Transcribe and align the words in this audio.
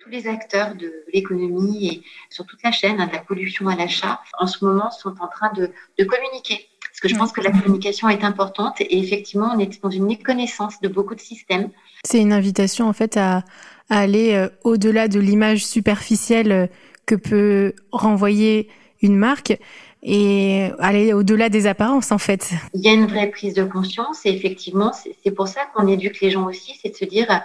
tous 0.00 0.10
les 0.10 0.26
acteurs 0.26 0.74
de 0.74 1.04
l'économie 1.12 1.88
et 1.88 2.02
sur 2.30 2.46
toute 2.46 2.62
la 2.62 2.72
chaîne, 2.72 3.00
hein, 3.00 3.06
de 3.06 3.12
la 3.12 3.20
pollution 3.20 3.68
à 3.68 3.76
l'achat, 3.76 4.20
en 4.38 4.46
ce 4.46 4.64
moment 4.64 4.90
sont 4.90 5.14
en 5.20 5.28
train 5.28 5.52
de, 5.52 5.70
communiquer. 6.04 6.66
Parce 6.80 7.00
que 7.00 7.08
je 7.08 7.14
pense 7.14 7.32
que 7.32 7.40
la 7.40 7.52
communication 7.52 8.08
est 8.08 8.24
importante 8.24 8.80
et 8.80 8.98
effectivement, 8.98 9.52
on 9.54 9.58
est 9.58 9.80
dans 9.82 9.90
une 9.90 10.06
méconnaissance 10.06 10.80
de 10.80 10.88
beaucoup 10.88 11.14
de 11.14 11.20
systèmes. 11.20 11.70
C'est 12.04 12.18
une 12.18 12.32
invitation 12.32 12.88
en 12.88 12.92
fait 12.92 13.16
à, 13.16 13.44
aller 13.88 14.34
euh, 14.34 14.48
au-delà 14.64 15.08
de 15.08 15.20
l'image 15.20 15.64
superficielle 15.64 16.52
euh, 16.52 16.66
que 17.06 17.14
peut 17.14 17.74
renvoyer 17.92 18.68
une 19.02 19.16
marque 19.16 19.58
et 20.02 20.70
aller 20.78 21.12
au-delà 21.12 21.48
des 21.48 21.66
apparences 21.66 22.12
en 22.12 22.18
fait. 22.18 22.50
Il 22.74 22.80
y 22.80 22.88
a 22.88 22.92
une 22.92 23.06
vraie 23.06 23.28
prise 23.30 23.54
de 23.54 23.64
conscience 23.64 24.24
et 24.24 24.30
effectivement, 24.30 24.92
c'est 24.92 25.30
pour 25.30 25.48
ça 25.48 25.62
qu'on 25.74 25.86
éduque 25.86 26.20
les 26.20 26.30
gens 26.30 26.46
aussi, 26.46 26.78
c'est 26.80 26.90
de 26.90 26.96
se 26.96 27.04
dire 27.04 27.42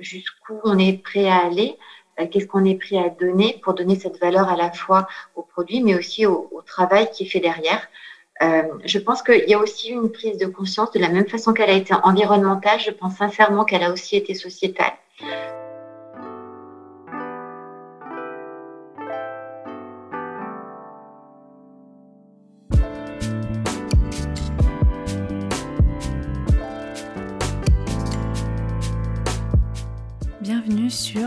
jusqu'où 0.00 0.60
on 0.64 0.78
est 0.78 1.02
prêt 1.02 1.28
à 1.28 1.46
aller, 1.46 1.74
euh, 1.74 1.74
qu'est-ce 2.26 2.46
qu'on 2.46 2.64
est 2.64 2.74
prêt 2.74 2.98
à 2.98 3.08
donner 3.08 3.60
pour 3.62 3.74
donner 3.74 3.94
cette 3.94 4.18
valeur 4.18 4.48
à 4.48 4.56
la 4.56 4.70
fois 4.72 5.06
au 5.36 5.42
produit, 5.42 5.80
mais 5.80 5.94
aussi 5.94 6.26
au, 6.26 6.62
travail 6.66 7.08
qui 7.10 7.22
est 7.22 7.26
fait 7.26 7.40
derrière. 7.40 7.88
Euh, 8.42 8.62
je 8.84 8.98
pense 8.98 9.22
qu'il 9.22 9.48
y 9.48 9.54
a 9.54 9.58
aussi 9.58 9.88
une 9.88 10.12
prise 10.12 10.36
de 10.36 10.46
conscience, 10.46 10.90
de 10.92 10.98
la 10.98 11.08
même 11.08 11.26
façon 11.26 11.52
qu'elle 11.54 11.70
a 11.70 11.74
été 11.74 11.94
environnementale, 12.02 12.78
je 12.78 12.90
pense 12.90 13.16
sincèrement 13.16 13.64
qu'elle 13.64 13.82
a 13.82 13.90
aussi 13.90 14.16
été 14.16 14.34
sociétale. 14.34 14.92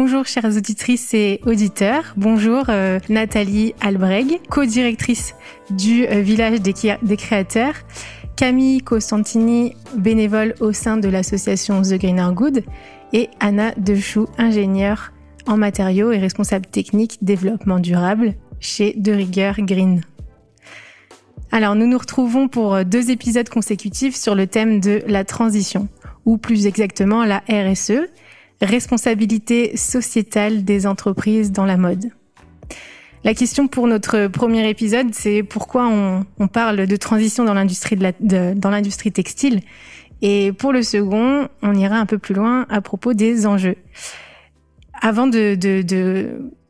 Bonjour 0.00 0.26
chères 0.26 0.56
auditrices 0.56 1.12
et 1.12 1.40
auditeurs. 1.44 2.14
Bonjour 2.16 2.66
euh, 2.68 3.00
Nathalie 3.08 3.74
Albreg, 3.80 4.38
co-directrice 4.48 5.34
du 5.70 6.06
euh, 6.06 6.20
Village 6.20 6.60
des, 6.60 7.16
créateurs. 7.16 7.74
Camille 8.36 8.80
Costantini, 8.80 9.74
bénévole 9.96 10.54
au 10.60 10.72
sein 10.72 10.98
de 10.98 11.08
l'association 11.08 11.82
The 11.82 11.94
Greener 11.94 12.28
Good. 12.32 12.62
Et 13.12 13.28
Anna 13.40 13.72
Dechou, 13.76 14.28
ingénieure 14.38 15.10
en 15.48 15.56
matériaux 15.56 16.12
et 16.12 16.18
responsable 16.18 16.66
technique 16.66 17.18
développement 17.20 17.80
durable 17.80 18.34
chez 18.60 18.92
De 18.96 19.10
Rigueur 19.10 19.56
Green. 19.58 20.02
Alors 21.50 21.74
nous 21.74 21.88
nous 21.88 21.98
retrouvons 21.98 22.46
pour 22.46 22.72
euh, 22.72 22.84
deux 22.84 23.10
épisodes 23.10 23.48
consécutifs 23.48 24.14
sur 24.14 24.36
le 24.36 24.46
thème 24.46 24.78
de 24.78 25.02
la 25.08 25.24
transition, 25.24 25.88
ou 26.24 26.38
plus 26.38 26.66
exactement 26.66 27.24
la 27.24 27.42
RSE, 27.48 28.06
responsabilité 28.60 29.76
sociétale 29.76 30.64
des 30.64 30.86
entreprises 30.86 31.52
dans 31.52 31.64
la 31.64 31.76
mode. 31.76 32.10
La 33.24 33.34
question 33.34 33.66
pour 33.66 33.86
notre 33.88 34.28
premier 34.28 34.68
épisode, 34.68 35.12
c'est 35.12 35.42
pourquoi 35.42 35.88
on, 35.88 36.48
parle 36.48 36.86
de 36.86 36.96
transition 36.96 37.44
dans 37.44 37.54
l'industrie 37.54 37.96
de 37.96 38.68
l'industrie 38.68 39.12
textile. 39.12 39.60
Et 40.22 40.52
pour 40.52 40.72
le 40.72 40.82
second, 40.82 41.48
on 41.62 41.74
ira 41.74 41.96
un 41.96 42.06
peu 42.06 42.18
plus 42.18 42.34
loin 42.34 42.66
à 42.68 42.80
propos 42.80 43.14
des 43.14 43.46
enjeux. 43.46 43.76
Avant 45.00 45.28
de, 45.28 45.54
de, 45.54 45.82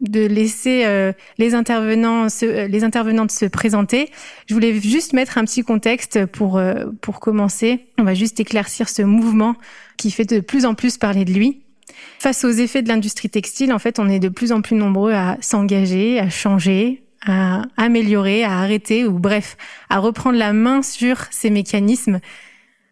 de, 0.01 0.27
laisser 0.27 0.85
euh, 0.85 1.13
les 1.39 1.55
intervenants 1.55 2.29
se, 2.29 2.67
les 2.67 2.85
intervenantes 2.85 3.31
se 3.31 3.47
présenter, 3.47 4.11
je 4.47 4.53
voulais 4.53 4.79
juste 4.81 5.15
mettre 5.15 5.39
un 5.39 5.45
petit 5.45 5.63
contexte 5.63 6.27
pour 6.27 6.59
euh, 6.59 6.87
pour 7.01 7.21
commencer. 7.21 7.87
On 7.97 8.05
va 8.05 8.13
juste 8.13 8.39
éclaircir 8.39 8.91
ce 8.91 9.01
mouvement 9.01 9.55
qui 9.97 10.11
fait 10.11 10.27
de 10.27 10.41
plus 10.41 10.67
en 10.67 10.75
plus 10.75 10.99
parler 10.99 11.25
de 11.25 11.33
lui. 11.33 11.63
Face 12.19 12.45
aux 12.45 12.51
effets 12.51 12.83
de 12.83 12.89
l'industrie 12.89 13.31
textile, 13.31 13.73
en 13.73 13.79
fait, 13.79 13.99
on 13.99 14.09
est 14.09 14.19
de 14.19 14.29
plus 14.29 14.53
en 14.53 14.61
plus 14.61 14.77
nombreux 14.77 15.13
à 15.13 15.37
s'engager, 15.41 16.19
à 16.19 16.31
changer, 16.31 17.03
à 17.27 17.63
améliorer, 17.77 18.45
à 18.45 18.59
arrêter 18.59 19.05
ou 19.05 19.19
bref, 19.19 19.57
à 19.89 19.99
reprendre 19.99 20.39
la 20.39 20.53
main 20.53 20.83
sur 20.83 21.27
ces 21.31 21.51
mécanismes. 21.51 22.21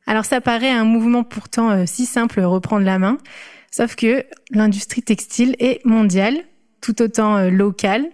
Alors 0.06 0.24
ça 0.24 0.40
paraît 0.40 0.70
un 0.70 0.84
mouvement 0.84 1.24
pourtant 1.24 1.70
euh, 1.70 1.84
si 1.86 2.06
simple, 2.06 2.40
reprendre 2.40 2.84
la 2.84 2.98
main, 2.98 3.18
sauf 3.70 3.96
que 3.96 4.24
l'industrie 4.50 5.02
textile 5.02 5.56
est 5.58 5.84
mondiale, 5.84 6.44
tout 6.80 7.02
autant 7.02 7.36
euh, 7.36 7.50
locale. 7.50 8.06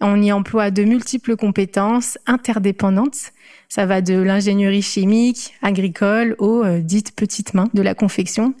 On 0.00 0.22
y 0.22 0.30
emploie 0.30 0.70
de 0.70 0.84
multiples 0.84 1.36
compétences 1.36 2.18
interdépendantes. 2.26 3.32
Ça 3.68 3.84
va 3.84 4.00
de 4.00 4.14
l'ingénierie 4.14 4.82
chimique, 4.82 5.54
agricole 5.60 6.36
aux 6.38 6.62
euh, 6.62 6.78
dites 6.78 7.16
petites 7.16 7.52
mains 7.52 7.68
de 7.74 7.82
la 7.82 7.94
confection 7.94 8.54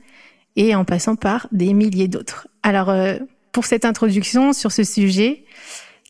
et 0.58 0.74
en 0.74 0.84
passant 0.84 1.16
par 1.16 1.46
des 1.52 1.72
milliers 1.72 2.08
d'autres. 2.08 2.48
Alors, 2.62 2.90
euh, 2.90 3.16
pour 3.52 3.64
cette 3.64 3.86
introduction 3.86 4.52
sur 4.52 4.72
ce 4.72 4.82
sujet 4.82 5.44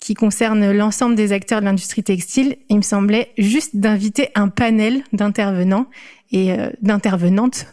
qui 0.00 0.14
concerne 0.14 0.72
l'ensemble 0.72 1.14
des 1.14 1.32
acteurs 1.32 1.60
de 1.60 1.66
l'industrie 1.66 2.02
textile, 2.02 2.56
il 2.70 2.78
me 2.78 2.82
semblait 2.82 3.30
juste 3.36 3.76
d'inviter 3.76 4.30
un 4.34 4.48
panel 4.48 5.04
d'intervenants 5.12 5.86
et 6.32 6.52
euh, 6.52 6.70
d'intervenantes, 6.80 7.66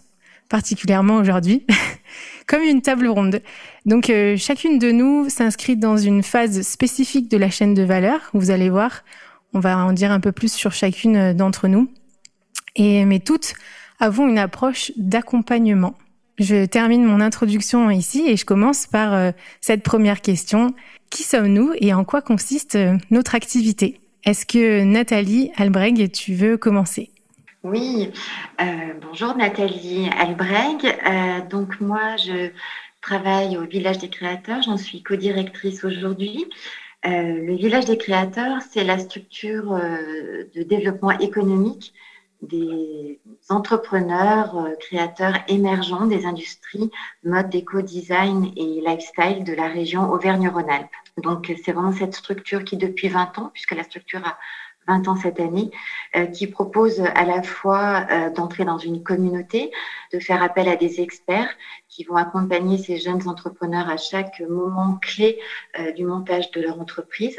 particulièrement 0.49 1.15
aujourd'hui, 1.15 1.65
comme 2.47 2.61
une 2.61 2.81
table 2.81 3.07
ronde. 3.07 3.41
Donc, 3.85 4.09
euh, 4.09 4.35
chacune 4.35 4.77
de 4.77 4.91
nous 4.91 5.29
s'inscrit 5.29 5.77
dans 5.77 5.95
une 5.95 6.23
phase 6.23 6.61
spécifique 6.61 7.31
de 7.31 7.37
la 7.37 7.49
chaîne 7.49 7.73
de 7.73 7.83
valeur. 7.83 8.19
Vous 8.33 8.51
allez 8.51 8.69
voir, 8.69 9.05
on 9.53 9.61
va 9.61 9.77
en 9.77 9.93
dire 9.93 10.11
un 10.11 10.19
peu 10.19 10.33
plus 10.33 10.51
sur 10.51 10.73
chacune 10.73 11.31
d'entre 11.31 11.69
nous. 11.69 11.89
Et 12.75 13.05
mais 13.05 13.19
toutes 13.19 13.53
avons 14.01 14.27
une 14.27 14.39
approche 14.39 14.91
d'accompagnement. 14.97 15.95
Je 16.37 16.65
termine 16.65 17.05
mon 17.05 17.21
introduction 17.21 17.89
ici 17.89 18.25
et 18.27 18.35
je 18.35 18.45
commence 18.45 18.87
par 18.87 19.13
euh, 19.13 19.31
cette 19.61 19.83
première 19.83 20.21
question. 20.21 20.73
Qui 21.09 21.23
sommes-nous 21.23 21.71
et 21.79 21.93
en 21.93 22.03
quoi 22.03 22.21
consiste 22.21 22.75
euh, 22.75 22.97
notre 23.09 23.35
activité? 23.35 24.01
Est-ce 24.25 24.45
que 24.45 24.83
Nathalie 24.83 25.51
Albreg, 25.55 26.11
tu 26.11 26.33
veux 26.33 26.57
commencer? 26.57 27.09
Oui, 27.63 28.11
euh, 28.59 28.65
bonjour 29.01 29.35
Nathalie 29.37 30.09
Albreg. 30.19 31.49
donc 31.49 31.79
moi, 31.79 32.17
je 32.17 32.49
travaille 33.01 33.55
au 33.57 33.65
Village 33.65 33.99
des 33.99 34.09
Créateurs, 34.09 34.61
j'en 34.63 34.77
suis 34.77 35.03
co-directrice 35.03 35.83
aujourd'hui. 35.83 36.45
le 37.03 37.55
Village 37.55 37.85
des 37.85 37.97
Créateurs, 37.97 38.61
c'est 38.71 38.83
la 38.83 38.99
structure 38.99 39.79
de 40.55 40.63
développement 40.63 41.17
économique 41.19 41.93
des 42.41 43.19
entrepreneurs, 43.49 44.57
euh, 44.57 44.75
créateurs 44.79 45.35
émergents 45.47 46.05
des 46.05 46.25
industries 46.25 46.91
mode, 47.23 47.49
déco-design 47.49 48.51
et 48.55 48.81
lifestyle 48.81 49.43
de 49.43 49.53
la 49.53 49.67
région 49.67 50.11
Auvergne-Rhône-Alpes. 50.11 50.89
Donc, 51.17 51.51
c'est 51.63 51.71
vraiment 51.71 51.93
cette 51.93 52.15
structure 52.15 52.63
qui, 52.63 52.77
depuis 52.77 53.07
20 53.07 53.37
ans, 53.39 53.51
puisque 53.53 53.71
la 53.71 53.83
structure 53.83 54.25
a 54.25 54.37
20 54.87 55.07
ans 55.07 55.15
cette 55.15 55.39
année, 55.39 55.71
euh, 56.15 56.27
qui 56.27 56.45
propose 56.45 57.01
à 57.01 57.25
la 57.25 57.41
fois 57.41 58.05
euh, 58.11 58.29
d'entrer 58.29 58.65
dans 58.65 58.77
une 58.77 59.01
communauté, 59.01 59.71
de 60.13 60.19
faire 60.19 60.43
appel 60.43 60.69
à 60.69 60.75
des 60.75 61.01
experts 61.01 61.49
qui 61.89 62.03
vont 62.03 62.15
accompagner 62.15 62.77
ces 62.77 62.97
jeunes 62.97 63.27
entrepreneurs 63.27 63.89
à 63.89 63.97
chaque 63.97 64.41
moment 64.47 64.99
clé 65.01 65.39
du 65.95 66.05
montage 66.05 66.51
de 66.51 66.61
leur 66.61 66.79
entreprise 66.79 67.37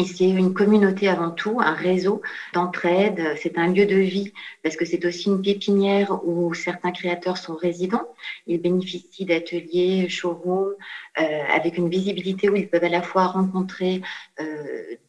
Et 0.00 0.04
c'est 0.04 0.28
une 0.28 0.54
communauté 0.54 1.08
avant 1.08 1.32
tout, 1.32 1.58
un 1.60 1.74
réseau 1.74 2.22
d'entraide. 2.52 3.34
C'est 3.36 3.58
un 3.58 3.66
lieu 3.66 3.84
de 3.84 3.96
vie 3.96 4.32
parce 4.62 4.76
que 4.76 4.84
c'est 4.84 5.04
aussi 5.04 5.28
une 5.28 5.42
pépinière 5.42 6.24
où 6.24 6.54
certains 6.54 6.92
créateurs 6.92 7.36
sont 7.36 7.56
résidents. 7.56 8.06
Ils 8.46 8.62
bénéficient 8.62 9.24
d'ateliers, 9.24 10.08
showrooms, 10.08 10.74
euh, 11.20 11.42
avec 11.52 11.78
une 11.78 11.88
visibilité 11.88 12.48
où 12.48 12.54
ils 12.54 12.68
peuvent 12.68 12.84
à 12.84 12.88
la 12.88 13.02
fois 13.02 13.26
rencontrer 13.26 14.00
euh, 14.40 14.44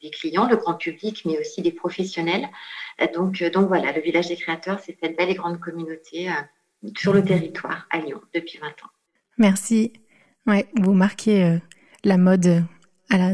des 0.01 0.09
clients, 0.09 0.49
le 0.49 0.57
grand 0.57 0.73
public, 0.73 1.21
mais 1.23 1.37
aussi 1.37 1.61
des 1.61 1.71
professionnels. 1.71 2.49
Donc, 3.13 3.43
donc 3.43 3.67
voilà, 3.67 3.91
le 3.91 4.01
village 4.01 4.29
des 4.29 4.37
créateurs, 4.37 4.79
c'est 4.79 4.97
cette 4.99 5.15
belle 5.15 5.29
et 5.29 5.35
grande 5.35 5.59
communauté 5.59 6.29
euh, 6.29 6.89
sur 6.97 7.13
le 7.13 7.23
territoire 7.23 7.87
à 7.91 7.99
Lyon 7.99 8.21
depuis 8.33 8.57
20 8.57 8.67
ans. 8.67 8.89
Merci. 9.37 9.93
Ouais, 10.47 10.65
vous 10.73 10.93
marquez 10.93 11.59
la 12.03 12.17
mode 12.17 12.63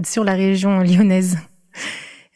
sur 0.06 0.24
la 0.24 0.34
région 0.34 0.80
lyonnaise. 0.80 1.38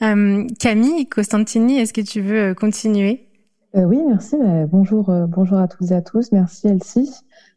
Euh, 0.02 0.48
Camille 0.62 1.08
Costantini, 1.08 1.78
est-ce 1.78 1.92
que 1.92 2.00
tu 2.00 2.22
veux 2.22 2.52
euh, 2.52 2.54
continuer? 2.54 3.28
Euh, 3.76 3.84
Oui, 3.84 4.00
merci. 4.08 4.38
bonjour, 4.72 5.12
bonjour 5.28 5.58
à 5.58 5.68
toutes 5.68 5.92
et 5.92 5.94
à 5.94 6.02
tous. 6.02 6.32
Merci 6.32 6.70
Elsie 6.70 7.14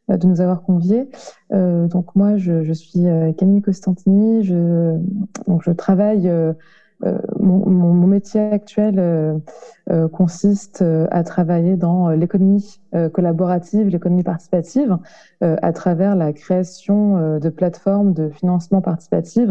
de 0.09 0.27
nous 0.27 0.41
avoir 0.41 0.63
conviés. 0.63 1.09
donc 1.53 2.17
moi, 2.17 2.37
je, 2.39 2.73
suis 2.73 3.05
Camille 3.39 3.63
Costantini. 3.63 4.45
Donc 5.47 5.63
je 5.65 5.71
travaille 5.71 6.29
euh, 7.05 7.19
mon, 7.41 8.07
métier 8.07 8.41
actuel 8.41 8.97
euh, 8.99 9.39
euh, 9.91 10.07
consiste 10.07 10.85
à 11.11 11.25
travailler 11.25 11.77
dans 11.77 12.11
l'économie 12.11 12.79
collaborative, 13.15 13.89
l'économie 13.89 14.23
participative, 14.23 14.99
à 15.41 15.73
travers 15.73 16.15
la 16.15 16.35
création 16.35 17.39
de 17.39 17.49
plateformes 17.49 18.13
de 18.13 18.29
financement 18.29 18.83
participatif 18.83 19.49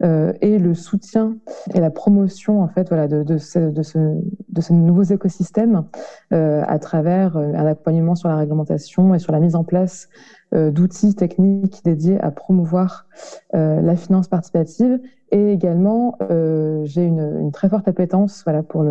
et 0.00 0.58
le 0.58 0.74
soutien 0.74 1.36
et 1.74 1.80
la 1.80 1.90
promotion 1.90 2.62
en 2.62 2.68
fait 2.68 2.88
voilà 2.88 3.08
de, 3.08 3.24
de, 3.24 3.36
ce, 3.36 3.58
de, 3.58 3.82
ce, 3.82 3.98
de 3.98 4.60
ces 4.60 4.74
nouveaux 4.74 5.02
écosystèmes 5.02 5.86
à 6.30 6.78
travers 6.78 7.36
un 7.36 7.66
accompagnement 7.66 8.14
sur 8.14 8.28
la 8.28 8.36
réglementation 8.36 9.12
et 9.12 9.18
sur 9.18 9.32
la 9.32 9.40
mise 9.40 9.56
en 9.56 9.64
place 9.64 10.08
d'outils 10.52 11.16
techniques 11.16 11.80
dédiés 11.84 12.20
à 12.20 12.30
promouvoir 12.30 13.08
la 13.52 13.96
finance 13.96 14.28
participative 14.28 15.00
et 15.30 15.52
également, 15.52 16.16
euh, 16.30 16.84
j'ai 16.84 17.04
une, 17.04 17.50
très 17.52 17.68
forte 17.68 17.86
appétence 17.88 18.42
voilà, 18.44 18.62
pour 18.62 18.84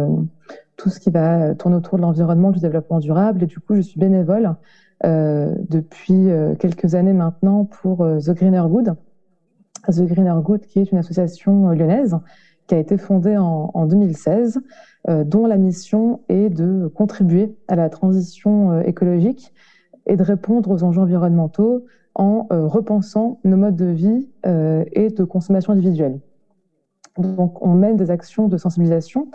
tout 0.76 0.90
ce 0.90 1.00
qui 1.00 1.10
va 1.10 1.56
tourner 1.56 1.76
autour 1.76 1.98
de 1.98 2.04
l'environnement, 2.04 2.52
du 2.52 2.60
développement 2.60 3.00
durable. 3.00 3.44
Et 3.44 3.48
du 3.48 3.60
coup, 3.60 3.76
je 3.76 3.82
suis 3.82 4.00
bénévole 4.00 4.56
euh, 5.06 5.54
depuis 5.70 6.32
euh, 6.32 6.56
quelques 6.56 6.96
années 6.96 7.14
maintenant 7.14 7.66
pour 7.66 7.98
The 7.98 8.32
Greener 8.32 8.64
Good. 8.68 8.96
The 9.88 10.02
Greener 10.02 10.34
Good, 10.42 10.62
qui 10.62 10.80
est 10.80 10.92
une 10.92 10.98
association 10.98 11.70
lyonnaise 11.70 12.18
qui 12.66 12.76
a 12.76 12.80
été 12.80 12.98
fondée 12.98 13.38
en, 13.38 13.72
en 13.74 13.86
2016, 13.86 14.60
euh, 15.08 15.24
dont 15.24 15.46
la 15.46 15.58
mission 15.58 16.22
est 16.30 16.50
de 16.50 16.88
contribuer 16.88 17.56
à 17.68 17.76
la 17.76 17.90
transition 17.90 18.82
écologique 18.82 19.54
et 20.06 20.16
de 20.18 20.24
répondre 20.24 20.72
aux 20.72 20.84
enjeux 20.84 21.02
environnementaux 21.02 21.86
en 22.16 22.48
repensant 22.50 23.40
nos 23.44 23.58
modes 23.58 23.76
de 23.76 23.86
vie 23.86 24.28
et 24.44 25.10
de 25.10 25.24
consommation 25.24 25.74
individuelle. 25.74 26.20
Donc, 27.20 27.66
on 27.66 27.74
mène 27.74 27.98
des 27.98 28.12
actions 28.12 28.48
de 28.48 28.58
sensibilisation 28.58 29.30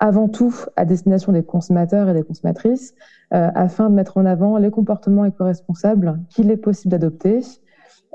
avant 0.00 0.28
tout 0.28 0.54
à 0.76 0.84
destination 0.84 1.32
des 1.32 1.42
consommateurs 1.42 2.08
et 2.08 2.14
des 2.14 2.22
consommatrices, 2.22 2.94
euh, 3.34 3.50
afin 3.54 3.90
de 3.90 3.94
mettre 3.94 4.16
en 4.16 4.26
avant 4.26 4.56
les 4.58 4.70
comportements 4.70 5.24
éco-responsables 5.24 6.20
qu'il 6.30 6.50
est 6.50 6.56
possible 6.56 6.92
d'adopter, 6.92 7.40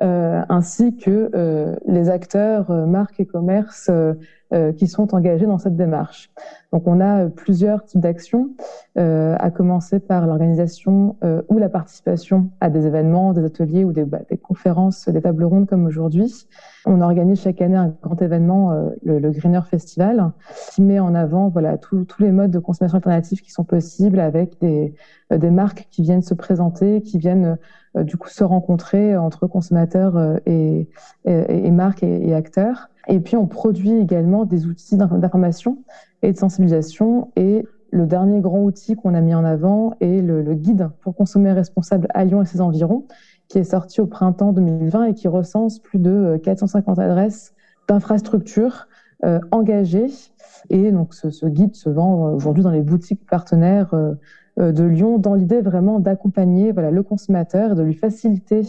euh, 0.01 0.41
ainsi 0.49 0.95
que 0.95 1.29
euh, 1.35 1.75
les 1.85 2.09
acteurs, 2.09 2.71
marques 2.87 3.19
et 3.19 3.25
commerces 3.25 3.91
qui 4.77 4.88
sont 4.88 5.15
engagés 5.15 5.45
dans 5.45 5.57
cette 5.57 5.75
démarche. 5.75 6.31
Donc 6.71 6.88
on 6.88 7.00
a 7.00 7.27
plusieurs 7.27 7.83
types 7.83 8.01
d'actions, 8.01 8.50
à 8.95 9.51
commencer 9.51 10.00
par 10.00 10.27
l'organisation 10.27 11.15
ou 11.50 11.57
la 11.57 11.69
participation 11.69 12.50
à 12.61 12.69
des 12.69 12.85
événements, 12.85 13.33
des 13.33 13.44
ateliers 13.44 13.83
ou 13.83 13.91
des, 13.91 14.03
bah, 14.03 14.19
des 14.29 14.38
conférences, 14.38 15.07
des 15.09 15.21
tables 15.21 15.44
rondes 15.44 15.67
comme 15.67 15.85
aujourd'hui. 15.85 16.47
On 16.85 17.01
organise 17.01 17.41
chaque 17.41 17.61
année 17.61 17.75
un 17.75 17.95
grand 18.01 18.21
événement, 18.21 18.71
le, 19.03 19.19
le, 19.19 19.31
Greener 19.31 19.61
Festival, 19.69 20.31
qui 20.71 20.81
met 20.81 21.00
en 21.00 21.15
avant 21.15 21.50
voilà 21.50 21.77
tous 21.77 22.05
les 22.19 22.31
modes 22.31 22.51
de 22.51 22.59
consommation 22.59 22.97
alternative 22.97 23.41
qui 23.41 23.51
sont 23.51 23.63
possibles 23.63 24.19
avec 24.19 24.59
des, 24.61 24.94
marques 25.50 25.88
qui 25.89 26.01
viennent 26.01 26.21
se 26.21 26.33
présenter, 26.33 27.01
qui 27.01 27.17
viennent 27.17 27.57
euh, 27.95 28.03
du 28.03 28.17
coup 28.17 28.29
se 28.29 28.44
rencontrer 28.44 29.17
entre 29.17 29.47
consommateurs 29.47 30.17
euh, 30.17 30.38
et, 30.45 31.71
marques 31.71 32.03
et, 32.03 32.33
acteurs. 32.33 32.89
Et 33.07 33.19
puis 33.19 33.35
on 33.35 33.47
produit 33.47 33.91
également 33.91 34.45
des 34.45 34.65
outils 34.65 34.97
d'information 34.97 35.79
et 36.21 36.31
de 36.31 36.38
sensibilisation. 36.38 37.31
Et 37.35 37.65
le 37.91 38.05
dernier 38.05 38.39
grand 38.39 38.63
outil 38.63 38.95
qu'on 38.95 39.13
a 39.13 39.21
mis 39.21 39.35
en 39.35 39.44
avant 39.44 39.94
est 40.00 40.21
le, 40.21 40.41
guide 40.53 40.89
pour 41.01 41.15
consommer 41.15 41.51
responsable 41.51 42.07
à 42.13 42.25
Lyon 42.25 42.41
et 42.41 42.45
ses 42.45 42.61
environs, 42.61 43.05
qui 43.47 43.59
est 43.59 43.63
sorti 43.63 44.01
au 44.01 44.07
printemps 44.07 44.53
2020 44.53 45.05
et 45.05 45.13
qui 45.13 45.27
recense 45.27 45.79
plus 45.79 46.00
de 46.00 46.39
450 46.44 46.97
euh, 46.97 47.01
adresses 47.01 47.53
d'infrastructures 47.88 48.88
euh, 49.25 49.39
engagées. 49.51 50.07
Et 50.69 50.91
donc 50.91 51.13
ce, 51.13 51.45
guide 51.45 51.75
se 51.75 51.89
vend 51.89 52.33
aujourd'hui 52.33 52.63
dans 52.63 52.71
les 52.71 52.81
boutiques 52.81 53.25
partenaires 53.25 53.94
euh, 53.94 54.13
euh, 54.59 54.71
de 54.71 54.83
Lyon 54.83 55.17
dans 55.17 55.33
l'idée 55.33 55.61
vraiment 55.61 56.00
d'accompagner 56.00 56.73
le 56.73 57.03
consommateur 57.03 57.71
et 57.71 57.75
de 57.75 57.81
lui 57.81 57.95
faciliter 57.95 58.61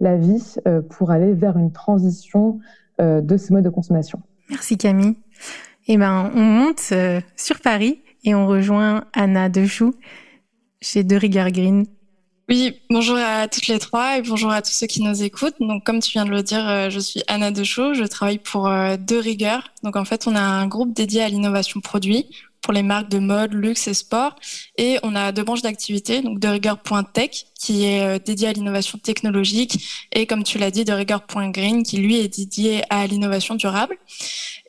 la 0.00 0.16
vie 0.16 0.56
euh, 0.68 0.80
pour 0.80 1.10
aller 1.10 1.34
vers 1.34 1.56
une 1.56 1.72
transition 1.72 2.58
euh, 2.58 2.60
de 2.98 3.36
ces 3.36 3.52
modes 3.52 3.64
de 3.64 3.70
consommation. 3.70 4.20
Merci 4.50 4.76
Camille. 4.78 5.16
Eh 5.86 5.96
ben, 5.96 6.30
on 6.34 6.42
monte 6.42 6.92
sur 7.36 7.60
Paris 7.60 8.00
et 8.24 8.34
on 8.34 8.46
rejoint 8.46 9.04
Anna 9.12 9.48
Dechoux 9.48 9.94
chez 10.80 11.04
De 11.04 11.16
Rigueur 11.16 11.50
Green. 11.50 11.84
Oui, 12.48 12.80
bonjour 12.90 13.16
à 13.16 13.48
toutes 13.48 13.68
les 13.68 13.78
trois 13.78 14.18
et 14.18 14.22
bonjour 14.22 14.50
à 14.50 14.60
tous 14.60 14.72
ceux 14.72 14.86
qui 14.86 15.02
nous 15.02 15.22
écoutent. 15.22 15.56
Donc, 15.60 15.82
comme 15.84 16.00
tu 16.00 16.12
viens 16.12 16.26
de 16.26 16.30
le 16.30 16.42
dire, 16.42 16.90
je 16.90 17.00
suis 17.00 17.22
Anna 17.26 17.50
Dechoux, 17.50 17.94
je 17.94 18.04
travaille 18.04 18.38
pour 18.38 18.64
De 18.64 19.16
Rigueur. 19.16 19.68
Donc, 19.82 19.96
en 19.96 20.04
fait, 20.04 20.26
on 20.26 20.36
a 20.36 20.40
un 20.40 20.66
groupe 20.66 20.92
dédié 20.92 21.22
à 21.22 21.28
l'innovation 21.28 21.80
produit 21.80 22.26
pour 22.64 22.72
les 22.72 22.82
marques 22.82 23.10
de 23.10 23.18
mode, 23.18 23.52
luxe 23.52 23.86
et 23.88 23.94
sport. 23.94 24.36
Et 24.78 24.98
on 25.02 25.14
a 25.14 25.32
deux 25.32 25.44
branches 25.44 25.60
d'activité, 25.60 26.22
donc 26.22 26.40
de 26.40 26.48
rigueur.tech 26.48 27.44
qui 27.60 27.84
est 27.84 28.02
euh, 28.02 28.18
dédié 28.18 28.48
à 28.48 28.52
l'innovation 28.52 28.98
technologique 28.98 29.86
et 30.12 30.26
comme 30.26 30.42
tu 30.44 30.56
l'as 30.56 30.70
dit, 30.70 30.84
de 30.86 30.92
rigueur.green 30.92 31.82
qui 31.82 31.98
lui 31.98 32.16
est 32.16 32.38
dédié 32.38 32.82
à 32.88 33.06
l'innovation 33.06 33.54
durable. 33.54 33.98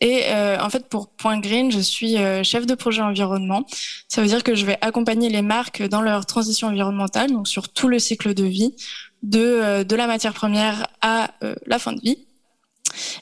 Et 0.01 0.23
euh, 0.25 0.57
en 0.59 0.69
fait, 0.69 0.89
pour 0.89 1.09
Point 1.09 1.39
Green, 1.39 1.71
je 1.71 1.79
suis 1.79 2.17
euh, 2.17 2.43
chef 2.43 2.65
de 2.65 2.75
projet 2.75 3.01
environnement. 3.01 3.65
Ça 4.09 4.21
veut 4.21 4.27
dire 4.27 4.43
que 4.43 4.55
je 4.55 4.65
vais 4.65 4.77
accompagner 4.81 5.29
les 5.29 5.41
marques 5.41 5.81
dans 5.81 6.01
leur 6.01 6.25
transition 6.25 6.67
environnementale, 6.67 7.31
donc 7.31 7.47
sur 7.47 7.69
tout 7.69 7.87
le 7.87 7.99
cycle 7.99 8.33
de 8.33 8.43
vie, 8.43 8.75
de, 9.23 9.83
de 9.83 9.95
la 9.95 10.07
matière 10.07 10.33
première 10.33 10.87
à 11.01 11.31
la 11.65 11.79
fin 11.79 11.93
de 11.93 12.01
vie. 12.01 12.25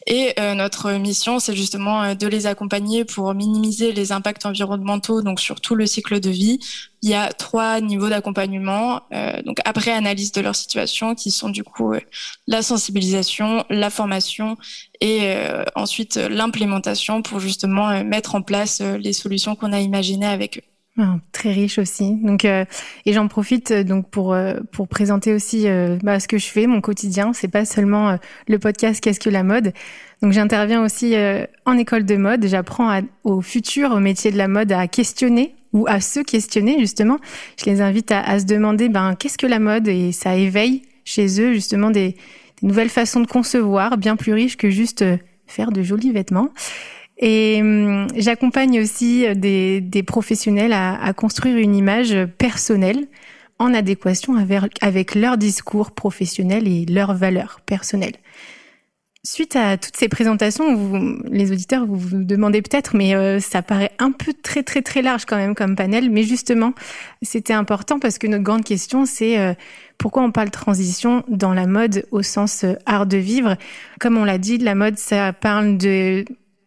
Et 0.08 0.34
euh, 0.40 0.54
notre 0.54 0.92
mission, 0.94 1.40
c'est 1.40 1.56
justement 1.56 2.04
euh, 2.04 2.16
de 2.16 2.28
les 2.28 2.46
accompagner 2.48 3.06
pour 3.06 3.33
minimiser 3.33 3.92
les 3.92 4.12
impacts 4.12 4.45
environnementaux, 4.45 5.21
donc 5.21 5.40
sur 5.40 5.62
tout 5.62 5.76
le 5.76 5.86
cycle 5.86 6.19
de 6.19 6.30
vie. 6.30 6.59
Il 7.02 7.09
y 7.09 7.14
a 7.14 7.31
trois 7.33 7.81
niveaux 7.81 8.09
d'accompagnement. 8.09 9.02
Euh, 9.14 9.42
donc 9.44 9.57
après 9.66 9.92
analyse 9.92 10.31
de 10.31 10.42
leur 10.42 10.56
situation, 10.56 11.16
qui 11.16 11.31
sont 11.31 11.50
du 11.50 11.64
coup 11.64 11.94
la 12.47 12.62
sensibilisation, 12.62 13.66
la 13.69 13.90
formation 13.90 14.57
et 15.02 15.36
ensuite 15.76 16.16
l'implémentation 16.16 17.21
pour 17.21 17.42
justement 17.42 18.04
mettre 18.06 18.36
en 18.36 18.42
place 18.42 18.80
les 18.80 19.12
solutions 19.12 19.56
qu'on 19.56 19.74
a 19.74 19.81
imaginées 19.81 20.28
avec 20.28 20.59
eux. 20.59 20.72
Très 21.31 21.52
riche 21.52 21.80
aussi. 21.80 22.18
Donc, 22.21 22.45
euh, 22.45 22.66
et 23.07 23.14
j'en 23.14 23.28
profite 23.28 23.71
euh, 23.71 23.83
donc 23.83 24.12
pour 24.12 24.33
euh, 24.33 24.59
pour 24.71 24.88
présenter 24.88 25.33
aussi 25.33 25.68
euh, 25.68 25.97
bah, 26.04 26.19
ce 26.19 26.28
que 26.28 26.38
je 26.38 26.45
fais, 26.45 26.68
mon 26.68 26.81
quotidien. 26.81 27.33
C'est 27.33 27.47
pas 27.47 27.66
seulement 27.66 28.18
le 28.47 28.59
podcast 28.59 29.02
Qu'est-ce 29.02 29.19
que 29.19 29.31
la 29.31 29.44
mode? 29.44 29.73
Donc, 30.21 30.33
j'interviens 30.33 30.83
aussi 30.83 31.16
en 31.66 31.78
école 31.78 32.06
de 32.06 32.16
mode. 32.16 32.45
J'apprends 32.45 33.02
aux 33.23 33.42
futurs, 33.42 33.92
au 33.92 34.00
métier 34.00 34.31
de 34.31 34.38
la 34.38 34.47
mode, 34.47 34.71
à 34.71 34.88
questionner 34.88 35.56
ou 35.73 35.85
à 35.88 36.00
se 36.00 36.19
questionner 36.19 36.80
justement. 36.80 37.18
Je 37.59 37.66
les 37.66 37.81
invite 37.81 38.12
à, 38.12 38.21
à 38.21 38.40
se 38.40 38.45
demander 38.45 38.88
ben 38.88 39.16
qu'est-ce 39.16 39.40
que 39.40 39.47
la 39.47 39.59
mode? 39.59 39.88
Et 39.88 40.12
ça 40.12 40.35
éveille 40.35 40.83
chez 41.06 41.42
eux 41.42 41.54
justement 41.54 41.90
des, 41.90 42.16
des 42.62 42.68
nouvelles 42.68 42.90
façons 42.90 43.19
de 43.19 43.28
concevoir, 43.28 43.97
bien 43.97 44.16
plus 44.16 44.33
riches 44.33 44.57
que 44.57 44.69
juste 44.69 45.04
faire 45.47 45.71
de 45.71 45.81
jolis 45.81 46.12
vêtements. 46.12 46.50
Et 47.25 47.61
hum, 47.61 48.07
j'accompagne 48.18 48.81
aussi 48.81 49.25
euh, 49.25 49.33
des, 49.33 49.80
des 49.80 50.03
professionnels 50.03 50.73
à, 50.73 51.01
à, 51.01 51.13
construire 51.13 51.57
une 51.57 51.73
image 51.73 52.13
personnelle 52.37 53.07
en 53.59 53.73
adéquation 53.73 54.35
avec, 54.35 54.73
avec 54.81 55.15
leur 55.15 55.37
discours 55.37 55.92
professionnel 55.92 56.68
et 56.68 56.85
leurs 56.85 57.13
valeurs 57.13 57.61
personnelles. 57.65 58.18
Suite 59.25 59.56
à 59.56 59.77
toutes 59.77 59.95
ces 59.95 60.09
présentations, 60.09 60.75
vous, 60.75 61.23
les 61.31 61.53
auditeurs, 61.53 61.85
vous 61.85 61.95
vous 61.95 62.23
demandez 62.25 62.61
peut-être, 62.61 62.94
mais 62.94 63.15
euh, 63.15 63.39
ça 63.39 63.61
paraît 63.61 63.94
un 63.99 64.11
peu 64.11 64.33
très 64.33 64.63
très 64.63 64.81
très 64.81 65.01
large 65.01 65.23
quand 65.23 65.37
même 65.37 65.56
comme 65.56 65.77
panel. 65.77 66.09
Mais 66.09 66.23
justement, 66.23 66.73
c'était 67.21 67.53
important 67.53 67.99
parce 67.99 68.18
que 68.18 68.27
notre 68.27 68.44
grande 68.44 68.65
question, 68.65 69.06
c'est 69.06 69.39
euh, 69.39 69.53
pourquoi 69.97 70.23
on 70.23 70.33
parle 70.33 70.49
transition 70.49 71.23
dans 71.30 71.53
la 71.53 71.68
mode 71.68 72.06
au 72.11 72.21
sens 72.21 72.65
art 72.85 73.06
de 73.06 73.15
vivre? 73.15 73.56
Comme 74.01 74.18
on 74.18 74.25
l'a 74.25 74.37
dit, 74.37 74.57
la 74.57 74.75
mode, 74.75 74.97
ça 74.97 75.31
parle 75.31 75.77
de 75.77 76.25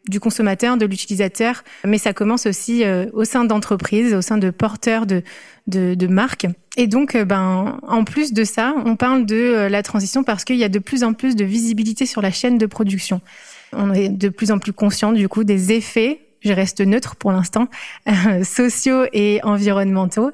du 0.08 0.20
consommateur, 0.20 0.76
de 0.76 0.86
l'utilisateur, 0.86 1.64
mais 1.84 1.98
ça 1.98 2.12
commence 2.12 2.46
aussi 2.46 2.84
euh, 2.84 3.06
au 3.12 3.24
sein 3.24 3.44
d'entreprises, 3.44 4.14
au 4.14 4.22
sein 4.22 4.38
de 4.38 4.50
porteurs 4.50 5.06
de, 5.06 5.22
de, 5.66 5.94
de 5.94 6.06
marques. 6.06 6.46
Et 6.76 6.86
donc, 6.86 7.14
euh, 7.14 7.24
ben, 7.24 7.78
en 7.82 8.04
plus 8.04 8.32
de 8.32 8.44
ça, 8.44 8.74
on 8.84 8.96
parle 8.96 9.26
de 9.26 9.36
euh, 9.36 9.68
la 9.68 9.82
transition 9.82 10.22
parce 10.22 10.44
qu'il 10.44 10.56
y 10.56 10.64
a 10.64 10.68
de 10.68 10.78
plus 10.78 11.02
en 11.02 11.12
plus 11.12 11.34
de 11.34 11.44
visibilité 11.44 12.06
sur 12.06 12.22
la 12.22 12.30
chaîne 12.30 12.58
de 12.58 12.66
production. 12.66 13.20
On 13.72 13.92
est 13.92 14.08
de 14.08 14.28
plus 14.28 14.50
en 14.52 14.58
plus 14.58 14.72
conscient 14.72 15.12
du 15.12 15.28
coup 15.28 15.42
des 15.42 15.72
effets, 15.72 16.20
je 16.40 16.52
reste 16.52 16.80
neutre 16.80 17.16
pour 17.16 17.32
l'instant, 17.32 17.68
sociaux 18.44 19.04
et 19.12 19.40
environnementaux, 19.42 20.30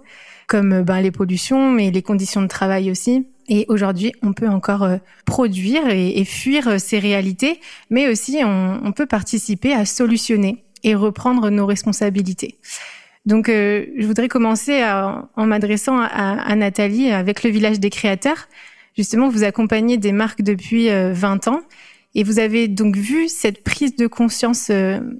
comme 0.48 0.82
ben, 0.82 1.00
les 1.00 1.10
pollutions, 1.10 1.70
mais 1.70 1.90
les 1.90 2.02
conditions 2.02 2.42
de 2.42 2.48
travail 2.48 2.90
aussi, 2.90 3.26
et 3.48 3.66
aujourd'hui, 3.68 4.12
on 4.22 4.32
peut 4.32 4.48
encore 4.48 4.82
euh, 4.84 4.96
produire 5.24 5.88
et, 5.88 6.24
fuir 6.24 6.68
euh, 6.68 6.78
ces 6.78 6.98
réalités, 6.98 7.60
mais 7.90 8.08
aussi 8.08 8.40
on, 8.44 8.92
peut 8.92 9.06
participer 9.06 9.72
à 9.72 9.84
solutionner 9.84 10.64
et 10.84 10.94
reprendre 10.94 11.50
nos 11.50 11.66
responsabilités. 11.66 12.58
Donc, 13.24 13.48
euh, 13.48 13.86
je 13.96 14.06
voudrais 14.06 14.28
commencer 14.28 14.84
en 14.84 15.46
m'adressant 15.46 15.98
à, 16.00 16.54
Nathalie 16.56 17.10
avec 17.10 17.42
le 17.42 17.50
village 17.50 17.80
des 17.80 17.88
créateurs. 17.88 18.48
Justement, 18.96 19.28
vous 19.28 19.44
accompagnez 19.44 19.96
des 19.96 20.12
marques 20.12 20.42
depuis 20.42 20.88
20 20.90 21.48
ans 21.48 21.60
et 22.14 22.24
vous 22.24 22.40
avez 22.40 22.68
donc 22.68 22.96
vu 22.96 23.28
cette 23.28 23.62
prise 23.62 23.96
de 23.96 24.06
conscience 24.08 24.70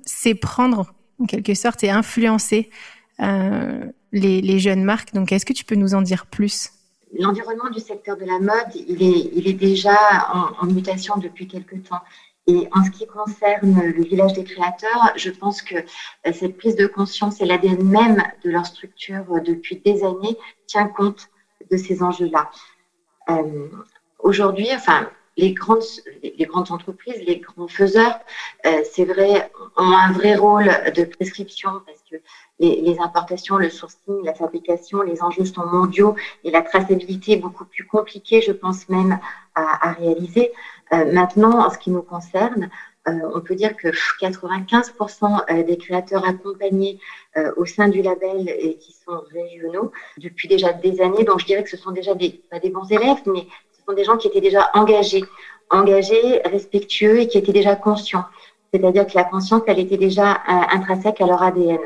s'éprendre 0.04 0.92
en 1.20 1.26
quelque 1.26 1.54
sorte 1.54 1.84
et 1.84 1.90
influencer 1.90 2.70
les 3.20 4.58
jeunes 4.58 4.84
marques. 4.84 5.14
Donc, 5.14 5.30
est-ce 5.30 5.46
que 5.46 5.54
tu 5.54 5.64
peux 5.64 5.76
nous 5.76 5.94
en 5.94 6.02
dire 6.02 6.26
plus? 6.26 6.70
L'environnement 7.18 7.70
du 7.70 7.80
secteur 7.80 8.16
de 8.16 8.24
la 8.24 8.38
mode, 8.38 8.74
il 8.74 9.02
est, 9.02 9.30
il 9.34 9.48
est 9.48 9.52
déjà 9.54 9.96
en, 10.60 10.66
mutation 10.66 11.16
depuis 11.16 11.46
quelque 11.46 11.76
temps. 11.76 12.00
Et 12.48 12.68
en 12.72 12.82
ce 12.84 12.90
qui 12.90 13.06
concerne 13.06 13.80
le 13.80 14.02
village 14.02 14.32
des 14.32 14.42
créateurs, 14.42 15.12
je 15.14 15.30
pense 15.30 15.62
que 15.62 15.76
euh, 15.76 16.32
cette 16.32 16.56
prise 16.56 16.74
de 16.74 16.88
conscience 16.88 17.40
et 17.40 17.44
l'ADN 17.44 17.84
même 17.84 18.20
de 18.44 18.50
leur 18.50 18.66
structure 18.66 19.24
euh, 19.30 19.40
depuis 19.40 19.76
des 19.76 20.02
années 20.02 20.36
tient 20.66 20.88
compte 20.88 21.28
de 21.70 21.76
ces 21.76 22.02
enjeux-là. 22.02 22.50
Euh, 23.30 23.68
Aujourd'hui, 24.22 24.68
enfin, 24.72 25.10
les 25.36 25.54
grandes, 25.54 25.82
entreprises, 26.70 27.22
les 27.26 27.38
grands 27.38 27.68
faiseurs, 27.68 28.20
euh, 28.66 28.82
c'est 28.90 29.04
vrai, 29.04 29.50
ont 29.76 29.92
un 29.92 30.12
vrai 30.12 30.34
rôle 30.36 30.70
de 30.94 31.04
prescription 31.04 31.70
parce 31.86 32.02
que 32.10 32.16
les, 32.58 32.96
importations, 33.00 33.56
le 33.56 33.70
sourcing, 33.70 34.22
la 34.24 34.34
fabrication, 34.34 35.02
les 35.02 35.22
enjeux 35.22 35.44
sont 35.44 35.66
mondiaux 35.66 36.14
et 36.44 36.50
la 36.50 36.62
traçabilité 36.62 37.32
est 37.32 37.36
beaucoup 37.36 37.64
plus 37.64 37.86
compliquée, 37.86 38.40
je 38.40 38.52
pense 38.52 38.88
même, 38.88 39.18
à, 39.54 39.92
réaliser. 39.92 40.52
Euh, 40.92 41.12
maintenant, 41.12 41.66
en 41.66 41.70
ce 41.70 41.78
qui 41.78 41.90
nous 41.90 42.02
concerne, 42.02 42.70
euh, 43.08 43.12
on 43.34 43.40
peut 43.40 43.56
dire 43.56 43.76
que 43.76 43.88
95% 44.20 45.42
euh, 45.50 45.62
des 45.64 45.76
créateurs 45.76 46.24
accompagnés 46.24 47.00
au 47.56 47.64
sein 47.64 47.88
du 47.88 48.02
label 48.02 48.46
et 48.46 48.76
qui 48.76 48.92
sont 48.92 49.18
régionaux 49.32 49.90
depuis 50.18 50.48
déjà 50.48 50.74
des 50.74 51.00
années. 51.00 51.24
Donc, 51.24 51.40
je 51.40 51.46
dirais 51.46 51.64
que 51.64 51.70
ce 51.70 51.78
sont 51.78 51.90
déjà 51.90 52.12
pas 52.50 52.58
des 52.58 52.68
bons 52.68 52.86
élèves, 52.90 53.22
mais 53.26 53.46
des 53.94 54.04
gens 54.04 54.16
qui 54.16 54.28
étaient 54.28 54.40
déjà 54.40 54.70
engagés, 54.74 55.24
engagés, 55.70 56.40
respectueux 56.44 57.20
et 57.20 57.28
qui 57.28 57.38
étaient 57.38 57.52
déjà 57.52 57.76
conscients. 57.76 58.24
C'est-à-dire 58.72 59.06
que 59.06 59.14
la 59.14 59.24
conscience, 59.24 59.62
elle 59.66 59.78
était 59.78 59.98
déjà 59.98 60.40
intrinsèque 60.46 61.20
à 61.20 61.26
leur 61.26 61.42
ADN. 61.42 61.80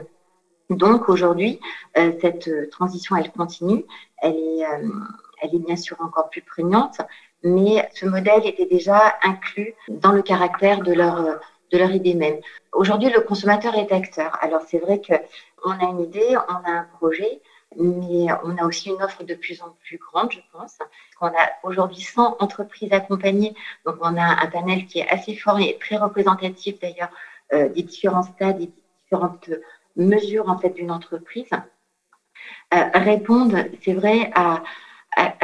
Donc 0.70 1.08
aujourd'hui, 1.08 1.60
euh, 1.96 2.12
cette 2.20 2.48
euh, 2.48 2.68
transition, 2.70 3.14
elle 3.16 3.30
continue, 3.30 3.84
elle 4.20 4.34
est, 4.34 4.64
euh, 4.64 4.88
elle 5.40 5.54
est 5.54 5.64
bien 5.64 5.76
sûr 5.76 5.96
encore 6.00 6.28
plus 6.28 6.42
prégnante, 6.42 7.00
mais 7.44 7.88
ce 7.94 8.06
modèle 8.06 8.44
était 8.44 8.66
déjà 8.66 9.14
inclus 9.22 9.74
dans 9.88 10.10
le 10.10 10.22
caractère 10.22 10.82
de 10.82 10.92
leur, 10.92 11.38
de 11.72 11.78
leur 11.78 11.90
idée 11.92 12.14
même. 12.14 12.38
Aujourd'hui, 12.72 13.10
le 13.10 13.20
consommateur 13.20 13.76
est 13.76 13.92
acteur. 13.92 14.36
Alors 14.40 14.62
c'est 14.66 14.78
vrai 14.78 15.00
qu'on 15.00 15.70
a 15.70 15.84
une 15.84 16.00
idée, 16.00 16.36
on 16.48 16.68
a 16.68 16.72
un 16.72 16.86
projet, 16.98 17.40
mais 17.78 18.26
on 18.44 18.56
a 18.56 18.64
aussi 18.64 18.90
une 18.90 19.02
offre 19.02 19.24
de 19.24 19.34
plus 19.34 19.62
en 19.62 19.76
plus 19.84 19.98
grande, 19.98 20.32
je 20.32 20.40
pense. 20.52 20.78
On 21.20 21.26
a 21.26 21.48
aujourd'hui 21.62 22.00
100 22.00 22.36
entreprises 22.40 22.92
accompagnées, 22.92 23.54
donc 23.84 23.96
on 24.00 24.16
a 24.16 24.42
un 24.42 24.46
panel 24.46 24.86
qui 24.86 25.00
est 25.00 25.08
assez 25.08 25.34
fort 25.36 25.58
et 25.60 25.76
très 25.80 25.96
représentatif 25.96 26.78
d'ailleurs 26.80 27.10
des 27.52 27.82
différents 27.82 28.24
stades, 28.24 28.58
des 28.58 28.70
différentes 29.04 29.50
mesures 29.94 30.48
en 30.48 30.58
fait 30.58 30.70
d'une 30.70 30.90
entreprise 30.90 31.48
euh, 32.74 32.84
répondent, 32.94 33.64
c'est 33.84 33.92
vrai, 33.92 34.30
à, 34.34 34.62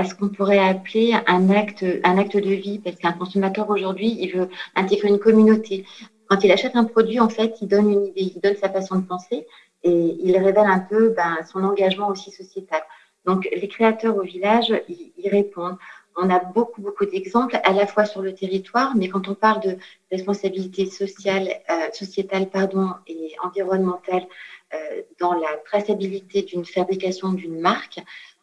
ce 0.05 0.15
qu'on 0.15 0.29
pourrait 0.29 0.59
appeler 0.59 1.15
un 1.27 1.49
acte 1.51 1.85
de 1.85 2.55
vie, 2.55 2.79
parce 2.79 2.97
qu'un 2.97 3.13
consommateur 3.13 3.71
aujourd'hui, 3.71 4.17
il 4.21 4.33
veut 4.33 4.49
intégrer 4.75 5.09
une 5.09 5.19
communauté. 5.19 5.87
Quand 6.29 6.43
il 6.45 6.53
achète 6.53 6.77
un 6.77 6.85
produit, 6.85 7.21
en 7.21 7.29
fait, 7.29 7.55
il 7.63 7.69
donne 7.69 7.91
une 7.91 8.07
idée, 8.07 8.33
il 8.35 8.41
donne 8.41 8.57
sa 8.57 8.69
façon 8.69 8.97
de 8.97 9.07
penser 9.07 9.47
et 9.85 10.17
il 10.21 10.37
révèle 10.37 10.67
un 10.67 10.81
peu 10.81 11.11
ben, 11.11 11.39
son 11.51 11.65
engagement 11.65 12.09
aussi 12.09 12.31
sociétal. 12.31 12.83
Donc, 13.25 13.49
les 13.55 13.69
créateurs 13.69 14.17
au 14.17 14.23
village, 14.23 14.73
ils, 14.89 15.13
ils 15.17 15.29
répondent 15.29 15.77
on 16.17 16.31
a 16.31 16.39
beaucoup, 16.39 16.83
beaucoup 16.83 17.07
d'exemples, 17.07 17.59
à 17.65 17.73
la 17.73 17.87
fois 17.87 18.05
sur 18.05 18.23
le 18.23 18.35
territoire, 18.35 18.95
mais 18.97 19.09
quand 19.09 19.29
on 19.29 19.35
parle 19.35 19.61
de 19.63 19.77
responsabilité 20.11 20.87
sociale, 20.87 21.49
euh, 21.71 21.91
sociétale 21.93 22.51
pardon, 22.51 22.91
et 23.07 23.33
environnementale 23.43 24.27
euh, 24.75 25.03
dans 25.21 25.35
la 25.35 25.57
traçabilité 25.65 26.43
d'une 26.43 26.65
fabrication 26.65 27.33
d'une 27.33 27.61
marque, 27.61 28.01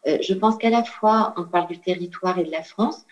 euh, 0.08 0.18
je 0.22 0.34
pense 0.34 0.58
qu'à 0.58 0.70
la 0.70 0.84
fois, 0.84 1.34
on 1.38 1.44
parle 1.44 1.68
du 1.68 1.80
territoire 1.80 2.40
et 2.40 2.44
de 2.44 2.52
la 2.52 2.64
France. 2.64 3.06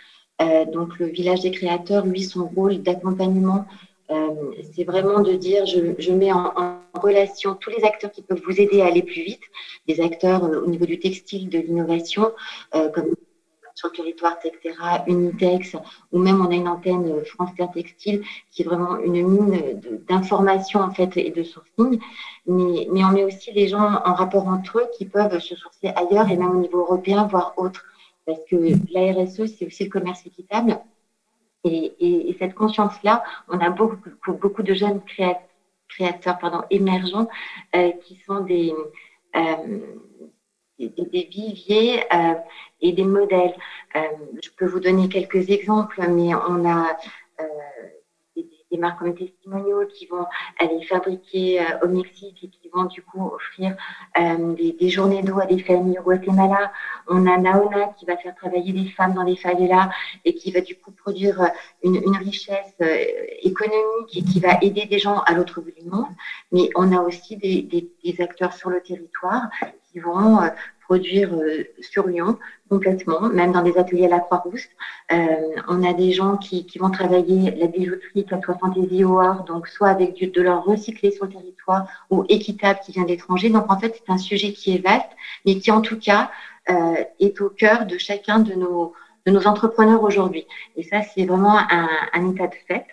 donc, 0.72 1.00
le 1.00 1.08
village 1.08 1.42
des 1.42 1.52
créateurs, 1.52 2.06
lui, 2.06 2.22
son 2.22 2.46
rôle 2.48 2.84
d'accompagnement, 2.84 3.66
c'est 4.10 4.84
vraiment 4.84 5.22
de 5.22 5.34
dire 5.34 5.66
je, 5.66 6.12
mets 6.12 6.32
en, 6.32 6.54
en, 6.56 6.82
relation 6.94 7.56
tous 7.56 7.70
les 7.70 7.84
acteurs 7.84 8.12
qui 8.12 8.22
peuvent 8.22 8.42
vous 8.46 8.60
aider 8.60 8.82
à 8.82 8.88
aller 8.88 9.04
plus 9.04 9.22
vite, 9.22 9.44
des 9.88 10.02
acteurs 10.02 10.44
au 10.44 10.68
niveau 10.68 10.86
du 10.86 11.00
textile, 11.00 11.50
de 11.50 11.60
l'innovation, 11.60 12.32
comme 12.72 13.14
sur 13.78 13.90
le 13.90 13.96
territoire, 13.96 14.38
etc., 14.44 14.76
Unitex, 15.06 15.76
ou 16.12 16.18
même 16.18 16.44
on 16.44 16.50
a 16.50 16.56
une 16.56 16.68
antenne 16.68 17.24
France 17.26 17.52
Terre 17.56 17.70
Textile 17.72 18.24
qui 18.52 18.64
est 18.64 18.66
vraiment 18.66 18.98
une 18.98 19.22
mine 19.28 19.80
d'informations 20.10 20.80
en 20.80 20.90
fait 20.90 21.16
et 21.16 21.30
de 21.30 21.44
sourcing. 21.44 22.00
Mais, 22.48 22.88
mais 22.92 23.04
on 23.04 23.12
met 23.12 23.24
aussi 23.24 23.52
les 23.52 23.68
gens 23.68 24.02
en 24.04 24.14
rapport 24.16 24.48
entre 24.48 24.80
eux 24.80 24.88
qui 24.98 25.06
peuvent 25.06 25.40
se 25.40 25.56
sourcer 25.56 25.90
ailleurs 25.96 26.32
et 26.32 26.38
même 26.38 26.58
au 26.58 26.60
niveau 26.60 26.80
européen, 26.80 27.28
voire 27.28 27.54
autre. 27.58 27.86
Parce 28.26 28.40
que 28.50 28.56
la 28.92 29.14
RSE, 29.14 29.46
c'est 29.46 29.68
aussi 29.68 29.84
le 29.84 29.90
commerce 29.92 30.26
équitable. 30.26 30.80
Et, 31.64 32.30
et, 32.30 32.36
cette 32.40 32.54
conscience-là, 32.54 33.24
on 33.50 33.60
a 33.60 33.70
beaucoup, 33.70 33.98
beaucoup 34.28 34.64
de 34.64 34.74
jeunes 34.74 35.02
créateurs, 35.90 36.38
pardon, 36.40 36.64
émergents 36.70 37.28
euh, 37.76 37.92
qui 38.04 38.22
sont 38.26 38.42
des, 38.42 38.74
euh, 39.36 39.80
des, 40.80 41.28
viviers 41.32 42.04
euh, 42.14 42.36
et 42.82 42.94
des 42.94 43.04
modèles. 43.04 43.56
Euh, 43.96 44.02
je 44.44 44.50
peux 44.58 44.66
vous 44.66 44.80
donner 44.80 45.10
quelques 45.10 45.50
exemples, 45.50 46.02
mais 46.10 46.36
on 46.36 46.66
a 46.66 46.98
euh, 47.40 47.44
des, 48.72 48.78
marques 48.78 49.00
comme 49.00 49.16
Testimonial 49.16 49.88
qui 49.88 50.06
vont 50.08 50.26
aller 50.60 50.84
fabriquer 50.86 51.66
au 51.84 51.88
Mexique 51.88 52.44
et 52.44 52.48
qui 52.48 52.70
vont 52.74 52.86
du 52.86 53.02
coup 53.02 53.32
offrir 53.34 53.76
des, 54.18 54.90
journées 54.90 55.22
d'eau 55.22 55.40
à 55.40 55.46
des 55.46 55.60
familles 55.60 56.00
au 56.00 56.04
Guatemala. 56.04 56.72
On 57.08 57.26
a 57.28 57.38
Naona 57.38 57.94
qui 57.98 58.06
va 58.06 58.18
faire 58.18 58.36
travailler 58.36 58.74
des 58.74 58.90
femmes 58.90 59.14
dans 59.14 59.24
les 59.24 59.36
favelas 59.36 59.90
et 60.26 60.34
qui 60.34 60.52
va 60.52 60.62
du 60.62 60.76
coup 60.76 60.92
produire 60.92 61.50
une, 61.84 61.96
une 61.96 62.18
richesse 62.18 62.76
économique 63.42 64.16
et 64.16 64.24
qui 64.24 64.40
va 64.40 64.58
aider 64.62 64.86
des 64.86 65.00
gens 65.00 65.20
à 65.20 65.34
l'autre 65.34 65.62
bout 65.62 65.72
du 65.72 65.90
monde. 65.90 66.08
Mais 66.52 66.70
on 66.76 66.92
a 66.96 67.02
aussi 67.02 67.38
des, 67.38 67.62
des, 67.62 67.92
des 68.04 68.22
acteurs 68.22 68.54
sur 68.54 68.70
le 68.70 68.82
territoire 68.82 69.50
qui 69.92 70.00
vont 70.00 70.42
euh, 70.42 70.50
produire 70.88 71.34
euh, 71.34 71.64
sur 71.82 72.08
Lyon 72.08 72.38
complètement, 72.70 73.22
même 73.22 73.52
dans 73.52 73.62
des 73.62 73.78
ateliers 73.78 74.06
à 74.06 74.10
la 74.10 74.20
Croix-Rousse. 74.20 74.68
Euh, 75.12 75.18
on 75.68 75.84
a 75.84 75.94
des 75.94 76.12
gens 76.12 76.38
qui, 76.38 76.66
qui, 76.66 76.80
vont 76.80 76.90
travailler 76.90 77.52
la 77.52 77.68
bijouterie, 77.68 78.26
fantaisie 78.60 79.04
au 79.04 79.20
art, 79.20 79.44
donc 79.44 79.68
soit 79.68 79.90
avec 79.90 80.14
du, 80.14 80.28
de 80.28 80.42
l'or 80.42 80.64
recyclé 80.64 81.12
sur 81.12 81.26
le 81.26 81.32
territoire 81.32 81.88
ou 82.10 82.26
équitable 82.30 82.80
qui 82.84 82.92
vient 82.94 83.04
d'étrangers. 83.04 83.50
Donc 83.50 83.70
en 83.70 83.80
fait, 83.80 83.94
c'est 83.96 84.12
un 84.12 84.18
sujet 84.18 84.54
qui 84.54 84.76
est 84.76 84.84
vaste, 84.84 85.12
mais 85.46 85.60
qui 85.60 85.72
en 85.72 85.82
tout 85.82 86.00
cas 86.00 86.32
euh, 86.70 87.04
est 87.20 87.40
au 87.42 87.50
cœur 87.50 87.86
de 87.86 87.98
chacun 87.98 88.40
de 88.40 88.54
nos, 88.54 88.94
de 89.26 89.32
nos 89.32 89.46
entrepreneurs 89.48 90.04
aujourd'hui. 90.04 90.46
Et 90.76 90.84
ça, 90.84 91.02
c'est 91.02 91.26
vraiment 91.26 91.58
un, 91.58 91.90
un 92.14 92.32
état 92.32 92.48
de 92.48 92.56
fait. 92.68 92.86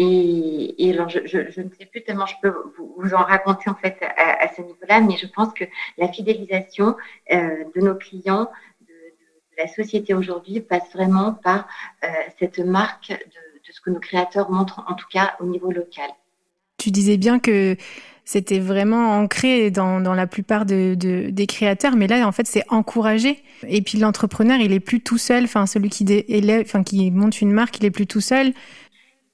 Et, 0.00 0.92
alors, 0.94 1.08
je, 1.08 1.18
ne 1.18 1.70
sais 1.76 1.86
plus 1.86 2.04
tellement 2.04 2.26
je 2.26 2.34
peux 2.40 2.54
vous, 2.78 3.14
en 3.14 3.24
raconter 3.24 3.68
en 3.68 3.74
fait 3.74 3.98
à, 4.16 4.48
ce 4.54 4.62
niveau-là, 4.62 5.00
mais 5.00 5.16
je 5.16 5.26
pense 5.26 5.52
que 5.52 5.64
la 5.98 6.06
fidélisation 6.08 6.96
euh, 7.32 7.64
de 7.74 7.80
nos 7.80 7.96
clients, 7.96 8.48
de, 8.80 8.94
la 9.58 9.66
société 9.66 10.14
aujourd'hui, 10.14 10.60
passe 10.60 10.92
vraiment 10.94 11.32
par 11.32 11.66
euh, 12.04 12.08
cette 12.38 12.60
marque 12.60 13.10
de, 13.10 13.72
ce 13.72 13.80
que 13.80 13.90
nos 13.90 13.98
créateurs 13.98 14.50
montrent, 14.50 14.84
en 14.88 14.94
tout 14.94 15.08
cas 15.12 15.34
au 15.40 15.46
niveau 15.46 15.72
local. 15.72 16.08
Tu 16.78 16.92
disais 16.92 17.16
bien 17.16 17.40
que 17.40 17.76
c'était 18.24 18.60
vraiment 18.60 19.18
ancré 19.18 19.72
dans, 19.72 19.98
la 19.98 20.26
plupart 20.28 20.64
de, 20.64 20.94
de, 20.94 21.30
des 21.30 21.46
créateurs, 21.48 21.96
mais 21.96 22.06
là, 22.06 22.26
en 22.26 22.30
fait, 22.30 22.46
c'est 22.46 22.62
encouragé. 22.68 23.42
Et 23.66 23.82
puis 23.82 23.98
l'entrepreneur, 23.98 24.60
il 24.60 24.72
est 24.72 24.80
plus 24.80 25.00
tout 25.00 25.18
seul. 25.18 25.44
Enfin, 25.44 25.66
celui 25.66 25.88
qui 25.88 26.04
élève, 26.28 26.62
enfin 26.64 26.84
qui 26.84 27.10
monte 27.10 27.40
une 27.40 27.50
marque, 27.50 27.78
il 27.78 27.84
est 27.84 27.90
plus 27.90 28.06
tout 28.06 28.20
seul 28.20 28.52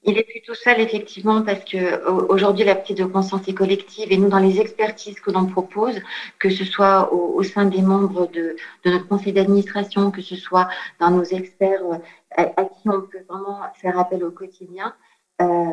il 0.06 0.18
est 0.18 0.24
plutôt 0.24 0.54
seul, 0.54 0.80
effectivement, 0.80 1.42
parce 1.42 1.64
que 1.64 2.06
aujourd'hui, 2.28 2.64
la 2.64 2.74
prise 2.74 2.96
de 2.96 3.04
conscience 3.04 3.48
est 3.48 3.54
collective 3.54 4.12
et 4.12 4.18
nous, 4.18 4.28
dans 4.28 4.38
les 4.38 4.60
expertises 4.60 5.18
que 5.18 5.30
l'on 5.30 5.46
propose, 5.46 5.98
que 6.38 6.50
ce 6.50 6.64
soit 6.64 7.12
au, 7.12 7.42
sein 7.42 7.64
des 7.64 7.80
membres 7.80 8.26
de, 8.28 8.56
notre 8.84 9.08
conseil 9.08 9.32
d'administration, 9.32 10.10
que 10.10 10.20
ce 10.20 10.36
soit 10.36 10.68
dans 11.00 11.10
nos 11.10 11.24
experts 11.24 11.84
euh, 11.84 11.96
à, 12.36 12.64
qui 12.64 12.88
on 12.88 13.00
peut 13.00 13.24
vraiment 13.28 13.60
faire 13.80 13.98
appel 13.98 14.22
au 14.24 14.30
quotidien, 14.30 14.94
euh, 15.40 15.70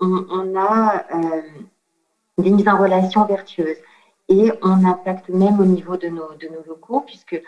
on, 0.00 0.54
a 0.56 1.04
euh, 1.14 1.42
des 2.38 2.50
mises 2.50 2.68
en 2.68 2.78
relation 2.78 3.24
vertueuses. 3.24 3.78
Et 4.28 4.52
on 4.62 4.84
impacte 4.86 5.28
même 5.28 5.58
au 5.58 5.64
niveau 5.64 5.96
de 5.96 6.08
nos, 6.08 6.30
locaux, 6.66 7.00
puisque, 7.00 7.42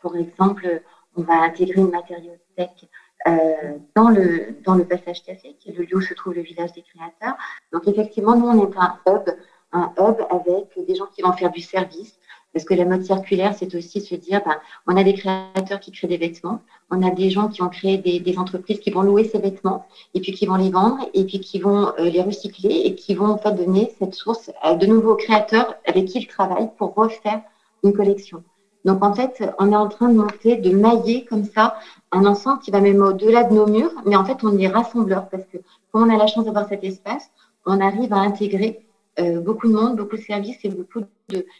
pour 0.00 0.16
exemple, 0.16 0.82
on 1.16 1.22
va 1.22 1.34
intégrer 1.42 1.80
une 1.80 1.90
matériothèque 1.90 2.88
euh, 3.26 3.78
dans, 3.96 4.10
le, 4.10 4.56
dans 4.64 4.74
le 4.74 4.84
passage 4.84 5.22
café, 5.22 5.56
qui 5.58 5.70
est 5.70 5.72
le 5.72 5.84
lieu 5.84 5.96
où 5.96 6.00
se 6.00 6.14
trouve 6.14 6.34
le 6.34 6.42
village 6.42 6.72
des 6.72 6.82
créateurs. 6.82 7.36
Donc 7.72 7.88
effectivement, 7.88 8.36
nous, 8.36 8.46
on 8.46 8.70
est 8.70 8.76
un 8.76 8.98
hub, 9.06 9.28
un 9.72 9.92
hub 9.98 10.16
avec 10.30 10.86
des 10.86 10.94
gens 10.94 11.06
qui 11.06 11.22
vont 11.22 11.32
faire 11.32 11.50
du 11.50 11.60
service, 11.60 12.18
parce 12.52 12.64
que 12.64 12.74
la 12.74 12.84
mode 12.84 13.04
circulaire, 13.04 13.54
c'est 13.54 13.74
aussi 13.74 14.00
se 14.00 14.14
dire, 14.14 14.40
ben, 14.44 14.56
on 14.86 14.96
a 14.96 15.04
des 15.04 15.14
créateurs 15.14 15.80
qui 15.80 15.92
créent 15.92 16.08
des 16.08 16.16
vêtements, 16.16 16.60
on 16.90 17.02
a 17.02 17.10
des 17.10 17.30
gens 17.30 17.48
qui 17.48 17.62
ont 17.62 17.68
créé 17.68 17.98
des, 17.98 18.20
des, 18.20 18.38
entreprises 18.38 18.80
qui 18.80 18.90
vont 18.90 19.02
louer 19.02 19.24
ces 19.24 19.38
vêtements, 19.38 19.86
et 20.14 20.20
puis 20.20 20.32
qui 20.32 20.46
vont 20.46 20.56
les 20.56 20.70
vendre, 20.70 21.08
et 21.12 21.24
puis 21.24 21.40
qui 21.40 21.58
vont 21.58 21.88
euh, 21.98 22.04
les 22.04 22.22
recycler, 22.22 22.82
et 22.84 22.94
qui 22.94 23.14
vont 23.14 23.26
en 23.26 23.38
fait 23.38 23.52
donner 23.52 23.92
cette 23.98 24.14
source 24.14 24.50
à 24.62 24.74
de 24.74 24.86
nouveaux 24.86 25.16
créateurs 25.16 25.74
avec 25.86 26.06
qui 26.06 26.20
ils 26.20 26.26
travaillent 26.26 26.70
pour 26.78 26.94
refaire 26.94 27.42
une 27.84 27.92
collection. 27.92 28.42
Donc 28.84 29.04
en 29.04 29.12
fait, 29.12 29.42
on 29.58 29.72
est 29.72 29.76
en 29.76 29.88
train 29.88 30.08
de 30.08 30.16
monter, 30.16 30.56
de 30.56 30.70
mailler 30.70 31.24
comme 31.24 31.44
ça 31.44 31.78
un 32.12 32.24
ensemble 32.24 32.60
qui 32.60 32.70
va 32.70 32.80
même 32.80 33.02
au-delà 33.02 33.44
de 33.44 33.54
nos 33.54 33.66
murs, 33.66 33.92
mais 34.06 34.16
en 34.16 34.24
fait, 34.24 34.42
on 34.42 34.56
est 34.58 34.68
rassembleur 34.68 35.28
parce 35.28 35.44
que 35.44 35.58
comme 35.92 36.04
on 36.04 36.14
a 36.14 36.16
la 36.16 36.26
chance 36.26 36.44
d'avoir 36.44 36.68
cet 36.68 36.84
espace, 36.84 37.30
on 37.66 37.80
arrive 37.80 38.12
à 38.12 38.18
intégrer 38.18 38.80
euh, 39.20 39.40
beaucoup 39.40 39.68
de 39.68 39.74
monde, 39.74 39.96
beaucoup 39.96 40.16
de 40.16 40.22
services 40.22 40.58
et 40.64 40.68
beaucoup 40.68 41.00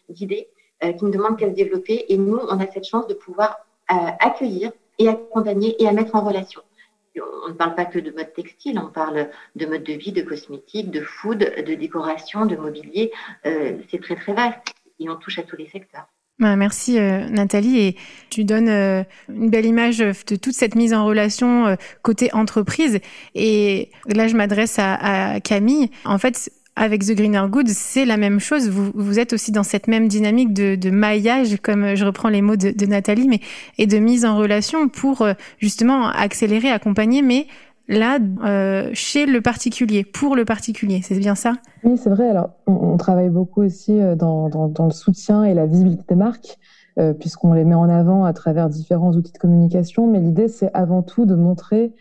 d'idées 0.08 0.48
euh, 0.84 0.92
qui 0.92 1.04
ne 1.04 1.10
demandent 1.10 1.36
qu'à 1.36 1.48
se 1.48 1.54
développer. 1.54 2.06
Et 2.08 2.16
nous, 2.16 2.38
on 2.38 2.60
a 2.60 2.66
cette 2.66 2.86
chance 2.86 3.06
de 3.06 3.14
pouvoir 3.14 3.58
euh, 3.90 3.94
accueillir 4.20 4.72
et 4.98 5.08
accompagner 5.08 5.80
et 5.82 5.88
à 5.88 5.92
mettre 5.92 6.14
en 6.14 6.24
relation. 6.24 6.62
On 7.44 7.48
ne 7.48 7.54
parle 7.54 7.74
pas 7.74 7.84
que 7.84 7.98
de 7.98 8.12
mode 8.12 8.32
textile, 8.32 8.78
on 8.78 8.90
parle 8.90 9.28
de 9.56 9.66
mode 9.66 9.82
de 9.82 9.94
vie, 9.94 10.12
de 10.12 10.22
cosmétique, 10.22 10.90
de 10.90 11.00
food, 11.00 11.38
de 11.38 11.74
décoration, 11.74 12.46
de 12.46 12.54
mobilier. 12.54 13.10
c'est 13.42 14.00
très 14.00 14.14
très 14.14 14.34
vaste 14.34 14.72
et 15.00 15.08
on 15.10 15.16
touche 15.16 15.40
à 15.40 15.42
tous 15.42 15.56
les 15.56 15.66
secteurs. 15.66 16.06
Bah, 16.38 16.54
merci 16.54 17.00
euh, 17.00 17.28
Nathalie 17.28 17.80
et 17.80 17.96
tu 18.30 18.44
donnes 18.44 18.68
euh, 18.68 19.02
une 19.28 19.50
belle 19.50 19.66
image 19.66 19.98
de 19.98 20.36
toute 20.36 20.54
cette 20.54 20.76
mise 20.76 20.94
en 20.94 21.04
relation 21.04 21.66
euh, 21.66 21.74
côté 22.02 22.32
entreprise 22.32 23.00
et 23.34 23.90
là 24.06 24.28
je 24.28 24.36
m'adresse 24.36 24.76
à, 24.78 25.40
Camille. 25.40 25.90
En 26.04 26.16
fait, 26.18 26.52
avec 26.76 27.04
The 27.04 27.16
Greener 27.16 27.42
Good, 27.48 27.66
c'est 27.70 28.04
la 28.04 28.16
même 28.16 28.38
chose. 28.38 28.68
Vous, 28.68 28.92
vous 28.94 29.18
êtes 29.18 29.32
aussi 29.32 29.50
dans 29.50 29.64
cette 29.64 29.88
même 29.88 30.06
dynamique 30.06 30.52
de, 30.52 30.76
de 30.76 30.90
maillage, 30.90 31.56
comme 31.60 31.96
je 31.96 32.04
reprends 32.04 32.28
les 32.28 32.40
mots 32.40 32.54
de, 32.54 32.70
de 32.70 32.86
Nathalie, 32.86 33.26
mais 33.26 33.40
et 33.76 33.88
de 33.88 33.98
mise 33.98 34.24
en 34.24 34.36
relation 34.36 34.88
pour 34.88 35.26
justement 35.58 36.06
accélérer, 36.08 36.70
accompagner, 36.70 37.20
mais 37.20 37.48
là 37.88 38.18
euh, 38.44 38.90
chez 38.92 39.26
le 39.26 39.40
particulier, 39.40 40.04
pour 40.04 40.36
le 40.36 40.44
particulier. 40.44 41.00
C'est 41.02 41.18
bien 41.18 41.34
ça? 41.34 41.54
Oui, 41.82 41.96
c'est 41.96 42.10
vrai. 42.10 42.28
Alors, 42.28 42.50
on, 42.66 42.96
travaille 42.96 43.30
beaucoup 43.30 43.62
aussi 43.62 43.98
euh, 43.98 44.14
dans, 44.14 44.48
dans, 44.48 44.84
le 44.84 44.92
soutien 44.92 45.44
et 45.44 45.54
la 45.54 45.66
visibilité 45.66 46.04
des 46.08 46.14
marques, 46.14 46.58
euh, 46.98 47.12
puisqu'on 47.14 47.52
les 47.52 47.64
met 47.64 47.74
en 47.74 47.88
avant 47.88 48.24
à 48.24 48.32
travers 48.32 48.68
différents 48.68 49.12
outils 49.12 49.32
de 49.32 49.38
communication. 49.38 50.06
Mais 50.06 50.20
l'idée, 50.20 50.48
c'est 50.48 50.70
avant 50.74 51.02
tout 51.02 51.24
de 51.24 51.34
montrer 51.34 51.92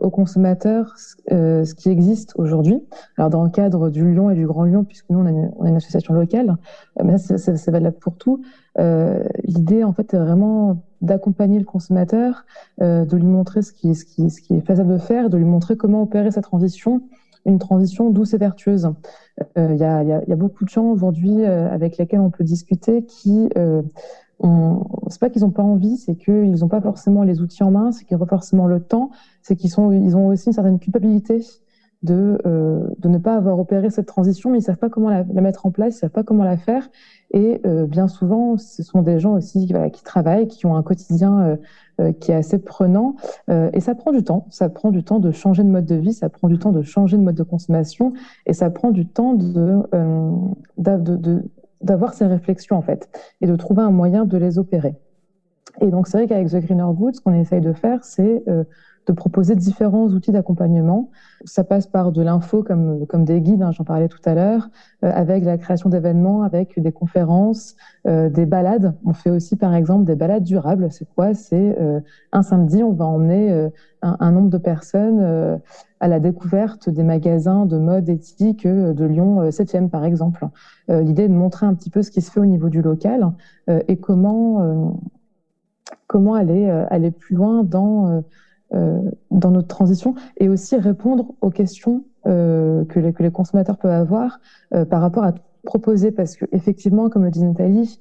aux 0.00 0.10
consommateurs 0.10 0.94
ce 1.28 1.74
qui 1.74 1.88
existe 1.88 2.32
aujourd'hui. 2.36 2.82
Alors, 3.16 3.30
dans 3.30 3.44
le 3.44 3.50
cadre 3.50 3.90
du 3.90 4.12
Lyon 4.12 4.30
et 4.30 4.34
du 4.34 4.46
Grand 4.46 4.64
Lyon, 4.64 4.84
puisque 4.84 5.08
nous, 5.10 5.20
on 5.20 5.26
a 5.26 5.68
une, 5.68 5.76
association 5.76 6.14
locale, 6.14 6.56
mais 7.02 7.18
c'est 7.18 7.70
valable 7.70 7.96
pour 7.98 8.16
tout. 8.16 8.42
L'idée, 8.78 9.84
en 9.84 9.92
fait, 9.92 10.12
est 10.14 10.18
vraiment 10.18 10.82
d'accompagner 11.00 11.58
le 11.58 11.64
consommateur, 11.64 12.44
euh, 12.82 13.04
de 13.04 13.16
lui 13.16 13.26
montrer 13.26 13.62
ce 13.62 13.72
qui, 13.72 13.90
est 13.90 14.66
faisable 14.66 14.92
de 14.92 14.98
faire, 14.98 15.30
de 15.30 15.36
lui 15.36 15.44
montrer 15.44 15.76
comment 15.76 16.02
opérer 16.02 16.30
sa 16.30 16.42
transition, 16.42 17.02
une 17.46 17.58
transition 17.58 18.10
douce 18.10 18.34
et 18.34 18.38
vertueuse. 18.38 18.90
Il 19.56 19.62
euh, 19.62 19.74
y, 19.74 19.84
a, 20.32 20.36
beaucoup 20.36 20.64
de 20.64 20.68
gens 20.68 20.84
aujourd'hui 20.84 21.42
euh, 21.44 21.70
avec 21.70 21.96
lesquels 21.96 22.20
on 22.20 22.30
peut 22.30 22.44
discuter 22.44 23.04
qui, 23.04 23.48
euh, 23.56 23.82
c'est 25.08 25.20
pas 25.20 25.30
qu'ils 25.30 25.42
n'ont 25.42 25.50
pas 25.50 25.62
envie, 25.62 25.96
c'est 25.96 26.16
qu'ils 26.16 26.58
n'ont 26.60 26.68
pas 26.68 26.80
forcément 26.80 27.22
les 27.22 27.40
outils 27.40 27.62
en 27.62 27.70
main, 27.70 27.92
c'est 27.92 28.04
qu'ils 28.04 28.16
n'ont 28.16 28.24
pas 28.24 28.36
forcément 28.36 28.66
le 28.66 28.80
temps, 28.80 29.10
c'est 29.42 29.56
qu'ils 29.56 29.78
ont 29.78 30.26
aussi 30.28 30.46
une 30.46 30.52
certaine 30.52 30.78
culpabilité 30.78 31.42
de, 32.02 32.38
euh, 32.46 32.88
de 32.98 33.08
ne 33.08 33.18
pas 33.18 33.36
avoir 33.36 33.58
opéré 33.58 33.90
cette 33.90 34.06
transition, 34.06 34.50
mais 34.50 34.58
ils 34.58 34.62
savent 34.62 34.76
pas 34.76 34.88
comment 34.88 35.10
la, 35.10 35.22
mettre 35.24 35.66
en 35.66 35.70
place, 35.70 35.96
ils 35.96 35.98
savent 35.98 36.10
pas 36.10 36.22
comment 36.22 36.44
la 36.44 36.56
faire. 36.56 36.88
Et 37.32 37.60
euh, 37.66 37.86
bien 37.86 38.08
souvent, 38.08 38.56
ce 38.56 38.82
sont 38.82 39.02
des 39.02 39.20
gens 39.20 39.34
aussi 39.34 39.70
qui 39.92 40.02
travaillent, 40.02 40.48
qui 40.48 40.66
ont 40.66 40.76
un 40.76 40.82
quotidien 40.82 41.58
euh, 42.00 42.12
qui 42.12 42.32
est 42.32 42.34
assez 42.34 42.58
prenant. 42.58 43.16
Et 43.48 43.80
ça 43.80 43.94
prend 43.94 44.12
du 44.12 44.24
temps. 44.24 44.46
Ça 44.50 44.70
prend 44.70 44.90
du 44.90 45.04
temps 45.04 45.18
de 45.18 45.30
changer 45.30 45.62
de 45.62 45.68
mode 45.68 45.84
de 45.84 45.96
vie, 45.96 46.14
ça 46.14 46.30
prend 46.30 46.48
du 46.48 46.58
temps 46.58 46.72
de 46.72 46.82
changer 46.82 47.18
de 47.18 47.22
mode 47.22 47.34
de 47.34 47.42
consommation, 47.42 48.14
et 48.46 48.54
ça 48.54 48.70
prend 48.70 48.90
du 48.90 49.06
temps 49.06 49.34
de, 49.34 49.82
d'avoir 51.80 52.14
ces 52.14 52.26
réflexions 52.26 52.76
en 52.76 52.82
fait, 52.82 53.08
et 53.40 53.46
de 53.46 53.56
trouver 53.56 53.82
un 53.82 53.90
moyen 53.90 54.24
de 54.24 54.36
les 54.36 54.58
opérer. 54.58 54.94
Et 55.80 55.86
donc 55.86 56.08
c'est 56.08 56.18
vrai 56.18 56.26
qu'avec 56.26 56.48
The 56.48 56.56
Greener 56.56 56.92
Good, 56.94 57.16
ce 57.16 57.20
qu'on 57.20 57.34
essaye 57.34 57.60
de 57.60 57.72
faire, 57.72 58.04
c'est 58.04 58.44
de 59.06 59.12
proposer 59.12 59.56
différents 59.56 60.06
outils 60.08 60.32
d'accompagnement. 60.32 61.10
Ça 61.44 61.64
passe 61.64 61.86
par 61.86 62.12
de 62.12 62.22
l'info 62.22 62.62
comme, 62.62 63.24
des 63.24 63.40
guides, 63.40 63.62
hein, 63.62 63.72
j'en 63.72 63.84
parlais 63.84 64.08
tout 64.08 64.20
à 64.24 64.34
l'heure, 64.34 64.68
euh, 65.04 65.10
avec 65.12 65.44
la 65.44 65.56
création 65.56 65.88
d'événements, 65.88 66.42
avec 66.42 66.78
des 66.78 66.92
conférences, 66.92 67.76
euh, 68.06 68.28
des 68.28 68.46
balades. 68.46 68.94
On 69.04 69.14
fait 69.14 69.30
aussi 69.30 69.56
par 69.56 69.74
exemple 69.74 70.04
des 70.04 70.16
balades 70.16 70.42
durables. 70.42 70.92
C'est 70.92 71.06
quoi? 71.14 71.34
C'est 71.34 71.76
euh, 71.80 72.00
un 72.32 72.42
samedi, 72.42 72.82
on 72.82 72.92
va 72.92 73.06
emmener 73.06 73.68
un, 74.02 74.32
nombre 74.32 74.50
de 74.50 74.58
personnes 74.58 75.60
à 76.00 76.08
la 76.08 76.20
découverte 76.20 76.88
des 76.88 77.02
magasins 77.02 77.66
de 77.66 77.78
mode 77.78 78.08
éthique 78.08 78.66
de 78.66 79.04
Lyon 79.04 79.50
7e 79.50 79.88
par 79.88 80.04
exemple. 80.04 80.46
L'idée 80.88 81.24
est 81.24 81.28
de 81.28 81.34
montrer 81.34 81.66
un 81.66 81.74
petit 81.74 81.90
peu 81.90 82.02
ce 82.02 82.10
qui 82.10 82.20
se 82.20 82.30
fait 82.30 82.40
au 82.40 82.46
niveau 82.46 82.68
du 82.68 82.80
local 82.82 83.32
et 83.88 83.96
comment, 83.98 84.96
comment 86.06 86.34
aller, 86.34 86.68
aller 86.88 87.10
plus 87.10 87.36
loin 87.36 87.62
dans 87.62 88.22
dans 88.72 89.50
notre 89.50 89.68
transition 89.68 90.14
et 90.36 90.48
aussi 90.48 90.76
répondre 90.76 91.34
aux 91.40 91.50
questions 91.50 92.04
euh, 92.26 92.84
que, 92.84 93.00
les, 93.00 93.30
consommateurs 93.30 93.78
peuvent 93.78 93.90
avoir 93.90 94.40
euh, 94.74 94.84
par 94.84 95.00
rapport 95.00 95.24
à 95.24 95.32
proposer. 95.64 96.10
Parce 96.10 96.36
que 96.36 96.44
effectivement 96.52 97.08
comme 97.08 97.24
le 97.24 97.30
dit 97.30 97.42
Nathalie 97.42 98.00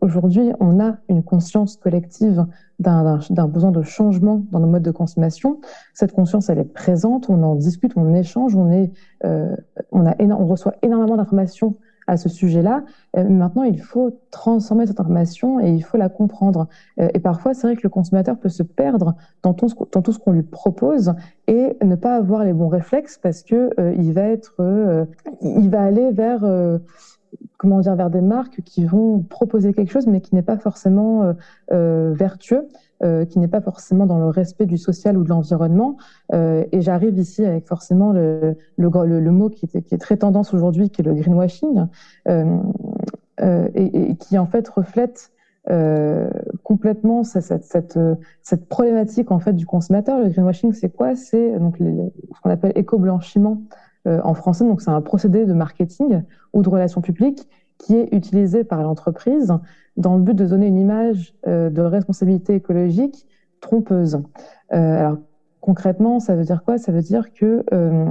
aujourd'hui 0.00 0.50
on 0.58 0.80
a 0.80 0.96
une 1.08 1.22
conscience 1.22 1.76
collective 1.76 2.46
d'un 2.80 3.48
besoin 3.48 3.70
de 3.70 3.82
changement 3.82 4.42
dans 4.50 4.58
nos 4.58 4.66
modes 4.66 4.82
de 4.82 4.90
consommation. 4.90 5.60
Cette 5.94 6.12
conscience 6.12 6.48
elle 6.48 6.58
est 6.58 6.64
présente 6.64 7.30
on 7.30 7.42
en 7.44 7.54
discute 7.54 7.92
on 7.96 8.12
échange 8.14 8.56
on 8.56 8.72
est 8.72 8.90
on 9.22 10.04
a 10.04 10.16
on 10.20 10.46
reçoit 10.46 10.74
énormément 10.82 11.16
d'informations 11.16 11.76
à 12.08 12.16
ce 12.16 12.28
sujet-là. 12.28 12.84
Euh, 13.16 13.28
maintenant, 13.28 13.62
il 13.62 13.80
faut 13.80 14.18
transformer 14.30 14.86
cette 14.86 14.98
information 14.98 15.60
et 15.60 15.70
il 15.70 15.82
faut 15.82 15.98
la 15.98 16.08
comprendre. 16.08 16.66
Euh, 17.00 17.08
et 17.14 17.20
parfois, 17.20 17.54
c'est 17.54 17.66
vrai 17.66 17.76
que 17.76 17.82
le 17.84 17.90
consommateur 17.90 18.38
peut 18.38 18.48
se 18.48 18.62
perdre 18.62 19.14
dans 19.42 19.52
tout, 19.54 19.68
ce 19.68 20.18
qu'on 20.18 20.32
lui 20.32 20.42
propose 20.42 21.14
et 21.46 21.76
ne 21.82 21.94
pas 21.94 22.16
avoir 22.16 22.44
les 22.44 22.54
bons 22.54 22.68
réflexes 22.68 23.18
parce 23.22 23.42
que 23.42 23.70
euh, 23.78 23.94
il 23.96 24.12
va 24.12 24.22
être, 24.22 24.56
il 25.42 25.70
va 25.70 25.82
aller 25.82 26.10
vers 26.10 26.44
comment 27.58 27.80
dire, 27.80 27.94
vers 27.96 28.08
des 28.08 28.22
marques 28.22 28.62
qui 28.62 28.86
vont 28.86 29.20
proposer 29.20 29.74
quelque 29.74 29.92
chose, 29.92 30.06
mais 30.06 30.20
qui 30.20 30.34
n'est 30.34 30.42
pas 30.42 30.56
forcément 30.56 31.34
vertueux. 31.70 32.68
Euh, 33.04 33.24
qui 33.24 33.38
n'est 33.38 33.46
pas 33.46 33.60
forcément 33.60 34.06
dans 34.06 34.18
le 34.18 34.26
respect 34.26 34.66
du 34.66 34.76
social 34.76 35.16
ou 35.16 35.22
de 35.22 35.28
l'environnement. 35.28 35.96
Euh, 36.32 36.64
et 36.72 36.80
j'arrive 36.80 37.16
ici 37.16 37.44
avec 37.44 37.64
forcément 37.68 38.10
le, 38.10 38.56
le, 38.76 38.88
le, 39.20 39.30
mot 39.30 39.50
qui 39.50 39.70
est, 39.72 39.98
très 40.00 40.16
tendance 40.16 40.52
aujourd'hui, 40.52 40.90
qui 40.90 41.02
est 41.02 41.04
le 41.04 41.14
greenwashing, 41.14 41.86
euh, 42.26 42.58
euh 43.40 43.68
et, 43.76 44.16
qui 44.16 44.36
en 44.36 44.46
fait 44.46 44.68
reflète 44.68 45.30
euh, 45.70 46.28
complètement 46.64 47.22
cette, 47.22 47.62
cette, 47.62 48.00
cette, 48.42 48.68
problématique 48.68 49.30
en 49.30 49.38
fait 49.38 49.52
du 49.52 49.64
consommateur. 49.64 50.18
Le 50.18 50.30
greenwashing, 50.30 50.72
c'est 50.72 50.90
quoi? 50.90 51.14
C'est 51.14 51.56
donc 51.56 51.76
ce 51.78 52.40
qu'on 52.42 52.50
appelle 52.50 52.72
éco-blanchiment 52.74 53.62
en 54.06 54.34
français. 54.34 54.64
Donc 54.64 54.80
c'est 54.80 54.90
un 54.90 55.02
procédé 55.02 55.44
de 55.44 55.52
marketing 55.52 56.22
ou 56.52 56.62
de 56.62 56.68
relations 56.68 57.00
publiques 57.00 57.46
qui 57.78 57.96
est 57.96 58.08
utilisé 58.12 58.64
par 58.64 58.82
l'entreprise 58.82 59.52
dans 59.96 60.16
le 60.16 60.22
but 60.22 60.34
de 60.34 60.46
donner 60.46 60.66
une 60.66 60.78
image 60.78 61.34
euh, 61.46 61.70
de 61.70 61.80
responsabilité 61.80 62.54
écologique 62.54 63.26
trompeuse. 63.60 64.20
Euh, 64.72 64.98
alors 64.98 65.18
concrètement, 65.60 66.20
ça 66.20 66.34
veut 66.34 66.44
dire 66.44 66.62
quoi? 66.64 66.78
Ça 66.78 66.92
veut 66.92 67.02
dire 67.02 67.32
que 67.32 67.64
euh, 67.72 68.04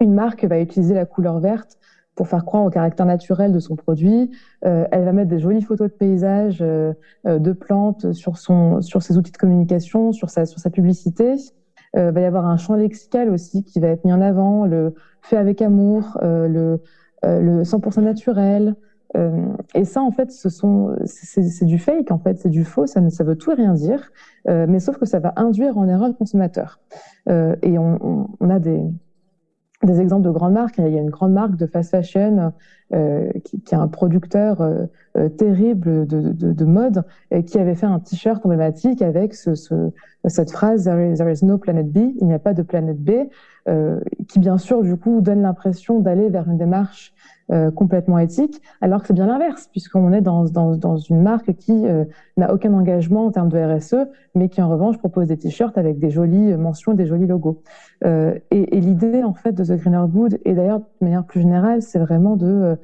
une 0.00 0.14
marque 0.14 0.44
va 0.44 0.60
utiliser 0.60 0.94
la 0.94 1.06
couleur 1.06 1.40
verte 1.40 1.78
pour 2.14 2.28
faire 2.28 2.44
croire 2.44 2.64
au 2.64 2.70
caractère 2.70 3.06
naturel 3.06 3.52
de 3.52 3.58
son 3.58 3.74
produit. 3.74 4.30
elle 4.60 5.04
va 5.04 5.12
mettre 5.14 5.30
des 5.30 5.38
jolies 5.38 5.62
photos 5.62 5.90
de 5.90 5.96
paysages, 5.96 6.58
de 6.58 7.52
plantes 7.52 8.12
sur 8.12 8.36
son 8.36 8.82
sur 8.82 9.02
ses 9.02 9.16
outils 9.16 9.32
de 9.32 9.38
communication, 9.38 10.12
sur 10.12 10.28
sa 10.28 10.44
sur 10.44 10.60
sa 10.60 10.68
publicité. 10.68 11.36
Il 11.94 12.10
va 12.10 12.20
y 12.20 12.24
avoir 12.24 12.46
un 12.46 12.56
champ 12.56 12.74
lexical 12.74 13.30
aussi 13.30 13.64
qui 13.64 13.80
va 13.80 13.88
être 13.88 14.04
mis 14.04 14.12
en 14.12 14.20
avant, 14.20 14.66
le 14.66 14.94
fait 15.20 15.36
avec 15.36 15.60
amour, 15.60 16.18
le, 16.22 16.80
le 17.22 17.62
100% 17.62 18.02
naturel. 18.02 18.74
et 19.74 19.84
ça, 19.84 20.00
en 20.00 20.10
fait, 20.10 20.30
ce 20.30 20.48
sont, 20.48 20.96
c'est 21.04 21.66
du 21.66 21.78
fake, 21.78 22.10
en 22.10 22.18
fait, 22.18 22.38
c'est 22.38 22.48
du 22.48 22.64
faux, 22.64 22.86
ça, 22.86 23.08
ça 23.10 23.24
veut 23.24 23.36
tout 23.36 23.50
et 23.50 23.54
rien 23.54 23.74
dire, 23.74 24.10
mais 24.48 24.80
sauf 24.80 24.96
que 24.96 25.04
ça 25.04 25.18
va 25.18 25.34
induire 25.36 25.76
en 25.76 25.86
erreur 25.86 26.08
le 26.08 26.14
consommateur. 26.14 26.80
et 27.28 27.78
on, 27.78 28.28
a 28.40 28.58
des, 28.58 28.82
des 29.82 30.00
exemples 30.00 30.24
de 30.24 30.30
grandes 30.30 30.54
marques. 30.54 30.78
Il 30.78 30.88
y 30.88 30.98
a 30.98 31.00
une 31.00 31.10
grande 31.10 31.32
marque 31.32 31.56
de 31.56 31.66
fast 31.66 31.90
fashion 31.90 32.52
euh, 32.92 33.30
qui, 33.44 33.60
qui, 33.60 33.74
est 33.74 33.78
un 33.78 33.88
producteur 33.88 34.60
euh, 34.60 34.86
euh 35.16 35.28
terrible 35.28 36.06
de, 36.06 36.32
de, 36.32 36.52
de, 36.52 36.64
mode 36.64 37.04
qui 37.46 37.58
avait 37.58 37.74
fait 37.74 37.86
un 37.86 37.98
t-shirt 37.98 38.44
emblématique 38.46 39.02
avec 39.02 39.34
ce, 39.34 39.54
ce, 39.54 39.90
cette 40.28 40.50
phrase 40.50 40.84
there 40.84 41.32
is, 41.32 41.44
no 41.44 41.58
planet 41.58 41.90
B, 41.90 42.14
il 42.20 42.26
n'y 42.26 42.34
a 42.34 42.38
pas 42.38 42.54
de 42.54 42.62
planète 42.62 43.02
B, 43.02 43.28
euh, 43.68 44.00
qui 44.28 44.38
bien 44.38 44.58
sûr 44.58 44.82
du 44.82 44.96
coup 44.96 45.20
donne 45.20 45.42
l'impression 45.42 46.00
d'aller 46.00 46.28
vers 46.28 46.48
une 46.48 46.58
démarche 46.58 47.12
euh, 47.50 47.70
complètement 47.70 48.18
éthique, 48.18 48.62
alors 48.80 49.02
que 49.02 49.08
c'est 49.08 49.14
bien 49.14 49.26
l'inverse, 49.26 49.68
puisqu'on 49.70 50.12
est 50.12 50.20
dans, 50.20 50.44
dans, 50.44 50.76
dans, 50.76 50.96
une 50.96 51.22
marque 51.22 51.54
qui 51.54 51.86
euh, 51.86 52.04
n'a 52.36 52.54
aucun 52.54 52.72
engagement 52.72 53.26
en 53.26 53.30
termes 53.30 53.48
de 53.48 53.58
RSE, 53.58 54.06
mais 54.34 54.48
qui 54.48 54.62
en 54.62 54.68
revanche 54.68 54.96
propose 54.98 55.26
des 55.26 55.36
t-shirts 55.36 55.76
avec 55.76 55.98
des 55.98 56.10
jolies 56.10 56.56
mentions, 56.56 56.94
des 56.94 57.04
jolis 57.04 57.26
logos. 57.26 57.60
Euh, 58.04 58.38
et, 58.50 58.76
et 58.76 58.80
l'idée 58.80 59.22
en 59.24 59.34
fait 59.34 59.52
de 59.52 59.64
The 59.64 59.76
Greener 59.76 60.04
Good, 60.08 60.38
et 60.44 60.54
d'ailleurs 60.54 60.78
de 60.78 60.84
manière 61.00 61.24
plus 61.24 61.40
générale, 61.40 61.82
c'est 61.82 61.98
vraiment 61.98 62.36
de 62.36 62.78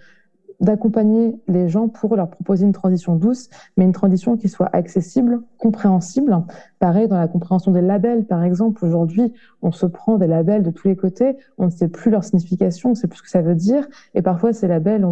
d'accompagner 0.61 1.41
les 1.47 1.69
gens 1.69 1.89
pour 1.89 2.17
leur 2.17 2.31
proposer 2.31 2.67
une 2.67 2.73
transition 2.73 3.15
douce, 3.15 3.49
mais 3.77 3.85
une 3.85 3.93
transition 3.93 4.37
qui 4.37 4.49
soit 4.49 4.69
accessible, 4.73 5.41
compréhensible. 5.57 6.37
Pareil 6.81 7.07
dans 7.07 7.19
la 7.19 7.29
compréhension 7.29 7.71
des 7.71 7.81
labels, 7.81 8.25
par 8.25 8.43
exemple. 8.43 8.85
Aujourd'hui, 8.85 9.33
on 9.63 9.71
se 9.71 9.87
prend 9.87 10.19
des 10.19 10.27
labels 10.27 10.65
de 10.65 10.71
tous 10.71 10.89
les 10.89 10.97
côtés, 10.97 11.37
on 11.59 11.67
ne 11.67 11.71
sait 11.71 11.89
plus 11.89 12.11
leur 12.11 12.25
signification, 12.25 12.91
on 12.91 12.93
ne 12.93 12.97
sait 12.97 13.07
plus 13.07 13.19
ce 13.19 13.23
que 13.23 13.31
ça 13.31 13.43
veut 13.43 13.55
dire, 13.55 13.87
et 14.15 14.23
parfois 14.23 14.53
ces 14.53 14.67
labels 14.67 15.07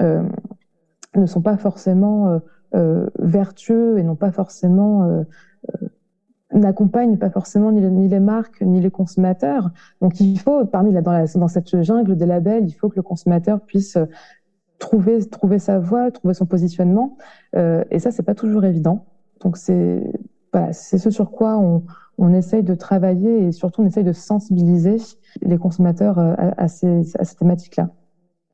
euh, 0.00 0.22
ne 1.14 1.26
sont 1.26 1.42
pas 1.42 1.58
forcément 1.58 2.28
euh, 2.28 2.38
euh, 2.74 3.06
vertueux 3.18 3.98
et 3.98 4.02
n'ont 4.02 4.16
pas 4.16 4.32
forcément 4.32 5.24
n'accompagnent 6.52 7.18
pas 7.18 7.30
forcément 7.30 7.72
ni 7.72 8.08
les, 8.08 8.20
marques 8.20 8.60
ni 8.60 8.80
les 8.80 8.90
consommateurs. 8.90 9.70
Donc 10.00 10.20
il 10.20 10.38
faut, 10.38 10.62
dans, 10.62 10.84
dans 11.34 11.48
cette 11.48 11.82
jungle 11.82 12.16
des 12.16 12.26
labels, 12.26 12.68
il 12.68 12.72
faut 12.72 12.88
que 12.88 12.94
le 12.94 13.02
consommateur 13.02 13.60
puisse 13.60 13.98
trouver, 14.86 15.16
trouver 15.28 15.58
sa 15.58 15.78
voie, 15.78 16.10
trouver 16.10 16.34
son 16.34 16.46
positionnement. 16.46 17.16
Euh, 17.56 17.84
et 17.90 17.98
ça, 17.98 18.10
c'est 18.10 18.22
pas 18.22 18.34
toujours 18.34 18.64
évident. 18.64 19.06
Donc 19.42 19.56
c'est 19.56 20.02
voilà, 20.52 20.72
c'est 20.72 20.98
ce 20.98 21.10
sur 21.10 21.30
quoi 21.30 21.56
on, 21.58 21.82
on 22.18 22.34
essaye 22.34 22.62
de 22.62 22.74
travailler 22.74 23.46
et 23.46 23.52
surtout 23.52 23.82
on 23.82 23.86
essaye 23.86 24.04
de 24.04 24.12
sensibiliser 24.12 24.96
les 25.42 25.58
consommateurs 25.58 26.18
euh, 26.18 26.34
à, 26.38 26.64
à 26.64 26.68
ces, 26.68 27.02
à 27.18 27.24
ces 27.24 27.36
thématiques-là. 27.36 27.88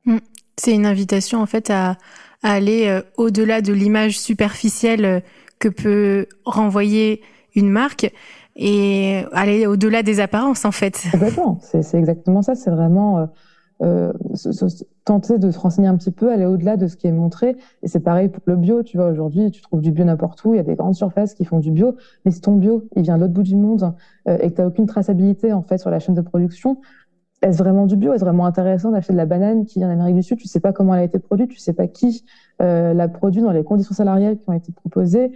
Mmh. 0.05 0.17
C'est 0.57 0.73
une 0.73 0.85
invitation 0.85 1.39
en 1.41 1.45
fait 1.45 1.69
à, 1.69 1.97
à 2.43 2.51
aller 2.53 2.87
euh, 2.87 3.01
au-delà 3.17 3.61
de 3.61 3.73
l'image 3.73 4.19
superficielle 4.19 5.21
que 5.59 5.69
peut 5.69 6.27
renvoyer 6.45 7.21
une 7.55 7.69
marque 7.69 8.11
et 8.55 9.23
aller 9.31 9.67
au-delà 9.67 10.01
des 10.01 10.19
apparences 10.19 10.65
en 10.65 10.71
fait. 10.71 10.95
Complètement, 11.11 11.59
c'est 11.61 11.97
exactement 11.97 12.41
ça. 12.41 12.55
C'est 12.55 12.71
vraiment 12.71 13.27
euh, 13.81 14.13
tenter 15.05 15.39
de 15.39 15.49
se 15.49 15.57
renseigner 15.57 15.87
un 15.87 15.95
petit 15.95 16.11
peu, 16.11 16.31
aller 16.31 16.45
au-delà 16.45 16.77
de 16.77 16.87
ce 16.87 16.95
qui 16.95 17.07
est 17.07 17.11
montré. 17.11 17.57
Et 17.81 17.87
c'est 17.87 17.99
pareil 17.99 18.29
pour 18.29 18.43
le 18.45 18.55
bio. 18.55 18.83
Tu 18.83 18.97
vois, 18.97 19.07
aujourd'hui, 19.07 19.49
tu 19.51 19.61
trouves 19.61 19.81
du 19.81 19.91
bio 19.91 20.05
n'importe 20.05 20.43
où. 20.45 20.53
Il 20.53 20.57
y 20.57 20.59
a 20.59 20.63
des 20.63 20.75
grandes 20.75 20.95
surfaces 20.95 21.33
qui 21.33 21.45
font 21.45 21.59
du 21.59 21.71
bio. 21.71 21.95
Mais 22.25 22.31
si 22.31 22.41
ton 22.41 22.55
bio, 22.55 22.83
il 22.95 23.03
vient 23.03 23.15
de 23.15 23.21
l'autre 23.21 23.33
bout 23.33 23.43
du 23.43 23.55
monde 23.55 23.93
euh, 24.27 24.37
et 24.39 24.51
que 24.51 24.55
tu 24.55 24.61
n'as 24.61 24.67
aucune 24.67 24.85
traçabilité, 24.85 25.51
en 25.51 25.63
fait, 25.63 25.79
sur 25.79 25.89
la 25.89 25.99
chaîne 25.99 26.15
de 26.15 26.21
production, 26.21 26.77
est-ce 27.41 27.57
vraiment 27.57 27.87
du 27.87 27.95
bio? 27.95 28.13
Est-ce 28.13 28.23
vraiment 28.23 28.45
intéressant 28.45 28.91
d'acheter 28.91 29.13
de 29.13 29.17
la 29.17 29.25
banane 29.25 29.65
qui 29.65 29.79
vient 29.79 29.87
d'Amérique 29.87 30.15
du 30.15 30.23
Sud? 30.23 30.37
Tu 30.37 30.47
sais 30.47 30.59
pas 30.59 30.73
comment 30.73 30.93
elle 30.93 31.01
a 31.01 31.05
été 31.05 31.17
produite, 31.17 31.49
tu 31.49 31.57
sais 31.57 31.73
pas 31.73 31.87
qui 31.87 32.23
euh, 32.61 32.93
l'a 32.93 33.07
produit 33.07 33.41
dans 33.41 33.51
les 33.51 33.63
conditions 33.63 33.95
salariales 33.95 34.37
qui 34.37 34.47
ont 34.47 34.53
été 34.53 34.71
proposées. 34.71 35.31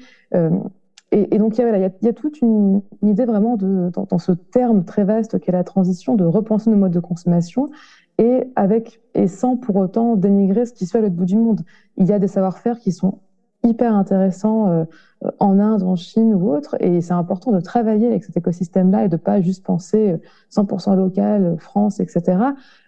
Et, 1.11 1.37
donc, 1.37 1.57
il 1.57 1.61
y, 2.01 2.07
a, 2.07 2.13
toute 2.13 2.41
une, 2.41 2.81
idée 3.01 3.23
vraiment 3.23 3.55
dans 3.55 4.17
ce 4.17 4.33
terme 4.33 4.83
très 4.83 5.05
vaste 5.05 5.39
qu'est 5.39 5.53
la 5.53 5.63
transition, 5.63 6.15
de 6.15 6.25
repenser 6.25 6.69
nos 6.69 6.75
modes 6.75 6.91
de 6.91 6.99
consommation 6.99 7.69
et 8.17 8.43
avec 8.55 9.01
et 9.13 9.27
sans 9.27 9.57
pour 9.57 9.75
autant 9.75 10.15
dénigrer 10.15 10.65
ce 10.65 10.73
qui 10.73 10.85
se 10.85 10.91
fait 10.91 10.99
à 10.99 11.01
l'autre 11.01 11.15
bout 11.15 11.25
du 11.25 11.35
monde. 11.35 11.61
Il 11.97 12.05
y 12.05 12.13
a 12.13 12.19
des 12.19 12.27
savoir-faire 12.27 12.79
qui 12.79 12.91
sont 12.91 13.19
hyper 13.63 13.95
intéressants 13.95 14.69
euh, 14.69 14.85
en 15.39 15.59
Inde, 15.59 15.83
en 15.83 15.95
Chine 15.95 16.33
ou 16.35 16.51
autre, 16.51 16.75
et 16.79 17.01
c'est 17.01 17.13
important 17.13 17.51
de 17.51 17.59
travailler 17.59 18.07
avec 18.07 18.23
cet 18.23 18.37
écosystème-là 18.37 19.05
et 19.05 19.09
de 19.09 19.17
pas 19.17 19.41
juste 19.41 19.65
penser 19.65 20.17
100% 20.51 20.95
local, 20.95 21.55
France, 21.59 21.99
etc. 21.99 22.37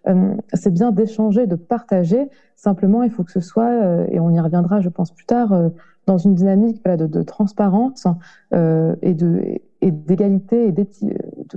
Euh, 0.07 0.35
c'est 0.53 0.71
bien 0.71 0.91
d'échanger, 0.91 1.47
de 1.47 1.55
partager. 1.55 2.29
Simplement, 2.55 3.03
il 3.03 3.11
faut 3.11 3.23
que 3.23 3.31
ce 3.31 3.39
soit, 3.39 3.69
euh, 3.69 4.07
et 4.09 4.19
on 4.19 4.29
y 4.29 4.39
reviendra, 4.39 4.81
je 4.81 4.89
pense 4.89 5.11
plus 5.11 5.25
tard, 5.25 5.53
euh, 5.53 5.69
dans 6.05 6.17
une 6.17 6.35
dynamique 6.35 6.81
voilà, 6.83 6.97
de, 6.97 7.05
de, 7.05 7.21
transparence 7.21 8.07
euh, 8.53 8.95
et 9.01 9.13
de 9.13 9.59
et 9.81 9.91
d'égalité 9.91 10.69
et 10.69 10.73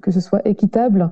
que 0.03 0.11
ce 0.11 0.21
soit 0.21 0.47
équitable 0.47 1.11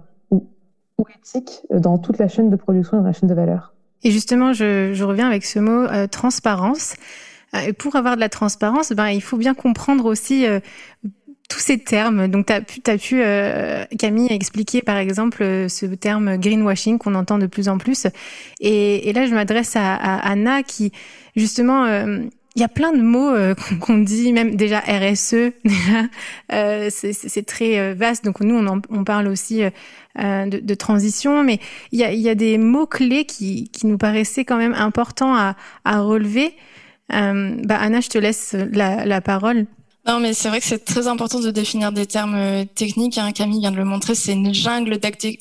ou 0.98 1.04
éthique 1.16 1.62
dans 1.70 1.98
toute 1.98 2.18
la 2.18 2.28
chaîne 2.28 2.50
de 2.50 2.56
production, 2.56 2.98
dans 2.98 3.04
la 3.04 3.12
chaîne 3.12 3.28
de 3.28 3.34
valeur. 3.34 3.72
Et 4.04 4.11
justement, 4.11 4.52
je, 4.52 4.92
je 4.94 5.04
reviens 5.04 5.26
avec 5.26 5.44
ce 5.44 5.58
mot 5.58 5.84
euh, 5.84 6.06
transparence. 6.06 6.94
Euh, 7.54 7.61
et 7.61 7.72
pour 7.72 7.96
avoir 7.96 8.16
de 8.16 8.20
la 8.20 8.28
transparence, 8.28 8.92
ben, 8.92 9.08
il 9.08 9.22
faut 9.22 9.37
bien 9.37 9.54
comprendre 9.54 10.04
aussi 10.04 10.46
euh, 10.46 10.61
tous 11.48 11.61
ces 11.61 11.78
termes. 11.78 12.28
Donc, 12.28 12.46
tu 12.46 12.52
as 12.52 12.61
pu, 12.61 12.80
as 12.87 12.98
pu 12.98 13.22
euh, 13.22 13.84
Camille, 13.98 14.28
expliquer 14.30 14.82
par 14.82 14.96
exemple 14.96 15.42
ce 15.68 15.87
terme 15.87 16.37
greenwashing 16.37 16.98
qu'on 16.98 17.14
entend 17.14 17.38
de 17.38 17.46
plus 17.46 17.68
en 17.68 17.78
plus. 17.78 18.06
Et, 18.61 19.08
et 19.08 19.12
là, 19.12 19.26
je 19.26 19.34
m'adresse 19.34 19.74
à, 19.76 19.94
à, 19.94 20.30
Anna 20.30 20.62
qui, 20.62 20.92
justement, 21.37 21.87
il 22.54 22.61
y 22.61 22.64
a 22.64 22.68
plein 22.68 22.92
de 22.92 23.02
mots 23.02 23.30
euh, 23.30 23.54
qu'on 23.80 23.98
dit, 23.98 24.32
même 24.32 24.56
déjà 24.56 24.80
RSE, 24.80 25.34
euh, 26.52 26.88
c'est 26.90 27.46
très 27.46 27.78
euh, 27.78 27.94
vaste. 27.94 28.24
Donc 28.24 28.40
nous, 28.40 28.54
on, 28.54 28.66
en, 28.66 28.80
on 28.90 29.04
parle 29.04 29.28
aussi 29.28 29.62
euh, 29.62 30.46
de, 30.46 30.58
de, 30.58 30.74
transition, 30.74 31.42
mais 31.44 31.61
il 31.92 32.00
y 32.00 32.04
a, 32.04 32.12
y 32.12 32.28
a, 32.28 32.34
des 32.34 32.58
mots 32.58 32.87
clés 32.87 33.24
qui, 33.24 33.68
qui, 33.70 33.87
nous 33.87 33.98
paraissaient 33.98 34.44
quand 34.44 34.56
même 34.56 34.74
importants 34.74 35.34
à, 35.34 35.56
à 35.84 36.00
relever. 36.00 36.54
bah 37.11 37.78
Anna, 37.80 38.00
je 38.00 38.08
te 38.08 38.18
laisse 38.18 38.56
la, 38.72 39.04
la 39.04 39.20
parole. 39.20 39.66
Non, 40.06 40.20
mais 40.20 40.32
c'est 40.32 40.48
vrai 40.48 40.58
que 40.58 40.64
c'est 40.64 40.87
très 40.87 41.06
important 41.06 41.38
de 41.38 41.50
définir 41.50 41.92
des 41.92 42.06
termes 42.06 42.64
techniques. 42.74 43.18
Hein. 43.18 43.30
Camille 43.32 43.61
vient 43.61 43.70
de 43.70 43.76
le 43.76 43.84
montrer, 43.84 44.14
c'est 44.14 44.32
une 44.32 44.54
jungle 44.54 44.98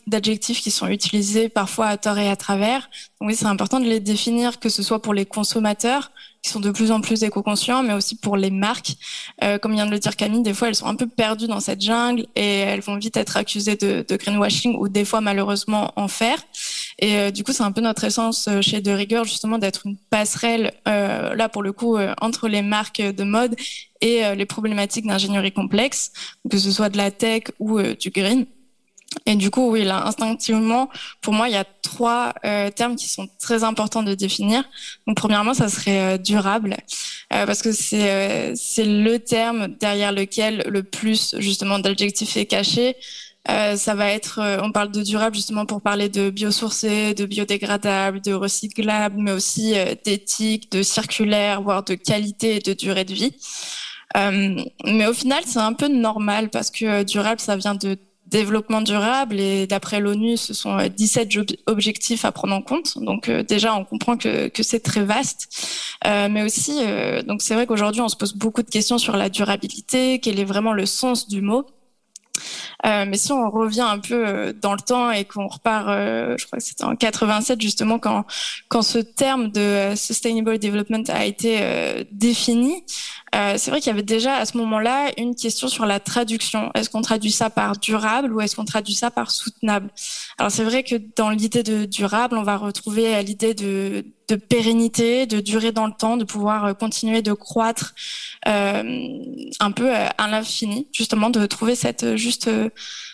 d'adjectifs 0.07 0.61
qui 0.61 0.71
sont 0.71 0.87
utilisés 0.87 1.47
parfois 1.47 1.87
à 1.87 1.97
tort 1.97 2.17
et 2.17 2.29
à 2.29 2.35
travers. 2.35 2.89
Donc 3.21 3.29
oui, 3.29 3.35
c'est 3.35 3.45
important 3.45 3.79
de 3.79 3.85
les 3.85 4.01
définir, 4.01 4.59
que 4.59 4.67
ce 4.67 4.83
soit 4.83 5.01
pour 5.01 5.13
les 5.13 5.25
consommateurs, 5.25 6.11
sont 6.47 6.59
de 6.59 6.71
plus 6.71 6.91
en 6.91 7.01
plus 7.01 7.23
éco-conscients, 7.23 7.83
mais 7.83 7.93
aussi 7.93 8.15
pour 8.15 8.37
les 8.37 8.51
marques. 8.51 8.95
Euh, 9.43 9.57
comme 9.57 9.73
vient 9.73 9.85
de 9.85 9.91
le 9.91 9.99
dire 9.99 10.15
Camille, 10.15 10.43
des 10.43 10.53
fois 10.53 10.67
elles 10.67 10.75
sont 10.75 10.87
un 10.87 10.95
peu 10.95 11.07
perdues 11.07 11.47
dans 11.47 11.59
cette 11.59 11.81
jungle 11.81 12.25
et 12.35 12.59
elles 12.59 12.81
vont 12.81 12.97
vite 12.97 13.17
être 13.17 13.37
accusées 13.37 13.75
de, 13.75 14.05
greenwashing 14.09 14.75
ou 14.77 14.87
des 14.87 15.05
fois 15.05 15.21
malheureusement 15.21 15.93
en 15.95 16.07
faire. 16.07 16.39
Et 16.99 17.17
euh, 17.17 17.31
du 17.31 17.43
coup, 17.43 17.53
c'est 17.53 17.63
un 17.63 17.71
peu 17.71 17.81
notre 17.81 18.03
essence 18.03 18.47
euh, 18.47 18.61
chez 18.61 18.81
De 18.81 18.91
Rigueur 18.91 19.23
justement 19.25 19.57
d'être 19.57 19.85
une 19.85 19.97
passerelle 20.09 20.71
là 20.85 21.49
pour 21.49 21.63
le 21.63 21.71
coup 21.71 21.97
entre 22.21 22.47
les 22.47 22.61
marques 22.61 23.01
de 23.01 23.23
mode 23.23 23.55
et 24.01 24.23
les 24.35 24.45
problématiques 24.45 25.05
d'ingénierie 25.05 25.51
complexe, 25.51 26.11
que 26.49 26.57
ce 26.57 26.71
soit 26.71 26.89
de 26.89 26.97
la 26.97 27.11
tech 27.11 27.43
ou 27.59 27.81
du 27.81 28.09
green. 28.09 28.45
Et 29.25 29.35
du 29.35 29.49
coup, 29.51 29.71
oui, 29.71 29.83
là, 29.83 30.05
instinctivement, 30.05 30.89
pour 31.21 31.33
moi, 31.33 31.47
il 31.49 31.53
y 31.53 31.57
a 31.57 31.65
trois 31.81 32.33
euh, 32.45 32.69
termes 32.69 32.95
qui 32.95 33.07
sont 33.07 33.27
très 33.39 33.63
importants 33.63 34.03
de 34.03 34.13
définir. 34.15 34.63
Donc, 35.05 35.17
premièrement, 35.17 35.53
ça 35.53 35.69
serait 35.69 36.15
euh, 36.15 36.17
durable, 36.17 36.77
euh, 37.33 37.45
parce 37.45 37.61
que 37.61 37.71
c'est 37.71 38.09
euh, 38.11 38.53
c'est 38.55 38.85
le 38.85 39.19
terme 39.19 39.67
derrière 39.79 40.11
lequel 40.11 40.63
le 40.67 40.83
plus 40.83 41.35
justement 41.39 41.79
d'adjectifs 41.79 42.37
est 42.37 42.45
caché. 42.45 42.95
Euh, 43.49 43.77
ça 43.77 43.95
va 43.95 44.11
être, 44.11 44.41
on 44.61 44.73
parle 44.73 44.91
de 44.91 45.01
durable 45.01 45.35
justement 45.35 45.65
pour 45.65 45.81
parler 45.81 46.09
de 46.09 46.29
biosourcé, 46.29 47.13
de 47.13 47.25
biodégradable, 47.25 48.19
de 48.19 48.33
recyclable, 48.33 49.15
mais 49.21 49.31
aussi 49.31 49.73
d'éthique, 50.03 50.69
de 50.73 50.83
circulaire, 50.83 51.61
voire 51.61 51.83
de 51.83 51.95
qualité 51.95 52.57
et 52.57 52.59
de 52.59 52.73
durée 52.73 53.05
de 53.05 53.13
vie. 53.13 53.31
mais 54.15 55.07
au 55.07 55.13
final, 55.13 55.43
c'est 55.45 55.59
un 55.59 55.71
peu 55.73 55.87
normal 55.87 56.49
parce 56.49 56.69
que 56.71 57.03
durable, 57.03 57.39
ça 57.39 57.55
vient 57.55 57.75
de 57.75 57.97
développement 58.29 58.81
durable 58.81 59.39
et 59.39 59.67
d'après 59.67 59.99
l'ONU, 59.99 60.37
ce 60.37 60.53
sont 60.53 60.77
17 60.87 61.37
euh, 61.37 61.45
objectifs 61.65 62.25
à 62.25 62.31
prendre 62.31 62.53
en 62.53 62.61
compte. 62.61 62.97
Donc 62.97 63.29
euh, 63.29 63.43
déjà, 63.43 63.75
on 63.75 63.85
comprend 63.85 64.17
que, 64.17 64.49
que 64.49 64.63
c'est 64.63 64.79
très 64.79 65.03
vaste, 65.03 65.95
euh, 66.05 66.27
mais 66.29 66.43
aussi, 66.43 66.79
donc 67.25 67.41
c'est 67.41 67.53
vrai 67.53 67.65
qu'aujourd'hui, 67.65 68.01
on 68.01 68.09
se 68.09 68.15
pose 68.15 68.33
beaucoup 68.33 68.63
de 68.63 68.69
questions 68.69 68.97
sur 68.97 69.15
la 69.17 69.29
durabilité, 69.29 70.19
quel 70.19 70.39
est 70.39 70.45
vraiment 70.45 70.73
le 70.73 70.85
sens 70.85 71.27
du 71.27 71.41
mot. 71.41 71.65
Euh, 72.85 73.05
mais 73.07 73.17
si 73.17 73.31
on 73.31 73.49
revient 73.49 73.81
un 73.81 73.99
peu 73.99 74.53
dans 74.53 74.73
le 74.73 74.79
temps 74.79 75.09
et 75.11 75.25
qu'on 75.25 75.47
repart, 75.47 75.87
euh, 75.89 76.35
je 76.37 76.45
crois 76.45 76.59
que 76.59 76.63
c'était 76.63 76.83
en 76.83 76.95
87 76.95 77.59
justement 77.59 77.97
quand 77.97 78.25
quand 78.69 78.83
ce 78.83 78.99
terme 78.99 79.49
de 79.49 79.93
sustainable 79.95 80.59
development 80.59 81.03
a 81.09 81.25
été 81.25 82.05
défini, 82.11 82.83
euh, 83.35 83.55
c'est 83.57 83.71
vrai 83.71 83.81
qu'il 83.81 83.91
y 83.91 83.93
avait 83.93 84.03
déjà 84.03 84.35
à 84.35 84.45
ce 84.45 84.57
moment-là 84.57 85.11
une 85.17 85.35
question 85.35 85.67
sur 85.67 85.85
la 85.85 85.99
traduction. 85.99 86.71
Est-ce 86.75 86.89
qu'on 86.89 87.01
traduit 87.01 87.31
ça 87.31 87.49
par 87.49 87.77
durable 87.77 88.33
ou 88.33 88.41
est-ce 88.41 88.55
qu'on 88.55 88.65
traduit 88.65 88.93
ça 88.93 89.11
par 89.11 89.31
soutenable? 89.31 89.89
Alors 90.37 90.51
c'est 90.51 90.63
vrai 90.63 90.83
que 90.83 90.95
dans 91.15 91.29
l'idée 91.29 91.63
de 91.63 91.85
durable, 91.85 92.37
on 92.37 92.43
va 92.43 92.57
retrouver 92.57 93.21
l'idée 93.23 93.53
de, 93.53 94.05
de 94.29 94.35
pérennité, 94.35 95.25
de 95.25 95.41
durer 95.41 95.71
dans 95.71 95.87
le 95.87 95.93
temps, 95.93 96.15
de 96.15 96.23
pouvoir 96.23 96.77
continuer 96.77 97.21
de 97.21 97.33
croître 97.33 97.93
euh, 98.47 99.07
un 99.59 99.71
peu 99.71 99.93
à 99.93 100.27
l'infini, 100.27 100.87
justement 100.93 101.29
de 101.29 101.45
trouver 101.45 101.75
cette 101.75 102.15
juste 102.15 102.49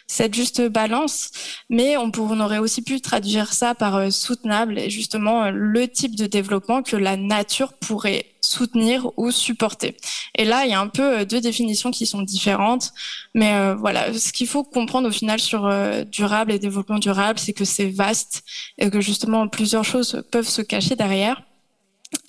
cette 0.08 0.34
juste 0.34 0.62
balance. 0.62 1.32
Mais 1.70 1.98
on, 1.98 2.12
aurait 2.39 2.60
aussi 2.60 2.82
pu 2.82 3.02
traduire 3.02 3.54
ça 3.54 3.76
par 3.76 3.96
euh, 3.96 4.10
soutenable 4.10 4.78
et 4.78 4.89
justement 4.89 5.44
euh, 5.44 5.52
le 5.52 5.88
type 5.88 6.16
de 6.16 6.26
développement 6.26 6.84
que 6.84 6.96
la 6.96 7.18
nature 7.18 7.74
pourrait 7.74 8.26
soutenir 8.42 9.10
ou 9.18 9.32
supporter. 9.32 9.96
Et 10.36 10.46
là, 10.46 10.66
il 10.66 10.72
y 10.72 10.74
a 10.74 10.80
un 10.80 10.88
peu 10.88 11.20
euh, 11.20 11.26
deux 11.26 11.42
définitions 11.42 11.92
qui 11.92 12.06
sont 12.06 12.22
différentes. 12.22 12.92
Mais 13.34 13.74
voilà, 13.74 14.13
ce 14.13 14.32
qu'il 14.32 14.48
faut 14.48 14.63
comprendre 14.63 15.08
au 15.08 15.12
final 15.12 15.39
sur 15.39 15.68
durable 16.06 16.52
et 16.52 16.60
développement 16.60 17.00
durable, 17.00 17.39
c'est 17.39 17.54
que 17.54 17.66
c'est 17.66 17.89
vaste 17.89 18.44
et 18.78 18.92
que 18.92 19.02
justement 19.02 19.48
plusieurs 19.48 19.84
choses 19.84 20.24
peuvent 20.32 20.48
se 20.48 20.62
cacher 20.62 20.96
derrière 20.96 21.42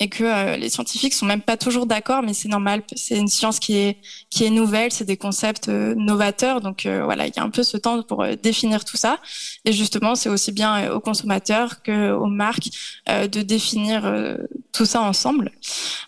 et 0.01 0.09
que 0.09 0.25
euh, 0.25 0.57
les 0.57 0.68
scientifiques 0.68 1.14
sont 1.14 1.27
même 1.27 1.40
pas 1.40 1.57
toujours 1.57 1.87
d'accord, 1.87 2.23
mais 2.23 2.35
c'est 2.35 2.49
normal. 2.49 2.83
C'est 2.97 3.16
une 3.16 3.29
science 3.29 3.61
qui 3.61 3.77
est 3.77 3.99
qui 4.31 4.44
est 4.44 4.51
nouvelle, 4.51 4.90
c'est 4.92 5.05
des 5.05 5.16
concepts 5.16 5.68
euh, 5.68 5.94
novateurs, 5.94 6.61
donc 6.61 6.87
euh, 6.87 7.05
voilà, 7.05 7.27
il 7.27 7.33
y 7.35 7.38
a 7.38 7.42
un 7.42 7.51
peu 7.51 7.62
ce 7.62 7.77
temps 7.77 8.03
pour 8.03 8.27
définir 8.42 8.85
tout 8.85 8.97
ça. 8.97 9.18
Et 9.64 9.73
justement, 9.73 10.14
c'est 10.14 10.29
aussi 10.29 10.53
bien 10.53 10.92
aux 10.92 11.01
consommateurs 11.01 11.83
que 11.83 12.12
aux 12.12 12.27
marques 12.27 12.68
de 13.07 13.42
définir 13.42 14.37
tout 14.73 14.85
ça 14.85 15.01
ensemble. 15.03 15.53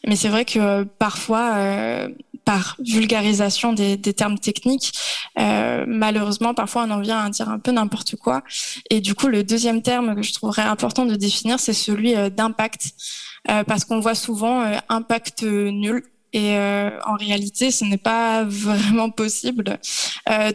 Mais 0.06 0.16
c'est 0.16 0.28
vrai 0.28 0.44
que 0.44 0.84
parfois 0.84 2.08
par 2.44 2.76
vulgarisation 2.78 3.72
des, 3.72 3.96
des 3.96 4.12
termes 4.12 4.38
techniques, 4.38 4.92
malheureusement, 5.36 6.54
parfois 6.54 6.84
on 6.86 6.90
en 6.90 7.00
vient 7.00 7.18
à 7.18 7.30
dire 7.30 7.48
un 7.48 7.58
peu 7.58 7.70
n'importe 7.70 8.16
quoi. 8.16 8.42
Et 8.90 9.00
du 9.00 9.14
coup, 9.14 9.28
le 9.28 9.42
deuxième 9.44 9.82
terme 9.82 10.14
que 10.14 10.22
je 10.22 10.32
trouverais 10.32 10.62
important 10.62 11.06
de 11.06 11.14
définir, 11.14 11.60
c'est 11.60 11.72
celui 11.72 12.14
d'impact. 12.30 12.92
Euh, 13.48 13.64
parce 13.64 13.84
qu'on 13.84 14.00
voit 14.00 14.14
souvent 14.14 14.62
euh, 14.62 14.76
impact 14.88 15.42
nul. 15.42 16.02
Et 16.32 16.56
euh, 16.56 16.90
en 17.06 17.14
réalité, 17.14 17.70
ce 17.70 17.84
n'est 17.84 17.96
pas 17.96 18.44
vraiment 18.48 19.10
possible. 19.10 19.78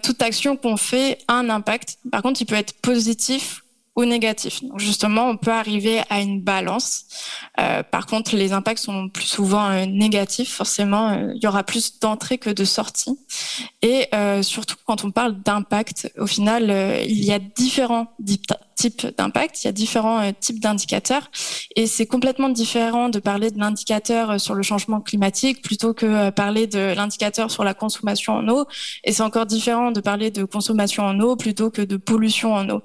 toute 0.04 0.21
action 0.21 0.58
qu'on 0.58 0.77
fait 0.77 1.19
a 1.27 1.36
un 1.36 1.49
impact. 1.49 1.97
Par 2.12 2.21
contre, 2.21 2.41
il 2.41 2.45
peut 2.45 2.56
être 2.56 2.73
positif 2.82 3.63
ou 3.95 4.06
négatif. 4.06 4.63
Donc 4.63 4.80
justement, 4.80 5.27
on 5.27 5.38
peut 5.38 5.51
arriver 5.51 6.01
à 6.10 6.21
une 6.21 6.41
balance. 6.41 7.06
Euh, 7.60 7.84
par 7.84 8.06
contre, 8.06 8.36
les 8.36 8.54
impacts 8.54 8.80
sont 8.80 9.10
plus 9.10 9.25
souvent 9.25 9.69
euh, 9.69 9.86
négatifs. 9.86 10.54
Forcément, 10.54 11.10
euh, 11.10 11.34
il 11.36 11.43
y 11.43 11.47
aura 11.47 11.63
plus 11.63 11.99
d'entrées 11.99 12.38
que 12.38 12.49
de 12.49 12.63
sorties. 12.63 13.19
Et 13.82 14.08
surtout, 14.43 14.75
quand 14.86 15.04
on 15.04 15.12
parle 15.12 15.41
d'impact, 15.41 16.12
au 16.17 16.27
final, 16.27 16.69
il 17.08 17.23
y 17.23 17.32
a 17.32 17.39
différents 17.39 18.13
types 18.81 19.05
d'impact. 19.17 19.63
Il 19.63 19.67
y 19.67 19.69
a 19.69 19.71
différents 19.71 20.31
types 20.33 20.59
d'indicateurs. 20.59 21.29
Et 21.75 21.87
c'est 21.87 22.07
complètement 22.07 22.49
différent 22.49 23.09
de 23.09 23.19
parler 23.19 23.51
de 23.51 23.59
l'indicateur 23.59 24.39
sur 24.39 24.55
le 24.55 24.63
changement 24.63 25.01
climatique 25.01 25.61
plutôt 25.61 25.93
que 25.93 26.29
parler 26.31 26.67
de 26.67 26.93
l'indicateur 26.95 27.51
sur 27.51 27.63
la 27.63 27.73
consommation 27.73 28.33
en 28.33 28.47
eau. 28.49 28.65
Et 29.03 29.11
c'est 29.11 29.23
encore 29.23 29.45
différent 29.45 29.91
de 29.91 30.01
parler 30.01 30.31
de 30.31 30.43
consommation 30.43 31.03
en 31.03 31.19
eau 31.19 31.35
plutôt 31.35 31.69
que 31.69 31.81
de 31.81 31.97
pollution 31.97 32.53
en 32.53 32.69
eau. 32.69 32.81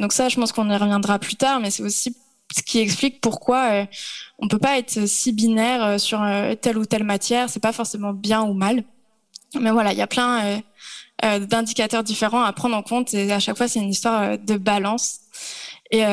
donc 0.00 0.12
ça, 0.12 0.28
je 0.28 0.36
pense 0.36 0.52
qu'on 0.52 0.70
y 0.70 0.76
reviendra 0.76 1.18
plus 1.18 1.36
tard, 1.36 1.60
mais 1.60 1.70
c'est 1.70 1.82
aussi 1.82 2.14
ce 2.56 2.62
qui 2.62 2.78
explique 2.78 3.20
pourquoi 3.20 3.70
euh, 3.70 3.86
on 4.38 4.48
peut 4.48 4.58
pas 4.58 4.78
être 4.78 5.06
si 5.06 5.32
binaire 5.32 5.84
euh, 5.84 5.98
sur 5.98 6.22
euh, 6.22 6.54
telle 6.54 6.78
ou 6.78 6.84
telle 6.86 7.04
matière. 7.04 7.48
C'est 7.50 7.60
pas 7.60 7.72
forcément 7.72 8.12
bien 8.12 8.42
ou 8.42 8.54
mal, 8.54 8.84
mais 9.60 9.70
voilà, 9.70 9.92
il 9.92 9.98
y 9.98 10.02
a 10.02 10.06
plein 10.06 10.60
d'indicateurs 11.22 12.02
différents 12.02 12.42
à 12.42 12.52
prendre 12.52 12.76
en 12.76 12.82
compte 12.82 13.14
et 13.14 13.32
à 13.32 13.40
chaque 13.40 13.56
fois 13.56 13.66
c'est 13.66 13.80
une 13.80 13.90
histoire 13.90 14.38
de 14.38 14.56
balance. 14.56 15.20
Et 15.90 16.04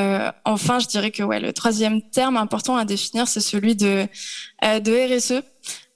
enfin, 0.46 0.80
je 0.80 0.88
dirais 0.88 1.12
que 1.12 1.24
ouais, 1.24 1.40
le 1.40 1.54
troisième 1.54 2.02
terme 2.02 2.38
important 2.38 2.78
à 2.78 2.86
définir, 2.86 3.28
c'est 3.28 3.42
celui 3.42 3.76
de 3.76 4.08
de 4.62 5.18
RSE. 5.18 5.44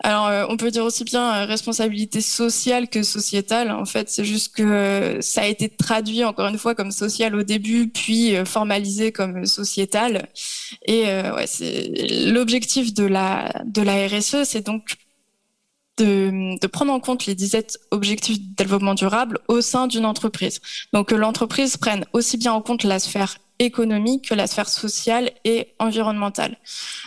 Alors, 0.04 0.28
euh, 0.28 0.46
on 0.50 0.58
peut 0.58 0.72
dire 0.72 0.84
aussi 0.84 1.04
bien 1.04 1.34
euh, 1.34 1.46
responsabilité 1.46 2.22
sociale 2.22 2.89
que 2.89 3.02
sociétale. 3.02 3.72
En 3.72 3.86
fait, 3.86 4.10
c'est 4.10 4.26
juste 4.26 4.56
que 4.56 4.62
euh, 4.62 5.22
ça 5.22 5.41
a 5.41 5.46
été 5.48 5.70
traduit 5.70 6.24
encore 6.24 6.48
une 6.48 6.58
fois 6.58 6.76
comme 6.76 6.91
social 6.91 7.34
au 7.36 7.44
début, 7.44 7.88
puis 7.88 8.36
formalisé 8.46 9.12
comme 9.12 9.46
sociétal. 9.46 10.28
Et 10.86 11.06
ouais, 11.06 11.48
c'est 11.48 11.91
l'objectif 12.28 12.94
de 12.94 13.06
la 13.06 13.52
de 13.65 13.82
la 13.82 14.08
RSE, 14.08 14.44
c'est 14.44 14.65
donc 14.65 14.96
de, 15.98 16.60
de, 16.60 16.68
prendre 16.68 16.92
en 16.92 17.00
compte 17.00 17.26
les 17.26 17.36
17 17.36 17.80
objectifs 17.92 18.40
de 18.40 18.56
développement 18.56 18.96
durable 18.96 19.40
au 19.48 19.62
sein 19.62 19.88
d'une 19.88 20.06
entreprise. 20.06 20.60
Donc 20.94 21.10
que 21.10 21.16
l'entreprise 21.16 21.78
prenne 21.78 22.06
aussi 22.14 22.38
bien 22.38 22.54
en 22.54 22.62
compte 22.62 22.84
la 22.84 23.00
sphère 23.00 23.38
économique 23.60 24.30
que 24.30 24.36
la 24.36 24.48
sphère 24.48 24.68
sociale 24.68 25.32
et 25.44 25.74
environnementale. 25.80 26.58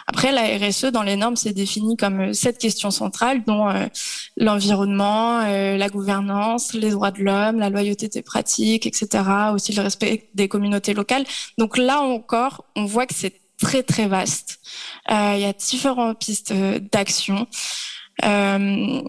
Après, 0.07 0.33
la 0.33 0.43
RSE, 0.43 0.87
dans 0.87 1.03
les 1.03 1.17
normes, 1.17 1.37
c'est 1.37 1.53
défini 1.53 1.97
comme 1.97 2.21
euh, 2.21 2.33
sept 2.33 2.59
questions 2.59 2.91
centrales, 2.91 3.45
dont 3.45 3.69
euh, 3.69 3.87
l'environnement, 4.37 5.41
euh, 5.41 5.77
la 5.77 5.89
gouvernance, 5.89 6.73
les 6.73 6.91
droits 6.91 7.11
de 7.11 7.23
l'homme, 7.23 7.59
la 7.59 7.71
loyauté 7.71 8.09
des 8.09 8.23
pratiques, 8.23 8.87
etc., 8.87 9.25
aussi 9.53 9.73
le 9.75 9.83
respect 9.83 10.31
des 10.35 10.49
communautés 10.49 10.95
locales. 10.95 11.25
Donc 11.59 11.77
là 11.77 12.01
encore, 12.01 12.65
on 12.77 12.87
voit 12.87 13.07
que 13.07 13.15
c'est 13.15 13.41
très, 13.61 13.83
très 13.83 14.07
vaste. 14.07 14.61
il 15.11 15.41
y 15.41 15.45
a 15.45 15.53
différentes 15.53 16.19
pistes 16.19 16.53
d'action. 16.93 17.49
Euh, 18.25 19.01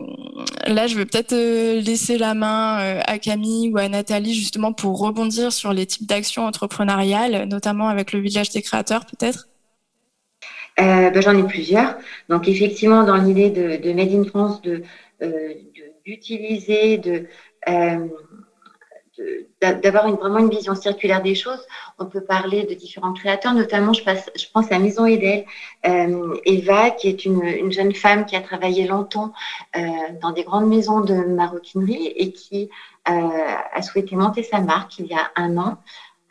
là, 0.67 0.87
je 0.87 0.95
vais 0.95 1.05
peut-être 1.05 1.33
euh, 1.33 1.81
laisser 1.81 2.17
la 2.17 2.33
main 2.33 2.79
euh, 2.79 3.01
à 3.05 3.17
Camille 3.17 3.71
ou 3.71 3.77
à 3.77 3.89
Nathalie 3.89 4.33
justement 4.33 4.71
pour 4.71 4.99
rebondir 4.99 5.51
sur 5.51 5.73
les 5.73 5.85
types 5.85 6.07
d'actions 6.07 6.45
entrepreneuriales, 6.45 7.47
notamment 7.47 7.87
avec 7.87 8.13
le 8.13 8.19
village 8.19 8.51
des 8.51 8.61
créateurs 8.61 9.05
peut-être? 9.05 9.47
Ben, 10.77 11.21
j'en 11.21 11.37
ai 11.37 11.43
plusieurs. 11.43 11.97
Donc 12.29 12.47
effectivement, 12.47 13.03
dans 13.03 13.17
l'idée 13.17 13.49
de, 13.49 13.75
de, 13.83 13.93
Made 13.93 14.13
in 14.13 14.23
France, 14.23 14.61
de 14.61 14.83
d'utiliser, 16.05 16.97
de, 16.97 17.27
d'avoir 19.61 20.09
vraiment 20.15 20.39
une 20.39 20.49
vision 20.49 20.75
circulaire 20.75 21.21
des 21.21 21.35
choses. 21.35 21.65
On 21.97 22.05
peut 22.05 22.21
parler 22.21 22.63
de 22.63 22.73
différents 22.73 23.13
créateurs, 23.13 23.53
notamment 23.53 23.93
je, 23.93 24.01
je 24.35 24.45
pense 24.53 24.71
à 24.71 24.79
Maison 24.79 25.05
Edel, 25.05 25.45
euh, 25.87 26.37
Eva, 26.45 26.91
qui 26.91 27.09
est 27.09 27.25
une, 27.25 27.43
une, 27.43 27.71
jeune 27.71 27.93
femme 27.93 28.25
qui 28.25 28.35
a 28.35 28.41
travaillé 28.41 28.87
longtemps 28.87 29.33
euh, 29.75 29.81
dans 30.21 30.31
des 30.31 30.43
grandes 30.43 30.67
maisons 30.67 31.01
de 31.01 31.13
maroquinerie 31.13 32.07
et 32.15 32.31
qui 32.31 32.69
euh, 33.09 33.11
a 33.73 33.81
souhaité 33.81 34.15
monter 34.15 34.43
sa 34.43 34.61
marque 34.61 34.99
il 34.99 35.07
y 35.07 35.13
a 35.13 35.31
un 35.35 35.57
an 35.57 35.77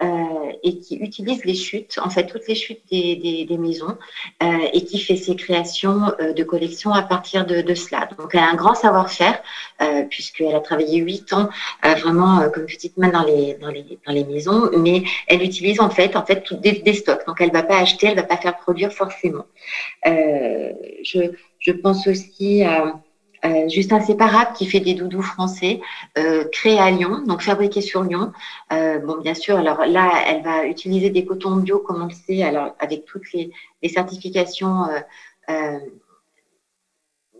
euh, 0.03 0.53
et 0.63 0.79
qui 0.79 0.97
utilise 0.97 1.45
les 1.45 1.55
chutes, 1.55 1.99
en 2.03 2.11
fait 2.11 2.27
toutes 2.27 2.47
les 2.47 2.55
chutes 2.55 2.83
des, 2.91 3.17
des, 3.17 3.45
des 3.45 3.59
maisons, 3.59 3.97
euh, 4.43 4.47
et 4.73 4.85
qui 4.85 4.99
fait 4.99 5.17
ses 5.17 5.35
créations 5.35 6.13
euh, 6.21 6.33
de 6.33 6.45
collections 6.45 6.93
à 6.93 7.03
partir 7.03 7.47
de, 7.47 7.63
de, 7.63 7.75
cela. 7.75 8.09
Donc 8.19 8.35
elle 8.35 8.41
a 8.41 8.51
un 8.51 8.55
grand 8.55 8.75
savoir-faire 8.75 9.43
euh, 9.83 10.03
puisqu'elle 10.05 10.55
a 10.55 10.61
travaillé 10.61 10.99
huit 10.99 11.33
ans 11.33 11.49
vraiment 11.83 12.49
comme 12.51 12.67
petite 12.67 12.97
main 12.97 13.09
dans 13.09 13.25
les, 13.25 13.55
dans 13.55 13.71
les 13.71 13.99
dans 14.07 14.13
les 14.13 14.25
maisons, 14.25 14.71
mais 14.77 15.03
elle 15.27 15.43
utilise 15.43 15.81
en 15.81 15.91
fait 15.91 16.17
en 16.17 16.25
fait 16.25 16.43
tout, 16.43 16.57
des, 16.57 16.73
des, 16.73 16.95
stocks. 16.95 17.27
Donc 17.27 17.41
elle 17.41 17.53
va 17.53 17.63
pas 17.63 17.79
acheter, 17.79 18.09
elle 18.09 18.17
va 18.17 18.23
pas 18.23 18.37
faire 18.37 18.57
produire 18.57 18.93
forcément. 18.93 19.47
je 20.05 21.33
je 21.59 21.73
pense 21.73 22.07
aussi 22.07 22.63
à 22.63 23.01
euh, 23.45 23.69
juste 23.69 23.93
Inséparable 23.93 24.53
qui 24.55 24.67
fait 24.67 24.81
des 24.81 24.95
doudous 24.95 25.23
français, 25.23 25.81
euh, 26.17 26.45
créés 26.51 26.79
à 26.79 26.91
Lyon, 26.91 27.23
donc 27.27 27.43
fabriqués 27.43 27.81
sur 27.81 28.03
Lyon. 28.03 28.33
Euh, 28.73 28.99
bon, 28.99 29.19
bien 29.19 29.35
sûr, 29.35 29.57
alors 29.57 29.87
là, 29.87 30.11
elle 30.27 30.43
va 30.43 30.67
utiliser 30.67 31.11
des 31.11 31.25
cotons 31.25 31.57
bio, 31.57 31.79
comme 31.79 32.03
on 32.03 32.07
le 32.07 32.13
sait, 32.13 32.43
alors 32.43 32.75
avec 32.79 33.05
toutes 33.05 33.33
les, 33.33 33.51
certifications 33.89 34.85
euh, 34.85 35.01
euh 35.51 35.79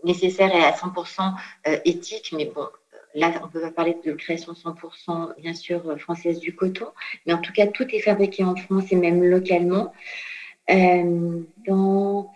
nécessaires 0.05 0.55
et 0.55 0.63
à 0.63 0.71
100% 0.71 1.33
euh, 1.67 1.77
éthiques, 1.83 2.33
mais 2.33 2.45
bon, 2.45 2.69
là, 3.15 3.33
on 3.43 3.49
peut 3.49 3.59
pas 3.59 3.71
parler 3.71 3.97
de 4.05 4.13
création 4.13 4.53
100% 4.53 5.33
bien 5.41 5.53
sûr 5.53 5.99
française 5.99 6.39
du 6.39 6.55
coton, 6.55 6.87
mais 7.25 7.33
en 7.33 7.39
tout 7.39 7.51
cas, 7.51 7.67
tout 7.67 7.85
est 7.93 7.99
fabriqué 7.99 8.45
en 8.45 8.55
France 8.55 8.85
et 8.91 8.95
même 8.95 9.21
localement. 9.21 9.91
dans 10.69 12.31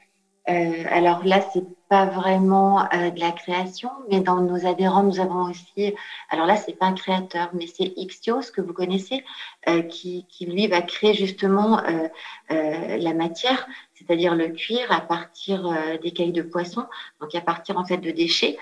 alors 0.45 1.23
là, 1.23 1.39
c'est 1.54 1.63
pas 1.93 2.06
vraiment 2.08 2.91
euh, 2.91 3.12
de 3.12 3.19
la 3.19 3.32
création, 3.32 3.91
mais 4.10 4.19
dans 4.19 4.38
nos 4.38 4.65
adhérents, 4.65 5.03
nous 5.03 5.19
avons 5.19 5.43
aussi. 5.43 5.93
Alors 6.32 6.47
là, 6.47 6.56
c'est 6.56 6.73
pas 6.73 6.88
un 6.88 6.93
créateur, 6.93 7.51
mais 7.53 7.67
c'est 7.67 7.93
Ixios 7.95 8.49
que 8.51 8.62
vous 8.62 8.73
connaissez, 8.73 9.23
euh, 9.69 9.84
qui, 9.84 10.25
lui 10.41 10.65
va 10.65 10.82
créer 10.82 11.13
justement 11.13 11.84
euh, 11.84 12.08
la 12.97 13.13
matière, 13.13 13.67
c'est-à-dire 13.93 14.34
le 14.34 14.47
cuir 14.47 14.91
à 14.91 15.01
partir 15.01 15.71
des 16.01 16.10
cailles 16.10 16.32
de 16.32 16.41
poisson, 16.41 16.84
donc 17.21 17.36
à 17.36 17.41
partir 17.41 17.77
en 17.77 17.86
fait 17.86 17.97
de 17.97 18.10
déchets, 18.10 18.58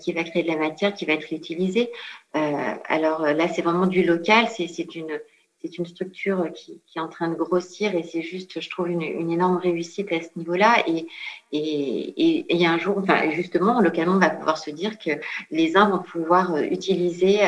qui 0.00 0.12
va 0.12 0.22
créer 0.22 0.42
de 0.42 0.48
la 0.48 0.58
matière 0.58 0.92
qui 0.92 1.06
va 1.06 1.14
être 1.14 1.32
utilisée. 1.32 1.90
alors 2.34 3.22
là, 3.22 3.48
c'est 3.48 3.62
vraiment 3.62 3.86
du 3.86 4.04
local, 4.04 4.48
c'est 4.48 4.94
une 4.94 5.18
c'est 5.62 5.78
une 5.78 5.86
structure 5.86 6.50
qui, 6.54 6.80
est 6.96 7.00
en 7.00 7.08
train 7.08 7.28
de 7.28 7.34
grossir 7.34 7.94
et 7.94 8.02
c'est 8.02 8.22
juste, 8.22 8.60
je 8.60 8.70
trouve, 8.70 8.88
une, 8.88 9.02
énorme 9.02 9.56
réussite 9.56 10.12
à 10.12 10.20
ce 10.20 10.28
niveau-là. 10.36 10.82
Et, 10.86 11.06
et, 11.52 12.62
et, 12.62 12.66
un 12.66 12.78
jour, 12.78 12.98
enfin, 12.98 13.30
justement, 13.30 13.80
localement, 13.80 14.14
on 14.14 14.18
va 14.18 14.30
pouvoir 14.30 14.58
se 14.58 14.70
dire 14.70 14.98
que 14.98 15.10
les 15.50 15.76
uns 15.76 15.90
vont 15.90 16.02
pouvoir 16.02 16.56
utiliser 16.58 17.38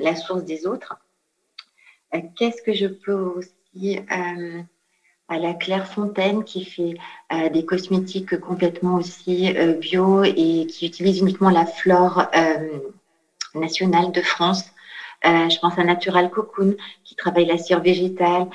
la 0.00 0.16
source 0.16 0.44
des 0.44 0.66
autres. 0.66 0.96
Qu'est-ce 2.36 2.62
que 2.62 2.72
je 2.72 2.86
peux 2.86 3.14
aussi 3.14 3.98
à 5.32 5.38
la 5.38 5.54
Clairefontaine 5.54 6.44
qui 6.44 6.64
fait 6.64 6.94
euh, 7.32 7.48
des 7.48 7.64
cosmétiques 7.64 8.38
complètement 8.38 8.96
aussi 8.96 9.56
euh, 9.56 9.74
bio 9.74 10.24
et 10.24 10.66
qui 10.66 10.86
utilise 10.86 11.20
uniquement 11.20 11.50
la 11.50 11.64
flore 11.64 12.28
euh, 12.36 12.78
nationale 13.54 14.12
de 14.12 14.20
France. 14.20 14.64
Je 15.24 15.58
pense 15.60 15.78
à 15.78 15.84
Natural 15.84 16.30
Cocoon 16.30 16.74
qui 17.04 17.14
travaille 17.14 17.46
la 17.46 17.58
cire 17.58 17.80
végétale. 17.80 18.46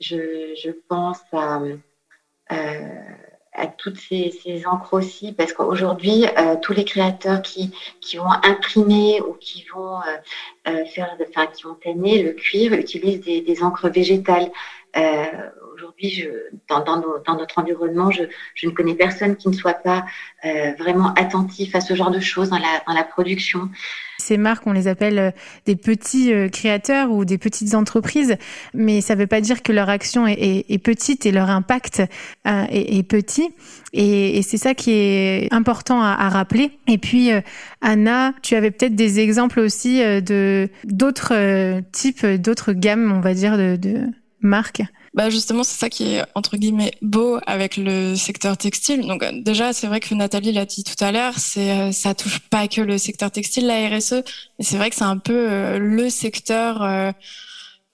Je, 0.00 0.70
pense 0.88 1.20
à, 1.32 1.60
à 2.48 3.66
toutes 3.66 3.98
ces, 3.98 4.66
encres 4.66 4.94
aussi, 4.94 5.32
parce 5.32 5.52
qu'aujourd'hui, 5.52 6.26
tous 6.62 6.72
les 6.72 6.84
créateurs 6.84 7.40
qui, 7.42 7.72
vont 8.16 8.30
imprimer 8.42 9.20
ou 9.22 9.32
qui 9.34 9.64
vont 9.74 10.00
faire, 10.64 11.16
enfin, 11.20 11.46
qui 11.46 11.62
vont 11.62 11.74
tanner 11.74 12.22
le 12.22 12.32
cuir 12.32 12.72
utilisent 12.74 13.20
des 13.20 13.62
encres 13.62 13.88
végétales. 13.88 14.50
Euh, 14.96 15.24
aujourd'hui, 15.74 16.26
dans, 16.68 16.82
dans, 16.82 17.36
notre 17.36 17.58
environnement, 17.58 18.10
je, 18.10 18.22
je, 18.54 18.66
ne 18.66 18.72
connais 18.72 18.94
personne 18.94 19.36
qui 19.36 19.48
ne 19.48 19.52
soit 19.52 19.74
pas 19.74 20.06
euh, 20.46 20.72
vraiment 20.78 21.12
attentif 21.14 21.74
à 21.74 21.82
ce 21.82 21.94
genre 21.94 22.10
de 22.10 22.20
choses 22.20 22.48
dans 22.48 22.58
la, 22.58 22.82
dans 22.86 22.94
la 22.94 23.04
production. 23.04 23.68
Ces 24.18 24.38
marques, 24.38 24.66
on 24.66 24.72
les 24.72 24.88
appelle 24.88 25.18
euh, 25.18 25.30
des 25.66 25.76
petits 25.76 26.32
créateurs 26.50 27.10
ou 27.10 27.26
des 27.26 27.36
petites 27.36 27.74
entreprises, 27.74 28.36
mais 28.72 29.02
ça 29.02 29.14
ne 29.14 29.20
veut 29.20 29.26
pas 29.26 29.42
dire 29.42 29.62
que 29.62 29.70
leur 29.70 29.90
action 29.90 30.26
est, 30.26 30.64
est, 30.66 30.78
petite 30.78 31.26
et 31.26 31.32
leur 31.32 31.50
impact 31.50 32.02
est, 32.46 32.96
est, 32.98 33.02
petit. 33.02 33.54
Et, 33.92 34.38
et 34.38 34.42
c'est 34.42 34.56
ça 34.56 34.72
qui 34.72 34.92
est 34.92 35.52
important 35.52 36.00
à, 36.00 36.12
à 36.12 36.30
rappeler. 36.30 36.70
Et 36.88 36.96
puis, 36.96 37.30
Anna, 37.82 38.32
tu 38.42 38.54
avais 38.54 38.70
peut-être 38.70 38.94
des 38.94 39.20
exemples 39.20 39.60
aussi 39.60 39.98
de 40.00 40.70
d'autres 40.84 41.80
types, 41.92 42.24
d'autres 42.24 42.72
gammes, 42.72 43.12
on 43.12 43.20
va 43.20 43.34
dire, 43.34 43.58
de, 43.58 43.76
de 43.76 44.06
marque 44.40 44.82
bah 45.16 45.30
justement, 45.30 45.64
c'est 45.64 45.78
ça 45.78 45.88
qui 45.88 46.14
est 46.14 46.24
entre 46.34 46.58
guillemets 46.58 46.92
beau 47.00 47.38
avec 47.46 47.78
le 47.78 48.14
secteur 48.16 48.58
textile. 48.58 49.06
Donc 49.06 49.22
euh, 49.22 49.32
déjà, 49.34 49.72
c'est 49.72 49.86
vrai 49.86 49.98
que 49.98 50.14
Nathalie 50.14 50.52
l'a 50.52 50.66
dit 50.66 50.84
tout 50.84 51.02
à 51.02 51.10
l'heure, 51.10 51.38
c'est 51.38 51.70
euh, 51.70 51.90
ça 51.90 52.14
touche 52.14 52.38
pas 52.38 52.68
que 52.68 52.82
le 52.82 52.98
secteur 52.98 53.30
textile, 53.30 53.66
la 53.66 53.88
RSE, 53.88 54.22
mais 54.58 54.64
c'est 54.64 54.76
vrai 54.76 54.90
que 54.90 54.96
c'est 54.96 55.04
un 55.04 55.16
peu 55.16 55.50
euh, 55.50 55.78
le 55.78 56.10
secteur 56.10 57.14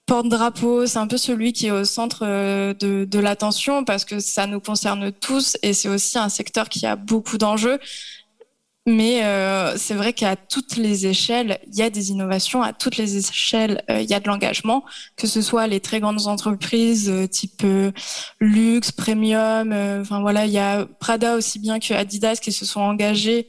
porte-drapeau, 0.05 0.85
c'est 0.85 0.99
un 0.99 1.07
peu 1.07 1.15
celui 1.17 1.53
qui 1.53 1.67
est 1.67 1.71
au 1.71 1.85
centre 1.85 2.25
de, 2.25 3.05
de 3.05 3.19
l'attention 3.19 3.85
parce 3.85 4.03
que 4.03 4.19
ça 4.19 4.45
nous 4.45 4.59
concerne 4.59 5.13
tous 5.13 5.55
et 5.61 5.71
c'est 5.71 5.87
aussi 5.87 6.17
un 6.17 6.27
secteur 6.27 6.67
qui 6.67 6.85
a 6.85 6.97
beaucoup 6.97 7.37
d'enjeux. 7.37 7.79
Mais 8.85 9.23
euh, 9.23 9.77
c'est 9.77 9.93
vrai 9.93 10.11
qu'à 10.11 10.35
toutes 10.35 10.75
les 10.75 11.07
échelles, 11.07 11.57
il 11.67 11.75
y 11.77 11.81
a 11.81 11.89
des 11.89 12.11
innovations. 12.11 12.61
À 12.61 12.73
toutes 12.73 12.97
les 12.97 13.15
échelles, 13.17 13.81
euh, 13.89 14.01
il 14.01 14.09
y 14.09 14.13
a 14.13 14.19
de 14.19 14.27
l'engagement, 14.27 14.83
que 15.15 15.25
ce 15.25 15.41
soit 15.41 15.67
les 15.67 15.79
très 15.79 16.01
grandes 16.01 16.27
entreprises 16.27 17.09
euh, 17.09 17.25
type 17.25 17.65
luxe, 18.41 18.91
premium. 18.91 19.71
Enfin 20.01 20.19
voilà, 20.19 20.45
il 20.45 20.51
y 20.51 20.57
a 20.57 20.85
Prada 20.99 21.37
aussi 21.37 21.59
bien 21.59 21.79
que 21.79 21.93
Adidas 21.93 22.39
qui 22.41 22.51
se 22.51 22.65
sont 22.65 22.81
engagés 22.81 23.47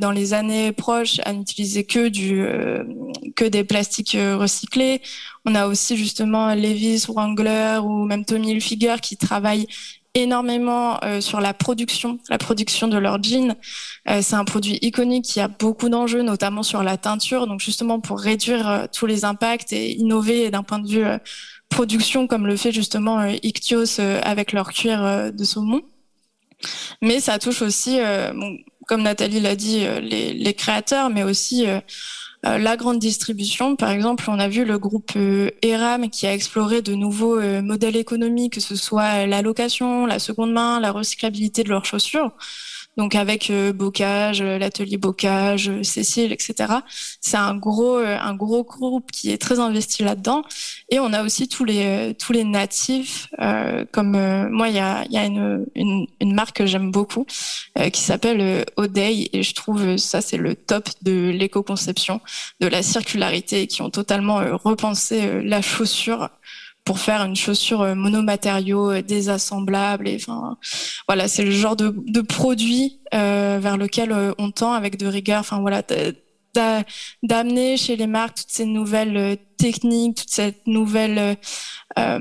dans 0.00 0.12
les 0.12 0.32
années 0.32 0.70
proches 0.72 1.20
à 1.24 1.32
n'utiliser 1.32 1.84
que 1.84 2.08
du 2.08 2.46
que 3.34 3.44
des 3.44 3.64
plastiques 3.64 4.16
recyclés. 4.16 5.02
On 5.44 5.54
a 5.54 5.66
aussi 5.66 5.96
justement 5.96 6.54
Levi's, 6.54 7.08
Wrangler 7.08 7.80
ou 7.82 8.04
même 8.04 8.24
Tommy 8.24 8.52
Hilfiger 8.52 8.96
qui 9.02 9.16
travaillent 9.16 9.66
énormément 10.14 11.02
euh, 11.04 11.20
sur 11.20 11.40
la 11.40 11.54
production, 11.54 12.18
la 12.28 12.38
production 12.38 12.88
de 12.88 12.98
leurs 12.98 13.22
jeans. 13.22 13.54
Euh, 14.08 14.20
c'est 14.22 14.34
un 14.34 14.44
produit 14.44 14.78
iconique 14.82 15.24
qui 15.24 15.40
a 15.40 15.48
beaucoup 15.48 15.88
d'enjeux, 15.88 16.22
notamment 16.22 16.62
sur 16.62 16.82
la 16.82 16.96
teinture. 16.96 17.46
Donc 17.46 17.60
justement 17.60 18.00
pour 18.00 18.20
réduire 18.20 18.68
euh, 18.68 18.86
tous 18.92 19.06
les 19.06 19.24
impacts 19.24 19.72
et 19.72 19.92
innover 19.96 20.50
d'un 20.50 20.62
point 20.62 20.78
de 20.78 20.88
vue 20.88 21.04
production, 21.68 22.26
comme 22.26 22.46
le 22.46 22.56
fait 22.56 22.72
justement 22.72 23.24
Ictios 23.42 24.00
avec 24.22 24.52
leur 24.52 24.72
cuir 24.72 25.32
de 25.32 25.44
saumon. 25.44 25.82
Mais 27.02 27.20
ça 27.20 27.38
touche 27.38 27.60
aussi, 27.60 27.98
comme 28.88 29.02
Nathalie 29.02 29.40
l'a 29.40 29.54
dit, 29.54 29.86
les, 30.00 30.32
les, 30.32 30.54
créateurs, 30.54 31.10
mais 31.10 31.22
aussi 31.22 31.66
euh, 31.66 31.78
la 32.44 32.76
grande 32.76 32.98
distribution, 32.98 33.74
par 33.76 33.90
exemple, 33.90 34.24
on 34.28 34.38
a 34.38 34.48
vu 34.48 34.64
le 34.64 34.78
groupe 34.78 35.12
euh, 35.16 35.50
ERAM 35.62 36.08
qui 36.08 36.26
a 36.26 36.32
exploré 36.32 36.82
de 36.82 36.94
nouveaux 36.94 37.38
euh, 37.38 37.62
modèles 37.62 37.96
économiques, 37.96 38.54
que 38.54 38.60
ce 38.60 38.76
soit 38.76 39.26
la 39.26 39.42
location, 39.42 40.06
la 40.06 40.18
seconde 40.18 40.52
main, 40.52 40.78
la 40.80 40.92
recyclabilité 40.92 41.64
de 41.64 41.68
leurs 41.70 41.84
chaussures 41.84 42.32
donc 42.98 43.14
avec 43.14 43.48
euh, 43.48 43.72
Bocage, 43.72 44.42
euh, 44.42 44.58
l'atelier 44.58 44.96
Bocage, 44.96 45.68
euh, 45.68 45.82
Cécile, 45.84 46.32
etc. 46.32 46.74
C'est 47.20 47.36
un 47.36 47.54
gros 47.54 47.96
un 47.98 48.34
gros 48.34 48.64
groupe 48.64 49.12
qui 49.12 49.30
est 49.30 49.38
très 49.38 49.60
investi 49.60 50.02
là-dedans. 50.02 50.42
Et 50.90 50.98
on 50.98 51.12
a 51.12 51.22
aussi 51.22 51.48
tous 51.48 51.64
les 51.64 52.14
tous 52.18 52.32
les 52.32 52.42
natifs, 52.44 53.28
comme 53.92 54.12
moi 54.50 54.68
il 54.68 54.74
y 54.74 54.78
a 54.80 55.04
il 55.04 55.12
y 55.12 55.18
a 55.18 55.24
une, 55.24 55.66
une, 55.76 56.06
une 56.20 56.34
marque 56.34 56.56
que 56.56 56.66
j'aime 56.66 56.90
beaucoup 56.90 57.24
qui 57.92 58.00
s'appelle 58.00 58.64
Oday 58.76 59.28
et 59.32 59.42
je 59.42 59.54
trouve 59.54 59.96
ça 59.96 60.20
c'est 60.20 60.36
le 60.36 60.54
top 60.56 60.88
de 61.02 61.30
l'éco-conception, 61.30 62.20
de 62.60 62.66
la 62.66 62.82
circularité, 62.82 63.66
qui 63.66 63.82
ont 63.82 63.90
totalement 63.90 64.40
repensé 64.64 65.42
la 65.42 65.62
chaussure 65.62 66.30
pour 66.84 66.98
faire 66.98 67.22
une 67.22 67.36
chaussure 67.36 67.82
euh, 67.82 67.94
monomatériaux 67.94 68.90
euh, 68.90 69.02
désassemblable. 69.02 70.08
Et 70.08 70.16
enfin, 70.16 70.56
voilà, 71.06 71.28
c'est 71.28 71.44
le 71.44 71.50
genre 71.50 71.76
de, 71.76 71.94
de 71.94 72.20
produit 72.20 73.00
euh, 73.14 73.58
vers 73.60 73.76
lequel 73.76 74.14
on 74.38 74.50
tend 74.50 74.72
avec 74.72 74.96
de 74.96 75.06
rigueur. 75.06 75.40
Enfin 75.40 75.60
voilà, 75.60 75.82
d'amener 77.22 77.76
chez 77.76 77.96
les 77.96 78.06
marques 78.06 78.38
toutes 78.38 78.50
ces 78.50 78.64
nouvelles 78.64 79.36
techniques, 79.58 80.16
toute 80.16 80.30
cette 80.30 80.66
nouvelle 80.66 81.36
euh, 81.98 82.18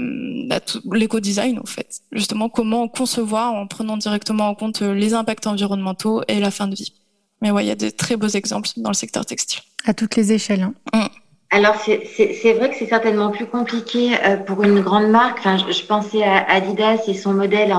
l'éco-design 0.92 1.60
en 1.60 1.66
fait. 1.66 2.02
Justement, 2.12 2.50
comment 2.50 2.88
concevoir 2.88 3.54
en 3.54 3.68
prenant 3.68 3.98
directement 3.98 4.50
en 4.50 4.56
compte 4.56 4.82
les 4.82 5.14
impacts 5.14 5.48
environnementaux 5.48 6.24
et 6.28 6.40
la 6.40 6.52
fin 6.52 6.68
de 6.68 6.76
vie. 6.76 6.94
Mais 7.42 7.52
ouais, 7.52 7.64
il 7.64 7.68
y 7.68 7.72
a 7.72 7.76
de 7.76 7.90
très 7.90 8.18
beaux 8.18 8.28
exemples 8.28 8.70
dans 8.78 8.90
le 8.90 8.96
secteur 8.96 9.26
textile. 9.26 9.62
À 9.86 9.94
toutes 9.94 10.16
les 10.16 10.34
échelles. 10.34 10.64
Hein. 10.64 10.74
Mmh. 10.94 11.27
Alors, 11.50 11.76
c'est 11.76 12.54
vrai 12.54 12.70
que 12.70 12.76
c'est 12.76 12.88
certainement 12.88 13.32
plus 13.32 13.46
compliqué 13.46 14.18
euh, 14.22 14.36
pour 14.36 14.64
une 14.64 14.82
grande 14.82 15.10
marque. 15.10 15.40
Enfin, 15.40 15.58
je, 15.58 15.86
pensais 15.86 16.22
à 16.22 16.44
Adidas 16.52 17.08
et 17.08 17.14
son 17.14 17.34
modèle. 17.34 17.74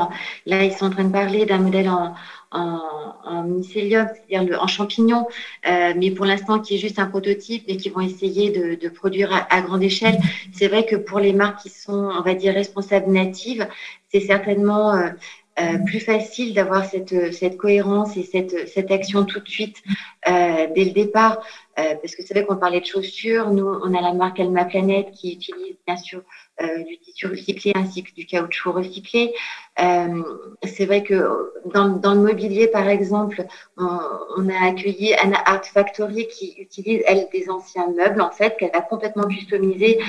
là, 0.46 0.64
ils 0.64 0.72
sont 0.72 0.86
en 0.86 0.90
train 0.90 1.04
de 1.04 1.12
parler 1.12 1.44
d'un 1.44 1.58
modèle 1.58 1.90
en, 1.90 2.14
en, 2.50 3.42
mycélium, 3.42 4.08
c'est-à-dire 4.14 4.62
en 4.62 4.66
champignon, 4.66 5.26
euh, 5.68 5.92
mais 5.96 6.10
pour 6.10 6.24
l'instant 6.24 6.60
qui 6.60 6.76
est 6.76 6.78
juste 6.78 6.98
un 6.98 7.06
prototype 7.06 7.64
et 7.66 7.76
qui 7.76 7.90
vont 7.90 8.00
essayer 8.00 8.50
de, 8.50 8.88
produire 8.88 9.46
à, 9.50 9.60
grande 9.60 9.82
échelle. 9.82 10.18
C'est 10.52 10.68
vrai 10.68 10.86
que 10.86 10.96
pour 10.96 11.20
les 11.20 11.34
marques 11.34 11.60
qui 11.60 11.68
sont, 11.68 12.10
on 12.18 12.22
va 12.22 12.32
dire, 12.32 12.54
responsables 12.54 13.12
natives, 13.12 13.68
c'est 14.10 14.20
certainement 14.20 14.94
euh, 14.94 15.78
plus 15.84 16.00
facile 16.00 16.54
d'avoir 16.54 16.86
cette, 16.86 17.34
cette 17.34 17.58
cohérence 17.58 18.16
et 18.16 18.22
cette, 18.22 18.66
cette 18.66 18.90
action 18.90 19.24
tout 19.26 19.40
de 19.40 19.48
suite 19.48 19.82
dès 20.26 20.84
le 20.84 20.92
départ. 20.92 21.42
Euh, 21.78 21.94
parce 22.02 22.16
que 22.16 22.22
c'est 22.24 22.34
vrai 22.34 22.44
qu'on 22.44 22.56
parlait 22.56 22.80
de 22.80 22.86
chaussures. 22.86 23.50
Nous, 23.50 23.66
on 23.66 23.94
a 23.94 24.00
la 24.00 24.12
marque 24.12 24.40
Alma 24.40 24.64
Planète 24.64 25.12
qui 25.12 25.34
utilise 25.34 25.76
bien 25.86 25.96
sûr 25.96 26.22
euh, 26.60 26.82
du 26.82 26.98
tissu 26.98 27.28
recyclé 27.28 27.72
ainsi 27.76 28.02
que 28.02 28.12
du 28.12 28.26
caoutchouc 28.26 28.72
recyclé. 28.72 29.32
Euh, 29.80 30.22
c'est 30.64 30.86
vrai 30.86 31.04
que 31.04 31.52
dans, 31.66 32.14
le 32.14 32.20
mobilier, 32.20 32.66
par 32.66 32.88
exemple, 32.88 33.44
on, 33.76 34.48
a 34.48 34.66
accueilli 34.66 35.14
Anna 35.14 35.38
Art 35.44 35.64
Factory 35.66 36.26
qui 36.26 36.56
utilise, 36.58 37.02
elle, 37.06 37.28
des 37.32 37.48
anciens 37.48 37.88
meubles, 37.96 38.20
en 38.20 38.32
fait, 38.32 38.56
qu'elle 38.56 38.74
a 38.74 38.80
complètement 38.80 39.28
customisé, 39.28 40.00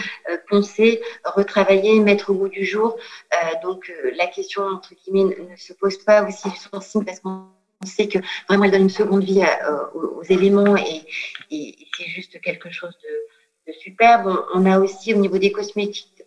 poncer, 0.49 1.01
retravailler, 1.23 1.99
mettre 1.99 2.32
au 2.32 2.34
goût 2.34 2.49
du 2.49 2.65
jour. 2.65 2.97
Donc, 3.62 3.91
la 4.17 4.25
question, 4.25 4.63
entre 4.63 4.93
guillemets, 4.95 5.36
ne, 5.36 5.55
se 5.55 5.73
pose 5.73 5.97
pas 5.97 6.27
aussi 6.27 6.49
sur 6.49 6.82
signe 6.82 7.05
parce 7.05 7.19
qu'on 7.19 7.45
sait 7.88 8.08
que 8.08 8.20
vraiment, 8.48 8.65
elle 8.65 8.72
donne 8.72 8.82
une 8.84 8.89
seconde 8.89 9.24
vie 9.24 9.44
aux, 9.94 10.00
aux, 10.20 10.24
éléments 10.24 10.76
et, 10.76 11.06
c'est 11.50 12.08
juste 12.08 12.39
quelque 12.42 12.72
chose 12.72 12.96
de, 13.04 13.74
superbe. 13.74 14.26
On, 14.26 14.62
on 14.62 14.65
a 14.65 14.80
aussi, 14.80 15.13
au 15.13 15.18
niveau 15.18 15.38
des 15.38 15.52
cosmétiques, 15.52 16.24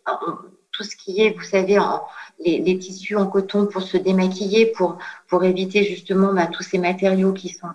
tout 0.72 0.84
ce 0.84 0.96
qui 0.96 1.20
est, 1.20 1.30
vous 1.30 1.42
savez, 1.42 1.78
les, 2.40 2.78
tissus 2.78 3.16
en 3.16 3.26
coton 3.26 3.66
pour 3.66 3.82
se 3.82 3.96
démaquiller, 3.96 4.66
pour, 4.66 4.98
éviter 5.44 5.84
justement 5.84 6.32
bah, 6.32 6.46
tous 6.46 6.62
ces 6.62 6.78
matériaux 6.78 7.32
qui 7.32 7.50
sont, 7.50 7.68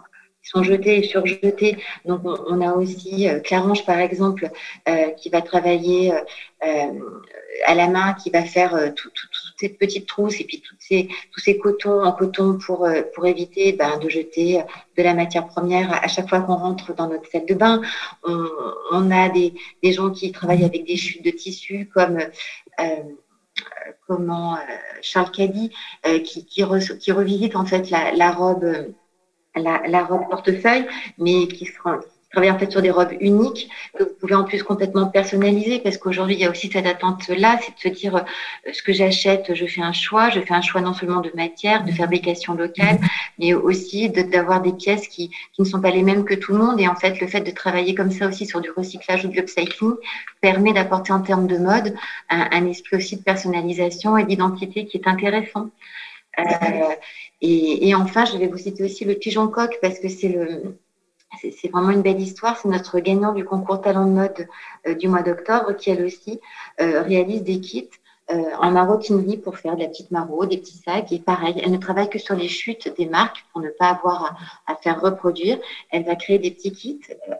sont 0.47 0.63
jetés 0.63 0.97
et 0.99 1.03
surjetés. 1.03 1.77
Donc, 2.05 2.21
on, 2.23 2.61
a 2.61 2.73
aussi 2.73 3.27
euh, 3.27 3.39
Clarange, 3.39 3.85
par 3.85 3.99
exemple, 3.99 4.49
euh, 4.87 5.09
qui 5.11 5.29
va 5.29 5.41
travailler 5.41 6.13
à 7.65 7.75
la 7.75 7.87
main, 7.87 8.13
qui 8.13 8.31
va 8.31 8.43
faire 8.43 8.93
toutes 8.95 9.13
ces 9.59 9.69
petites 9.69 10.07
trousses 10.07 10.39
et 10.41 10.43
puis 10.43 10.59
toutes 10.59 10.79
ces, 10.79 11.07
tous 11.31 11.39
ces 11.39 11.59
cotons 11.59 12.03
en 12.03 12.11
coton 12.11 12.57
pour, 12.57 12.87
pour 13.13 13.25
éviter 13.27 13.73
ben, 13.73 13.99
de 13.99 14.09
jeter 14.09 14.63
de 14.97 15.03
la 15.03 15.13
matière 15.13 15.45
première 15.45 16.03
à 16.03 16.07
chaque 16.07 16.27
fois 16.27 16.41
qu'on 16.41 16.55
rentre 16.55 16.95
dans 16.95 17.07
notre 17.09 17.29
salle 17.29 17.45
de 17.45 17.53
bain. 17.53 17.81
On, 18.23 19.11
a 19.11 19.29
des, 19.29 19.53
des, 19.83 19.93
gens 19.93 20.09
qui 20.09 20.31
travaillent 20.31 20.65
avec 20.65 20.85
des 20.85 20.97
chutes 20.97 21.23
de 21.23 21.29
tissu 21.29 21.87
comme 21.93 22.17
comment 24.07 24.57
Charles 25.03 25.31
Caddy 25.31 25.71
qui, 26.23 26.45
qui, 26.45 26.63
qui, 26.97 27.11
revisite 27.11 27.55
en 27.55 27.65
fait 27.65 27.91
la 27.91 28.31
robe 28.31 28.65
la, 29.59 30.03
robe 30.03 30.29
portefeuille, 30.29 30.85
mais 31.17 31.47
qui 31.47 31.65
sera 31.65 31.99
travaille 32.31 32.51
en 32.51 32.59
fait 32.59 32.71
sur 32.71 32.81
des 32.81 32.91
robes 32.91 33.13
uniques 33.19 33.69
que 33.97 34.03
vous 34.03 34.13
pouvez 34.19 34.35
en 34.35 34.43
plus 34.43 34.61
complètement 34.63 35.07
personnaliser 35.07 35.79
parce 35.79 35.97
qu'aujourd'hui 35.97 36.35
il 36.35 36.41
y 36.41 36.45
a 36.45 36.51
aussi 36.51 36.69
cette 36.71 36.85
attente 36.85 37.27
là, 37.29 37.57
c'est 37.61 37.73
de 37.89 37.95
se 37.95 37.99
dire 37.99 38.17
euh, 38.17 38.71
ce 38.73 38.83
que 38.83 38.93
j'achète, 38.93 39.53
je 39.53 39.65
fais 39.65 39.81
un 39.81 39.93
choix, 39.93 40.29
je 40.29 40.41
fais 40.41 40.53
un 40.53 40.61
choix 40.61 40.81
non 40.81 40.93
seulement 40.93 41.21
de 41.21 41.31
matière, 41.35 41.85
de 41.85 41.91
fabrication 41.91 42.53
locale, 42.53 42.99
mais 43.39 43.53
aussi 43.53 44.09
d'avoir 44.09 44.61
des 44.61 44.73
pièces 44.73 45.07
qui, 45.07 45.31
ne 45.57 45.63
sont 45.63 45.81
pas 45.81 45.89
les 45.89 46.03
mêmes 46.03 46.25
que 46.25 46.33
tout 46.33 46.51
le 46.53 46.59
monde 46.59 46.79
et 46.79 46.87
en 46.87 46.95
fait 46.95 47.19
le 47.19 47.27
fait 47.27 47.41
de 47.41 47.51
travailler 47.51 47.95
comme 47.95 48.11
ça 48.11 48.27
aussi 48.27 48.45
sur 48.45 48.61
du 48.61 48.69
recyclage 48.71 49.25
ou 49.25 49.29
du 49.29 49.39
upcycling 49.39 49.95
permet 50.41 50.73
d'apporter 50.73 51.13
en 51.13 51.21
termes 51.21 51.47
de 51.47 51.57
mode 51.57 51.95
un, 52.29 52.47
un 52.51 52.65
esprit 52.67 52.97
aussi 52.97 53.15
de 53.15 53.23
personnalisation 53.23 54.17
et 54.17 54.25
d'identité 54.25 54.85
qui 54.85 54.97
est 54.97 55.07
intéressant. 55.07 55.69
Euh, 56.39 56.43
et, 57.41 57.89
et, 57.89 57.95
enfin, 57.95 58.25
je 58.25 58.37
vais 58.37 58.47
vous 58.47 58.57
citer 58.57 58.83
aussi 58.83 59.05
le 59.05 59.15
pigeon 59.15 59.47
coq 59.47 59.77
parce 59.81 59.99
que 59.99 60.09
c'est 60.09 60.29
le 60.29 60.77
c'est 61.41 61.69
vraiment 61.69 61.91
une 61.91 62.01
belle 62.01 62.19
histoire. 62.19 62.57
C'est 62.57 62.69
notre 62.69 62.99
gagnant 62.99 63.33
du 63.33 63.45
concours 63.45 63.81
Talent 63.81 64.05
de 64.05 64.11
mode 64.11 64.47
euh, 64.87 64.95
du 64.95 65.07
mois 65.07 65.21
d'octobre 65.21 65.75
qui, 65.75 65.89
elle 65.89 66.03
aussi, 66.03 66.39
euh, 66.81 67.01
réalise 67.01 67.43
des 67.43 67.59
kits 67.59 67.89
euh, 68.31 68.43
en 68.59 68.71
maroquinerie 68.71 69.37
pour 69.37 69.57
faire 69.57 69.75
de 69.75 69.81
la 69.81 69.87
petite 69.87 70.11
maro, 70.11 70.45
des 70.45 70.57
petits 70.57 70.77
sacs. 70.77 71.11
Et 71.11 71.19
pareil, 71.19 71.61
elle 71.63 71.71
ne 71.71 71.77
travaille 71.77 72.09
que 72.09 72.19
sur 72.19 72.35
les 72.35 72.47
chutes 72.47 72.93
des 72.97 73.05
marques 73.05 73.45
pour 73.51 73.61
ne 73.61 73.69
pas 73.69 73.89
avoir 73.89 74.37
à, 74.67 74.75
faire 74.75 74.99
reproduire. 74.99 75.59
Elle 75.91 76.03
va 76.03 76.15
créer 76.15 76.39
des 76.39 76.51
petits 76.51 76.71
kits 76.71 76.99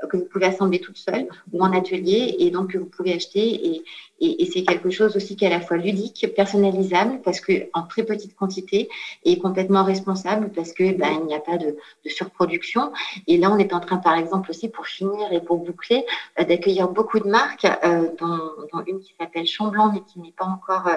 que 0.10 0.18
vous 0.18 0.26
pouvez 0.26 0.45
assembler 0.45 0.80
toute 0.80 0.98
seule 0.98 1.28
ou 1.52 1.62
en 1.62 1.74
atelier 1.74 2.36
et 2.39 2.52
donc 2.52 2.72
que 2.72 2.78
vous 2.78 2.86
pouvez 2.86 3.14
acheter. 3.14 3.68
Et, 3.68 3.84
et, 4.20 4.43
et 4.43 4.45
c'est 4.45 4.63
quelque 4.63 4.89
chose 4.89 5.15
aussi 5.15 5.36
qui 5.36 5.45
est 5.45 5.47
à 5.47 5.51
la 5.51 5.61
fois 5.61 5.78
ludique, 5.78 6.34
personnalisable 6.36 7.22
parce 7.24 7.39
que 7.39 7.70
en 7.74 7.84
très 7.84 8.03
petite 8.03 8.36
quantité 8.36 8.89
et 9.24 9.38
complètement 9.38 9.84
responsable 9.84 10.49
parce 10.49 10.74
que 10.74 10.93
ben, 10.93 11.20
il 11.22 11.26
n'y 11.28 11.36
a 11.36 11.39
pas 11.39 11.57
de, 11.57 11.78
de, 12.05 12.09
surproduction. 12.09 12.91
Et 13.28 13.38
là, 13.38 13.51
on 13.51 13.57
est 13.57 13.74
en 13.74 13.80
train, 13.80 13.97
par 13.97 14.18
exemple 14.18 14.49
aussi 14.49 14.70
pour 14.70 14.88
finir 14.88 15.32
et 15.32 15.41
pour 15.41 15.57
boucler, 15.57 16.05
euh, 16.39 16.43
d'accueillir 16.43 16.89
beaucoup 16.89 17.20
de 17.20 17.28
marques, 17.28 17.65
euh, 17.84 18.09
dont, 18.20 18.39
dont 18.74 18.84
une 18.88 18.99
qui 18.99 19.13
s'appelle 19.20 19.45
Chamblanc 19.45 19.91
mais 19.93 20.01
qui 20.01 20.20
n'est 20.20 20.32
pas 20.32 20.45
encore 20.45 20.88
euh, 20.88 20.95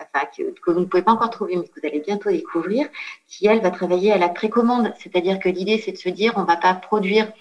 enfin, 0.00 0.26
que, 0.36 0.70
vous 0.70 0.80
ne 0.80 0.84
pouvez 0.86 1.02
pas 1.02 1.12
encore 1.12 1.30
trouver, 1.30 1.56
mais 1.56 1.64
que 1.64 1.80
vous 1.80 1.86
allez 1.86 2.00
bientôt 2.00 2.30
découvrir, 2.30 2.88
qui, 3.28 3.46
elle, 3.46 3.60
va 3.60 3.70
travailler 3.70 4.12
à 4.12 4.18
la 4.18 4.28
précommande. 4.28 4.92
C'est-à-dire 4.98 5.38
que 5.38 5.48
l'idée, 5.48 5.78
c'est 5.78 5.92
de 5.92 5.98
se 5.98 6.08
dire, 6.08 6.32
on 6.36 6.42
ne 6.42 6.46
va 6.46 6.56
pas 6.56 6.74
produire 6.74 7.32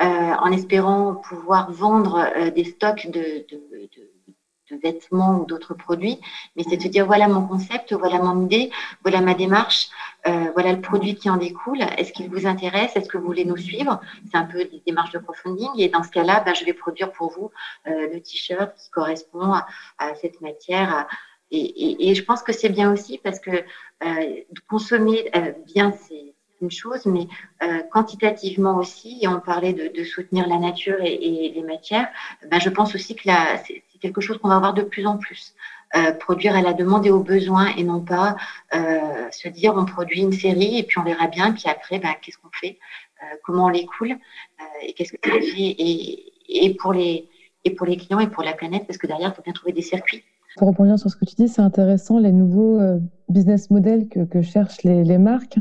euh, 0.00 0.04
en 0.04 0.52
espérant 0.52 1.16
pouvoir 1.16 1.72
vendre 1.72 2.24
euh, 2.36 2.50
des 2.50 2.64
stocks 2.64 3.08
de, 3.10 3.44
de, 3.50 3.56
de 3.96 4.10
de 4.70 4.76
vêtements 4.76 5.40
ou 5.40 5.46
d'autres 5.46 5.74
produits, 5.74 6.18
mais 6.56 6.64
c'est 6.68 6.76
de 6.76 6.82
se 6.82 6.88
dire 6.88 7.06
voilà 7.06 7.28
mon 7.28 7.46
concept, 7.46 7.92
voilà 7.92 8.18
mon 8.18 8.44
idée, 8.44 8.70
voilà 9.02 9.20
ma 9.20 9.34
démarche, 9.34 9.88
euh, 10.26 10.50
voilà 10.54 10.72
le 10.72 10.80
produit 10.80 11.14
qui 11.14 11.30
en 11.30 11.36
découle. 11.36 11.82
Est-ce 11.96 12.12
qu'il 12.12 12.28
vous 12.28 12.46
intéresse? 12.46 12.96
Est-ce 12.96 13.08
que 13.08 13.18
vous 13.18 13.26
voulez 13.26 13.44
nous 13.44 13.56
suivre? 13.56 14.00
C'est 14.30 14.36
un 14.36 14.44
peu 14.44 14.64
des 14.64 14.82
démarches 14.86 15.12
de 15.12 15.18
crowdfunding. 15.18 15.70
Et 15.78 15.88
dans 15.88 16.02
ce 16.02 16.10
cas-là, 16.10 16.42
ben, 16.44 16.54
je 16.54 16.64
vais 16.64 16.72
produire 16.72 17.12
pour 17.12 17.30
vous 17.30 17.50
euh, 17.86 18.08
le 18.12 18.20
t-shirt 18.20 18.74
qui 18.76 18.90
correspond 18.90 19.52
à, 19.52 19.66
à 19.98 20.14
cette 20.14 20.40
matière, 20.40 20.94
à, 20.94 21.08
et, 21.50 21.60
et, 21.60 22.10
et, 22.10 22.14
je 22.14 22.22
pense 22.24 22.42
que 22.42 22.52
c'est 22.52 22.68
bien 22.68 22.92
aussi 22.92 23.18
parce 23.18 23.40
que 23.40 23.50
euh, 24.04 24.40
consommer 24.68 25.30
euh, 25.34 25.52
bien, 25.64 25.92
c'est 25.92 26.34
une 26.60 26.70
chose, 26.70 27.06
mais 27.06 27.26
euh, 27.62 27.82
quantitativement 27.90 28.76
aussi, 28.76 29.18
et 29.22 29.28
on 29.28 29.40
parlait 29.40 29.72
de, 29.72 29.88
de 29.88 30.04
soutenir 30.04 30.48
la 30.48 30.58
nature 30.58 31.00
et, 31.00 31.14
et 31.14 31.52
les 31.52 31.62
matières, 31.62 32.08
ben, 32.50 32.60
je 32.60 32.68
pense 32.68 32.94
aussi 32.94 33.14
que 33.14 33.22
quelque 34.00 34.20
chose 34.20 34.38
qu'on 34.38 34.48
va 34.48 34.56
avoir 34.56 34.74
de 34.74 34.82
plus 34.82 35.06
en 35.06 35.16
plus. 35.16 35.54
Euh, 35.96 36.12
produire 36.12 36.54
à 36.54 36.60
la 36.60 36.74
demande 36.74 37.06
et 37.06 37.10
aux 37.10 37.22
besoins 37.22 37.68
et 37.76 37.82
non 37.82 38.00
pas 38.00 38.36
euh, 38.74 39.30
se 39.30 39.48
dire 39.48 39.72
on 39.74 39.86
produit 39.86 40.20
une 40.20 40.32
série 40.32 40.78
et 40.78 40.82
puis 40.82 40.98
on 40.98 41.02
verra 41.02 41.28
bien, 41.28 41.52
puis 41.52 41.64
après, 41.66 41.98
ben, 41.98 42.12
qu'est-ce 42.20 42.36
qu'on 42.36 42.50
fait, 42.52 42.78
comment 43.42 43.64
on 43.64 43.68
l'écoule 43.68 44.16
et 44.82 44.92
qu'est-ce 44.92 45.12
que 45.12 45.18
ça 45.24 45.40
fait 45.40 45.50
et, 45.58 46.32
et, 46.48 46.74
pour 46.74 46.92
les, 46.92 47.28
et 47.64 47.70
pour 47.70 47.86
les 47.86 47.96
clients 47.96 48.20
et 48.20 48.28
pour 48.28 48.42
la 48.42 48.52
planète, 48.52 48.86
parce 48.86 48.98
que 48.98 49.06
derrière, 49.06 49.30
il 49.30 49.34
faut 49.34 49.42
bien 49.42 49.52
trouver 49.52 49.72
des 49.72 49.82
circuits. 49.82 50.22
Pour 50.56 50.68
rebondir 50.68 50.98
sur 50.98 51.10
ce 51.10 51.16
que 51.16 51.24
tu 51.24 51.34
dis, 51.36 51.48
c'est 51.48 51.62
intéressant 51.62 52.18
les 52.18 52.32
nouveaux 52.32 52.80
euh, 52.80 52.98
business 53.28 53.70
models 53.70 54.08
que, 54.08 54.24
que 54.24 54.42
cherchent 54.42 54.82
les, 54.82 55.04
les 55.04 55.18
marques. 55.18 55.58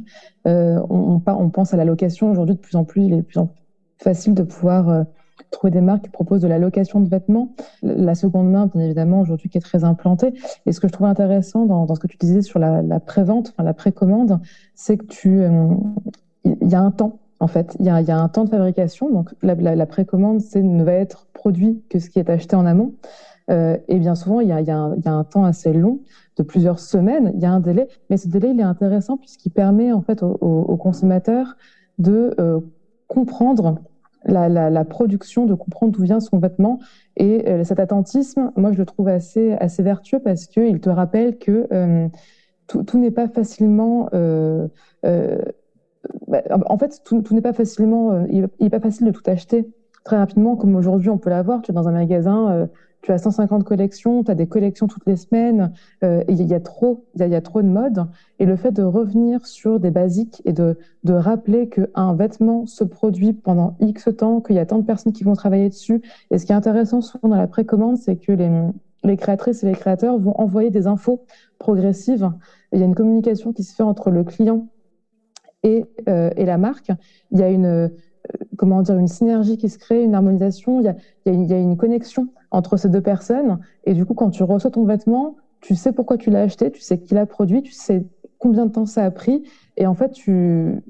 Euh, 0.48 0.80
on, 0.90 1.22
on, 1.26 1.50
pense 1.50 1.74
à 1.74 1.78
la 1.78 1.86
location 1.86 2.32
aujourd'hui 2.32 2.56
de 2.56 2.60
plus 2.60 2.76
en 2.76 2.84
plus, 2.84 3.04
il 3.04 3.14
est 3.14 3.18
de 3.18 3.22
plus 3.22 3.38
en 3.38 3.48
plus 3.48 3.62
facile 4.00 4.34
de 4.34 4.44
pouvoir 4.44 4.90
euh, 4.90 5.04
trouver 5.52 5.72
des 5.72 5.82
marques 5.82 6.04
qui 6.04 6.10
proposent 6.10 6.42
de 6.42 6.48
la 6.48 6.60
location 6.60 7.00
de 7.00 7.10
vêtements. 7.10 7.54
La 7.84 8.16
seconde 8.16 8.50
main, 8.52 8.68
bien 8.68 8.84
évidemment, 8.84 9.22
aujourd'hui 9.22 9.50
qui 9.50 9.58
est 9.58 9.62
très 9.62 9.84
implantée. 9.84 10.34
Et 10.66 10.72
ce 10.72 10.80
que 10.80 10.88
je 10.88 10.94
trouve 10.94 11.08
intéressant 11.08 11.66
dans, 11.66 11.94
ce 11.94 12.00
que 12.00 12.08
tu 12.08 12.18
disais 12.18 12.42
sur 12.42 12.60
la, 12.60 12.82
la 12.82 13.00
prévente, 13.00 13.50
enfin 13.50 13.64
la 13.64 13.74
précommande, 13.74 14.40
c'est 14.76 14.98
que 14.98 15.06
tu, 15.06 15.42
euh, 15.42 15.68
il 16.44 16.70
y 16.70 16.76
a 16.76 16.82
un 16.82 16.92
temps 16.92 17.20
en 17.40 17.48
fait. 17.48 17.76
Il 17.80 17.86
y 17.86 17.90
a, 17.90 18.18
un 18.18 18.30
temps 18.30 18.46
de 18.46 18.50
fabrication. 18.50 19.12
Donc, 19.12 19.30
la, 19.42 19.56
la, 19.56 19.76
la 19.76 19.86
précommande, 19.86 20.42
c'est 20.42 20.64
ne 20.64 20.84
va 20.84 20.94
être 20.94 21.28
produit 21.34 21.84
que 21.90 22.00
ce 22.00 22.10
qui 22.10 22.20
est 22.20 22.30
acheté 22.30 22.56
en 22.56 22.66
amont. 22.66 22.94
Euh, 23.50 23.78
et 23.88 24.00
bien 24.00 24.16
souvent, 24.16 24.42
il 24.42 24.48
y, 24.48 24.52
a, 24.52 24.58
un, 24.78 25.24
temps 25.24 25.46
assez 25.46 25.72
long, 25.72 26.00
de 26.36 26.44
plusieurs 26.44 26.80
semaines, 26.80 27.32
il 27.36 27.42
y 27.42 27.46
a 27.46 27.52
un 27.52 27.62
délai, 27.62 27.88
mais 28.10 28.18
ce 28.18 28.28
délai, 28.28 28.50
il 28.50 28.60
est 28.60 28.64
intéressant 28.64 29.18
puisqu'il 29.18 29.52
permet 29.52 29.92
en 29.94 30.02
fait 30.02 30.22
aux, 30.22 30.36
aux 30.42 30.78
consommateurs 30.78 31.56
de 31.98 32.36
euh, 32.40 32.60
comprendre 33.08 33.80
la, 34.26 34.86
production, 34.86 35.46
de 35.46 35.54
comprendre 35.54 35.94
d'où 35.94 36.04
vient 36.04 36.20
son 36.20 36.40
vêtement. 36.40 36.80
Et 37.16 37.48
euh, 37.48 37.64
cet 37.64 37.80
attentisme, 37.80 38.52
moi, 38.56 38.72
je 38.72 38.78
le 38.78 38.86
trouve 38.86 39.08
assez, 39.08 39.54
assez 39.54 39.84
vertueux 39.84 40.20
parce 40.20 40.48
qu'il 40.48 40.80
te 40.80 40.90
rappelle 40.90 41.38
que 41.38 41.68
euh, 41.72 42.08
tout, 42.68 42.84
tout 42.84 42.98
n'est 42.98 43.12
pas 43.12 43.28
facilement... 43.28 44.10
Euh, 44.14 44.68
bah, 46.28 46.42
en 46.50 46.78
fait, 46.78 47.02
tout, 47.04 47.22
tout 47.22 47.34
n'est 47.34 47.42
pas 47.42 47.54
facilement... 47.54 48.26
il 48.30 48.50
n'est 48.60 48.70
pas 48.70 48.80
facile 48.80 49.08
de 49.08 49.12
tout 49.12 49.24
acheter 49.26 49.70
très 50.04 50.18
rapidement 50.18 50.56
comme 50.56 50.76
aujourd'hui 50.76 51.10
on 51.10 51.18
peut 51.18 51.30
l'avoir. 51.30 51.62
Tu 51.62 51.72
es 51.72 51.74
dans 51.74 51.90
un 51.90 51.92
magasin 51.92 52.70
tu 53.08 53.14
as 53.14 53.20
150 53.20 53.64
collections, 53.64 54.22
tu 54.26 54.32
as 54.32 54.36
des 54.36 54.48
collections 54.48 54.88
toutes 54.88 55.06
les 55.06 55.16
semaines, 55.16 55.72
euh, 56.04 56.26
il 56.28 56.44
y, 56.44 56.54
a 56.54 56.60
trop, 56.60 57.06
il 57.16 57.26
y, 57.26 57.36
a 57.36 57.42
trop 57.42 57.62
de 57.62 57.68
modes. 57.68 58.06
Et 58.38 58.46
le 58.46 58.58
fait 58.58 58.74
de 58.74 58.84
revenir 58.84 59.46
sur 59.48 59.80
des 59.80 59.92
basiques 59.92 60.42
et 60.44 60.52
de, 60.52 60.78
de 61.06 61.14
rappeler 61.14 61.70
qu'un 61.70 62.14
vêtement 62.16 62.66
se 62.66 62.84
produit 62.84 63.32
pendant 63.32 63.78
X 63.80 64.10
temps, 64.18 64.42
qu'il 64.42 64.58
y 64.58 64.60
a 64.60 64.66
tant 64.66 64.80
de 64.80 64.84
personnes 64.84 65.14
qui 65.14 65.24
vont 65.24 65.36
travailler 65.36 65.70
dessus. 65.70 66.02
Et 66.32 66.38
ce 66.38 66.46
qui 66.46 66.52
est 66.52 66.56
intéressant 66.56 67.00
souvent 67.00 67.30
dans 67.30 67.38
la 67.38 67.48
précommande, 67.48 67.96
c'est 67.96 68.18
que 68.18 68.34
les, 68.34 69.16
créatrices 69.16 69.64
et 69.64 69.68
les 69.68 69.76
créateurs 69.76 70.20
vont 70.20 70.38
envoyer 70.38 70.70
des 70.70 70.86
infos 70.86 71.24
progressives. 71.60 72.30
Il 72.74 72.80
y 72.80 72.82
a 72.82 72.86
une 72.86 72.96
communication 72.96 73.54
qui 73.54 73.64
se 73.64 73.74
fait 73.74 73.84
entre 73.84 74.12
le 74.12 74.26
client 74.26 74.68
et, 75.64 75.86
euh, 76.10 76.30
la 76.36 76.58
marque. 76.58 76.92
Il 77.32 77.40
y 77.40 77.44
a 77.44 77.50
une 77.50 77.90
comment 78.58 78.82
dire, 78.82 78.98
une 78.98 79.08
synergie 79.08 79.58
qui 79.58 79.70
se 79.70 79.78
crée, 79.78 80.04
une 80.04 80.14
harmonisation, 80.14 80.82
il 80.82 80.86
y 80.86 81.54
a, 81.54 81.58
une 81.58 81.78
connexion 81.78 82.28
entre 82.52 82.78
ces 82.78 82.90
deux 82.90 83.02
personnes. 83.02 83.60
Et 83.86 83.94
du 83.94 84.06
coup, 84.06 84.14
quand 84.14 84.30
tu 84.30 84.44
reçois 84.44 84.72
ton 84.72 84.86
vêtement, 84.86 85.38
tu 85.62 85.76
sais 85.76 85.92
pourquoi 85.92 86.18
tu 86.18 86.30
l'as 86.30 86.42
acheté, 86.42 86.72
tu 86.72 86.82
sais 86.82 87.00
qui 87.00 87.14
l'a 87.14 87.26
produit, 87.26 87.62
tu 87.62 87.72
sais 87.72 88.06
combien 88.38 88.66
de 88.66 88.72
temps 88.72 88.86
ça 88.86 89.04
a 89.04 89.12
pris. 89.12 89.44
Et 89.76 89.88
en 89.88 89.94
fait, 89.94 90.12
tu... 90.12 90.82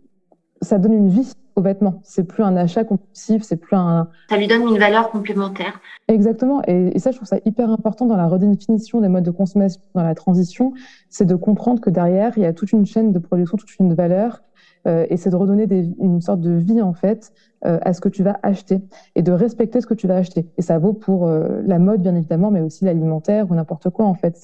ça 0.61 0.77
donne 0.77 0.93
une 0.93 1.09
vie 1.09 1.31
au 1.55 1.61
vêtement. 1.61 2.01
C'est 2.03 2.25
plus 2.25 2.43
un 2.43 2.55
achat 2.55 2.83
compulsif, 2.83 3.41
c'est 3.43 3.55
plus 3.57 3.75
un. 3.75 4.09
Ça 4.29 4.37
lui 4.37 4.47
donne 4.47 4.61
une 4.67 4.77
valeur 4.77 5.09
complémentaire. 5.09 5.79
Exactement. 6.07 6.61
Et, 6.67 6.95
et, 6.95 6.99
ça, 6.99 7.11
je 7.11 7.17
trouve 7.17 7.27
ça 7.27 7.39
hyper 7.45 7.69
important 7.71 8.05
dans 8.05 8.17
la 8.17 8.27
redéfinition 8.27 9.01
des 9.01 9.07
modes 9.07 9.23
de 9.23 9.31
consommation, 9.31 9.81
dans 9.95 10.03
la 10.03 10.15
transition, 10.15 10.73
c'est 11.09 11.25
de 11.25 11.35
comprendre 11.35 11.81
que 11.81 11.89
derrière, 11.89 12.33
il 12.37 12.43
y 12.43 12.45
a 12.45 12.53
toute 12.53 12.71
une 12.71 12.85
chaîne 12.85 13.11
de 13.11 13.19
production, 13.19 13.57
toute 13.57 13.75
une 13.79 13.93
valeur 13.93 14.43
et 14.87 15.17
c'est 15.17 15.29
de 15.29 15.35
redonner 15.35 15.67
une 15.99 16.21
sorte 16.21 16.41
de 16.41 16.51
vie 16.51 16.81
en 16.81 16.93
fait 16.93 17.31
euh, 17.65 17.79
à 17.81 17.93
ce 17.93 18.01
que 18.01 18.09
tu 18.09 18.21
vas 18.21 18.39
acheter 18.43 18.81
et 19.15 19.23
de 19.23 19.31
respecter 19.31 19.81
ce 19.81 19.87
que 19.87 19.95
tu 19.95 20.05
vas 20.05 20.17
acheter. 20.17 20.45
Et 20.59 20.61
ça 20.61 20.77
vaut 20.77 20.93
pour 20.93 21.25
euh, 21.25 21.59
la 21.65 21.79
mode, 21.79 22.03
bien 22.03 22.15
évidemment, 22.15 22.51
mais 22.51 22.61
aussi 22.61 22.85
l'alimentaire 22.85 23.49
ou 23.49 23.55
n'importe 23.55 23.89
quoi, 23.89 24.05
en 24.05 24.13
fait. 24.13 24.37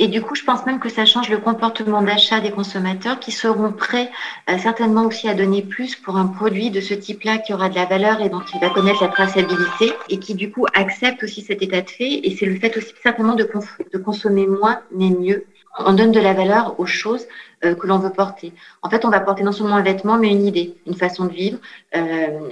Et 0.00 0.08
du 0.08 0.20
coup, 0.20 0.34
je 0.34 0.42
pense 0.42 0.66
même 0.66 0.80
que 0.80 0.88
ça 0.88 1.04
change 1.04 1.30
le 1.30 1.38
comportement 1.38 2.02
d'achat 2.02 2.40
des 2.40 2.50
consommateurs 2.50 3.20
qui 3.20 3.30
seront 3.30 3.70
prêts 3.70 4.10
euh, 4.50 4.58
certainement 4.58 5.02
aussi 5.02 5.28
à 5.28 5.34
donner 5.34 5.62
plus 5.62 5.94
pour 5.94 6.16
un 6.16 6.26
produit 6.26 6.70
de 6.70 6.80
ce 6.80 6.92
type-là 6.92 7.38
qui 7.38 7.54
aura 7.54 7.68
de 7.68 7.76
la 7.76 7.84
valeur 7.84 8.20
et 8.20 8.28
dont 8.28 8.42
il 8.52 8.60
va 8.60 8.68
connaître 8.70 9.04
la 9.04 9.10
traçabilité 9.10 9.92
et 10.10 10.18
qui 10.18 10.34
du 10.34 10.50
coup 10.50 10.66
accepte 10.74 11.22
aussi 11.22 11.40
cet 11.40 11.62
état 11.62 11.82
de 11.82 11.88
fait. 11.88 12.26
Et 12.26 12.34
c'est 12.36 12.46
le 12.46 12.56
fait 12.56 12.76
aussi 12.76 12.92
certainement 13.00 13.36
de 13.36 13.98
consommer 13.98 14.48
moins 14.48 14.80
mais 14.92 15.10
mieux. 15.10 15.44
On 15.78 15.92
donne 15.92 16.12
de 16.12 16.20
la 16.20 16.34
valeur 16.34 16.78
aux 16.78 16.86
choses 16.86 17.26
euh, 17.64 17.74
que 17.74 17.86
l'on 17.86 17.98
veut 17.98 18.12
porter. 18.12 18.52
En 18.82 18.90
fait, 18.90 19.04
on 19.04 19.10
va 19.10 19.20
porter 19.20 19.42
non 19.42 19.52
seulement 19.52 19.76
un 19.76 19.82
vêtement, 19.82 20.18
mais 20.18 20.30
une 20.30 20.46
idée, 20.46 20.76
une 20.86 20.94
façon 20.94 21.24
de 21.24 21.32
vivre, 21.32 21.58
euh, 21.96 22.48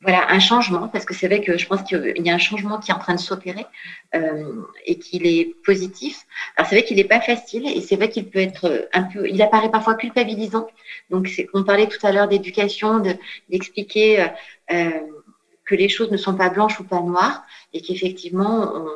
voilà, 0.00 0.30
un 0.30 0.38
changement, 0.38 0.86
parce 0.88 1.04
que 1.04 1.12
c'est 1.12 1.26
vrai 1.26 1.40
que 1.40 1.58
je 1.58 1.66
pense 1.66 1.82
qu'il 1.82 2.24
y 2.24 2.30
a 2.30 2.34
un 2.34 2.38
changement 2.38 2.78
qui 2.78 2.92
est 2.92 2.94
en 2.94 3.00
train 3.00 3.14
de 3.14 3.20
s'opérer 3.20 3.66
euh, 4.14 4.62
et 4.86 4.96
qu'il 4.96 5.26
est 5.26 5.56
positif. 5.64 6.24
Alors 6.56 6.68
c'est 6.68 6.76
vrai 6.76 6.84
qu'il 6.84 6.98
n'est 6.98 7.04
pas 7.04 7.20
facile 7.20 7.66
et 7.66 7.80
c'est 7.80 7.96
vrai 7.96 8.08
qu'il 8.08 8.28
peut 8.30 8.38
être 8.38 8.88
un 8.92 9.02
peu, 9.02 9.28
il 9.28 9.42
apparaît 9.42 9.70
parfois 9.70 9.94
culpabilisant. 9.94 10.68
Donc 11.10 11.28
on 11.52 11.64
parlait 11.64 11.88
tout 11.88 12.04
à 12.06 12.12
l'heure 12.12 12.28
d'éducation, 12.28 13.00
de, 13.00 13.14
d'expliquer 13.50 14.20
euh, 14.20 14.26
euh, 14.72 15.00
que 15.64 15.74
les 15.74 15.88
choses 15.88 16.12
ne 16.12 16.16
sont 16.16 16.34
pas 16.34 16.48
blanches 16.48 16.78
ou 16.78 16.84
pas 16.84 17.00
noires 17.00 17.42
et 17.72 17.82
qu'effectivement 17.82 18.72
on, 18.76 18.88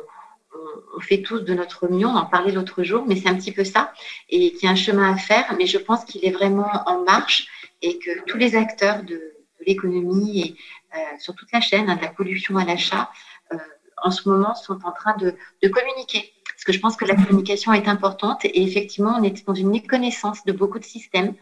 on, 0.95 0.99
fait 0.99 1.21
tous 1.21 1.39
de 1.39 1.53
notre 1.53 1.87
mieux. 1.87 2.05
On 2.05 2.15
en 2.15 2.25
parlait 2.25 2.51
l'autre 2.51 2.83
jour, 2.83 3.05
mais 3.07 3.15
c'est 3.15 3.29
un 3.29 3.35
petit 3.35 3.51
peu 3.51 3.63
ça 3.63 3.93
et 4.29 4.51
qu'il 4.51 4.63
y 4.63 4.67
a 4.67 4.71
un 4.71 4.75
chemin 4.75 5.13
à 5.13 5.17
faire. 5.17 5.53
Mais 5.57 5.65
je 5.65 5.77
pense 5.77 6.05
qu'il 6.05 6.25
est 6.25 6.31
vraiment 6.31 6.69
en 6.85 7.03
marche 7.03 7.47
et 7.81 7.99
que 7.99 8.23
tous 8.25 8.37
les 8.37 8.55
acteurs 8.55 9.03
de, 9.03 9.33
l'économie 9.65 10.41
et 10.41 10.55
euh, 10.95 10.99
sur 11.19 11.35
toute 11.35 11.51
la 11.51 11.61
chaîne, 11.61 11.89
hein, 11.89 11.95
de 11.95 12.01
la 12.01 12.09
pollution 12.09 12.57
à 12.57 12.65
l'achat, 12.65 13.09
euh, 13.53 13.57
en 14.03 14.11
ce 14.11 14.27
moment 14.27 14.55
sont 14.55 14.79
en 14.83 14.91
train 14.91 15.15
de, 15.17 15.35
communiquer. 15.69 16.33
Parce 16.45 16.65
que 16.65 16.73
je 16.73 16.79
pense 16.79 16.95
que 16.95 17.05
la 17.05 17.15
communication 17.15 17.73
est 17.73 17.87
importante 17.87 18.45
et 18.45 18.63
effectivement, 18.63 19.15
on 19.19 19.23
est 19.23 19.45
dans 19.45 19.55
une 19.55 19.69
méconnaissance 19.69 20.45
de 20.45 20.51
beaucoup 20.51 20.79
de 20.79 20.85
systèmes 20.85 21.33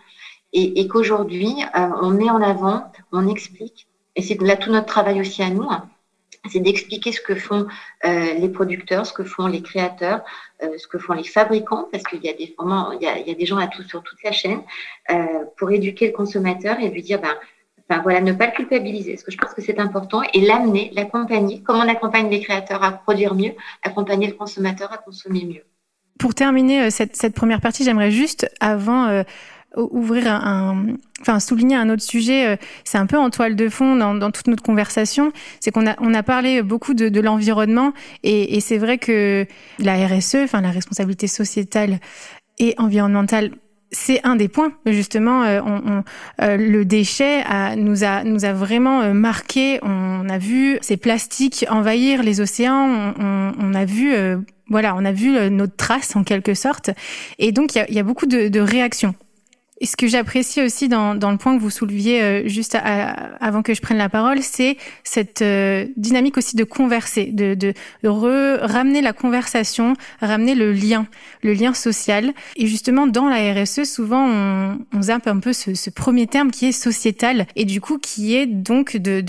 et, 0.53 0.87
qu'aujourd'hui, 0.87 1.55
euh, 1.75 1.89
on 2.01 2.09
met 2.09 2.29
en 2.29 2.41
avant, 2.41 2.91
on 3.13 3.27
explique, 3.27 3.87
et 4.17 4.21
c'est 4.21 4.39
là 4.41 4.57
tout 4.57 4.69
notre 4.69 4.87
travail 4.87 5.21
aussi 5.21 5.41
à 5.41 5.49
nous, 5.49 5.63
hein, 5.69 5.89
c'est 6.49 6.59
d'expliquer 6.59 7.11
ce 7.11 7.21
que 7.21 7.35
font 7.35 7.67
les 8.03 8.49
producteurs, 8.49 9.05
ce 9.05 9.13
que 9.13 9.23
font 9.23 9.47
les 9.47 9.61
créateurs, 9.61 10.21
ce 10.61 10.87
que 10.87 10.97
font 10.97 11.13
les 11.13 11.23
fabricants, 11.23 11.87
parce 11.91 12.03
qu'il 12.03 12.23
y 12.23 12.29
a 12.29 12.33
des 12.33 12.55
il 12.59 13.27
y 13.27 13.31
a, 13.31 13.35
des 13.35 13.45
gens 13.45 13.57
à 13.57 13.67
tout, 13.67 13.83
sur 13.83 14.01
toute 14.01 14.23
la 14.23 14.31
chaîne, 14.31 14.63
pour 15.57 15.71
éduquer 15.71 16.07
le 16.07 16.13
consommateur 16.13 16.79
et 16.79 16.89
lui 16.89 17.03
dire, 17.03 17.21
ben, 17.91 17.99
voilà, 17.99 18.21
ne 18.21 18.31
pas 18.31 18.47
le 18.47 18.53
culpabiliser, 18.53 19.13
parce 19.13 19.23
que 19.23 19.31
je 19.31 19.37
pense 19.37 19.53
que 19.53 19.61
c'est 19.61 19.79
important, 19.79 20.21
et 20.33 20.39
l'amener, 20.39 20.91
l'accompagner, 20.93 21.61
comme 21.61 21.77
on 21.77 21.89
accompagne 21.89 22.29
les 22.29 22.39
créateurs 22.39 22.83
à 22.83 22.91
produire 22.91 23.35
mieux, 23.35 23.53
accompagner 23.83 24.27
le 24.27 24.33
consommateur 24.33 24.91
à 24.93 24.97
consommer 24.97 25.45
mieux. 25.45 25.65
Pour 26.17 26.33
terminer 26.33 26.83
euh, 26.83 26.89
cette, 26.89 27.35
première 27.35 27.59
partie, 27.61 27.83
j'aimerais 27.83 28.11
juste, 28.11 28.49
avant, 28.59 29.07
euh, 29.07 29.23
ouvrir 29.77 30.27
un, 30.27 30.85
enfin 31.21 31.39
souligner 31.39 31.75
un 31.75 31.89
autre 31.89 32.03
sujet, 32.03 32.47
euh, 32.47 32.55
c'est 32.83 32.97
un 32.97 33.05
peu 33.05 33.17
en 33.17 33.29
toile 33.29 33.55
de 33.55 33.69
fond 33.69 33.95
dans, 33.95 34.31
toute 34.31 34.47
notre 34.47 34.63
conversation, 34.63 35.31
c'est 35.59 35.71
qu'on 35.71 35.87
a 35.87 35.95
on 35.99 36.13
a 36.13 36.23
parlé 36.23 36.61
beaucoup 36.61 36.93
de, 36.93 37.21
l'environnement 37.21 37.93
et, 38.23 38.57
et 38.57 38.59
c'est 38.59 38.77
vrai 38.77 38.97
que 38.97 39.45
la 39.79 40.07
RSE, 40.07 40.35
enfin 40.43 40.61
la 40.61 40.71
responsabilité 40.71 41.27
sociétale 41.27 41.99
et 42.59 42.75
environnementale 42.77 43.51
c'est 43.93 44.25
un 44.25 44.37
des 44.37 44.47
points 44.47 44.71
justement. 44.85 45.43
Euh, 45.43 45.59
on, 45.65 46.03
euh, 46.41 46.55
le 46.55 46.85
déchet 46.85 47.43
a, 47.45 47.75
nous 47.75 48.05
a 48.05 48.23
nous 48.23 48.45
a 48.45 48.53
vraiment 48.53 49.13
marqué. 49.13 49.79
On 49.83 50.29
a 50.29 50.37
vu 50.37 50.77
ces 50.81 50.95
plastiques 50.95 51.65
envahir 51.69 52.23
les 52.23 52.39
océans. 52.39 53.13
On, 53.19 53.51
on 53.59 53.73
a 53.73 53.83
vu 53.83 54.13
voilà, 54.69 54.95
on 54.95 55.03
a 55.03 55.11
vu 55.11 55.37
notre 55.51 55.75
trace 55.75 56.15
en 56.15 56.23
quelque 56.23 56.53
sorte. 56.53 56.91
Et 57.37 57.51
donc 57.51 57.75
il 57.75 57.79
y 57.79 57.81
a, 57.81 57.91
y 57.91 57.99
a, 57.99 58.03
beaucoup 58.03 58.27
de, 58.27 58.47
de 58.47 58.59
réactions. 58.61 59.13
Et 59.81 59.87
ce 59.87 59.97
que 59.97 60.05
j'apprécie 60.05 60.61
aussi 60.61 60.89
dans, 60.89 61.15
dans, 61.15 61.31
le 61.31 61.37
point 61.37 61.57
que 61.57 61.61
vous 61.61 61.71
souleviez 61.71 62.21
euh, 62.21 62.47
juste 62.47 62.77
avant 62.83 63.63
que 63.63 63.73
je 63.73 63.81
prenne 63.81 63.97
la 63.97 64.09
parole, 64.09 64.43
c'est 64.43 64.77
cette 65.03 65.41
euh, 65.41 65.87
dynamique 65.97 66.37
aussi 66.37 66.55
de 66.55 66.63
converser, 66.63 67.25
de, 67.25 67.55
de, 67.55 67.73
ramener 68.03 69.01
la 69.01 69.11
conversation, 69.11 69.95
ramener 70.21 70.53
le 70.53 70.71
lien, 70.71 71.07
le 71.41 71.53
lien 71.53 71.73
social. 71.73 72.31
Et 72.57 72.67
justement, 72.67 73.07
dans 73.07 73.27
la 73.27 73.53
RSE, 73.53 73.83
souvent, 73.85 74.23
on, 74.23 74.77
on 74.93 75.01
zappe 75.01 75.25
un 75.25 75.39
peu 75.39 75.51
ce, 75.51 75.73
ce, 75.73 75.89
premier 75.89 76.27
terme 76.27 76.51
qui 76.51 76.67
est 76.67 76.71
sociétal 76.71 77.47
et 77.55 77.65
du 77.65 77.81
coup 77.81 77.97
qui 77.97 78.35
est 78.35 78.45
donc 78.45 78.97
de 78.97 79.21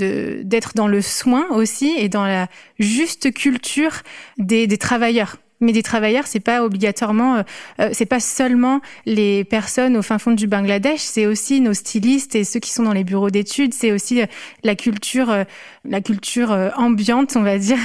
d'être 0.42 0.72
dans 0.74 0.86
le 0.86 1.00
soin 1.00 1.46
aussi 1.50 1.92
et 1.96 2.08
dans 2.08 2.26
la 2.26 2.48
juste 2.78 3.32
culture 3.32 4.02
des, 4.36 4.66
des 4.66 4.78
travailleurs 4.78 5.38
mais 5.62 5.72
des 5.72 5.82
travailleurs, 5.82 6.26
c'est 6.26 6.40
pas 6.40 6.62
obligatoirement, 6.62 7.36
euh, 7.36 7.42
euh, 7.80 7.90
c'est 7.92 8.06
pas 8.06 8.20
seulement 8.20 8.80
les 9.06 9.44
personnes 9.44 9.96
au 9.96 10.02
fin 10.02 10.18
fond 10.18 10.32
du 10.32 10.46
Bangladesh, 10.46 11.00
c'est 11.00 11.24
aussi 11.24 11.60
nos 11.60 11.72
stylistes 11.72 12.34
et 12.34 12.44
ceux 12.44 12.60
qui 12.60 12.70
sont 12.70 12.82
dans 12.82 12.92
les 12.92 13.04
bureaux 13.04 13.30
d'études, 13.30 13.72
c'est 13.72 13.92
aussi 13.92 14.20
euh, 14.20 14.26
la 14.64 14.74
culture, 14.74 15.44
la 15.84 16.00
culture 16.00 16.50
ambiante, 16.76 17.36
on 17.36 17.42
va 17.42 17.58
dire, 17.58 17.78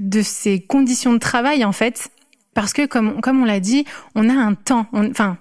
de 0.00 0.22
ces 0.22 0.60
conditions 0.60 1.12
de 1.12 1.18
travail 1.18 1.64
en 1.64 1.72
fait. 1.72 2.10
Parce 2.54 2.72
que 2.72 2.84
comme, 2.84 3.20
comme 3.20 3.40
on 3.40 3.44
l'a 3.46 3.60
dit, 3.60 3.86
on 4.14 4.28
a 4.28 4.34
un 4.34 4.54
temps, 4.54 4.86
enfin, 4.92 5.38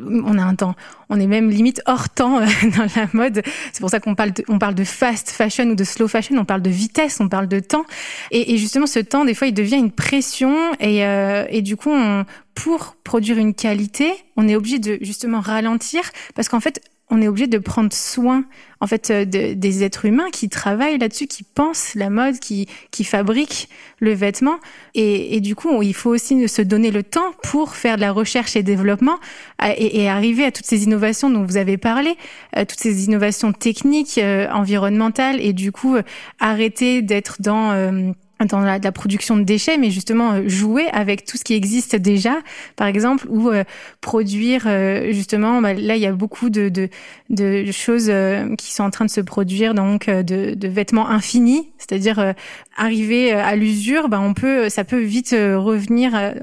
on 0.00 0.38
a 0.38 0.42
un 0.42 0.54
temps, 0.54 0.74
on 1.08 1.20
est 1.20 1.26
même 1.26 1.50
limite 1.50 1.82
hors 1.86 2.08
temps 2.08 2.40
euh, 2.40 2.46
dans 2.76 2.86
la 2.96 3.08
mode. 3.12 3.42
C'est 3.72 3.80
pour 3.80 3.90
ça 3.90 4.00
qu'on 4.00 4.14
parle 4.14 4.32
de, 4.32 4.44
on 4.48 4.58
parle 4.58 4.74
de 4.74 4.84
fast 4.84 5.30
fashion 5.30 5.64
ou 5.64 5.74
de 5.74 5.84
slow 5.84 6.08
fashion, 6.08 6.36
on 6.38 6.44
parle 6.44 6.62
de 6.62 6.70
vitesse, 6.70 7.18
on 7.20 7.28
parle 7.28 7.48
de 7.48 7.60
temps. 7.60 7.84
Et, 8.30 8.56
justement, 8.56 8.86
ce 8.86 8.98
temps, 8.98 9.24
des 9.24 9.34
fois, 9.34 9.46
il 9.46 9.54
devient 9.54 9.76
une 9.76 9.92
pression 9.92 10.72
et, 10.80 11.04
euh, 11.04 11.44
et 11.48 11.62
du 11.62 11.76
coup, 11.76 11.90
on, 11.90 12.24
pour 12.54 12.96
produire 13.04 13.38
une 13.38 13.54
qualité, 13.54 14.12
on 14.36 14.48
est 14.48 14.56
obligé 14.56 14.78
de 14.78 14.98
justement 15.02 15.40
ralentir 15.40 16.02
parce 16.34 16.48
qu'en 16.48 16.60
fait, 16.60 16.80
on 17.08 17.22
est 17.22 17.28
obligé 17.28 17.46
de 17.46 17.58
prendre 17.58 17.92
soin 17.92 18.44
en 18.80 18.86
fait 18.86 19.10
euh, 19.10 19.24
des 19.24 19.84
êtres 19.84 20.04
humains 20.04 20.30
qui 20.32 20.48
travaillent 20.48 20.98
là-dessus, 20.98 21.26
qui 21.26 21.44
pensent 21.44 21.94
la 21.94 22.10
mode, 22.10 22.38
qui 22.40 22.68
qui 22.90 23.04
fabriquent 23.04 23.68
le 24.00 24.12
vêtement. 24.12 24.56
Et, 24.94 25.40
du 25.40 25.54
coup 25.54 25.82
il 25.82 25.94
faut 25.94 26.10
aussi 26.10 26.48
se 26.48 26.62
donner 26.62 26.90
le 26.90 27.02
temps 27.02 27.32
pour 27.42 27.76
faire 27.76 27.96
de 27.96 28.00
la 28.00 28.12
recherche 28.12 28.56
et 28.56 28.62
développement 28.62 29.18
et, 29.62 30.08
arriver 30.08 30.44
à 30.44 30.52
toutes 30.52 30.66
ces 30.66 30.84
innovations 30.84 31.30
dont 31.30 31.44
vous 31.44 31.56
avez 31.56 31.76
parlé, 31.76 32.16
euh, 32.56 32.64
toutes 32.64 32.80
ces 32.80 33.04
innovations 33.04 33.52
techniques, 33.52 34.18
euh, 34.18 34.48
environnementales 34.50 35.40
et 35.40 35.52
du 35.52 35.72
coup 35.72 35.96
arrêter 36.40 37.02
d'être 37.02 37.40
dans 37.40 38.14
dans 38.44 38.60
la, 38.60 38.78
production 38.92 39.36
de 39.36 39.42
déchets, 39.42 39.78
mais 39.78 39.90
justement 39.90 40.32
euh, 40.32 40.48
jouer 40.48 40.86
avec 40.92 41.24
tout 41.24 41.36
ce 41.36 41.44
qui 41.44 41.54
existe 41.54 41.96
déjà, 41.96 42.36
par 42.76 42.86
exemple, 42.86 43.26
ou 43.28 43.48
euh, 43.48 43.64
produire 44.00 44.64
euh, 44.66 45.12
justement. 45.12 45.62
Bah, 45.62 45.72
là, 45.72 45.96
il 45.96 46.02
y 46.02 46.06
a 46.06 46.12
beaucoup 46.12 46.50
de, 46.50 46.68
de, 46.68 46.88
de 47.30 47.72
choses 47.72 48.12
qui 48.58 48.74
sont 48.74 48.84
en 48.84 48.90
train 48.90 49.06
de 49.06 49.10
se 49.10 49.20
produire, 49.20 49.74
donc 49.74 50.08
de, 50.08 50.54
de 50.54 50.68
vêtements 50.68 51.08
infinis, 51.08 51.70
c'est-à-dire 51.78 52.34
arriver 52.76 53.32
à 53.32 53.56
l'usure, 53.56 54.08
bah, 54.08 54.20
on 54.20 54.34
peut, 54.34 54.68
ça 54.68 54.84
peut 54.84 55.00
vite 55.00 55.30
revenir 55.32 56.34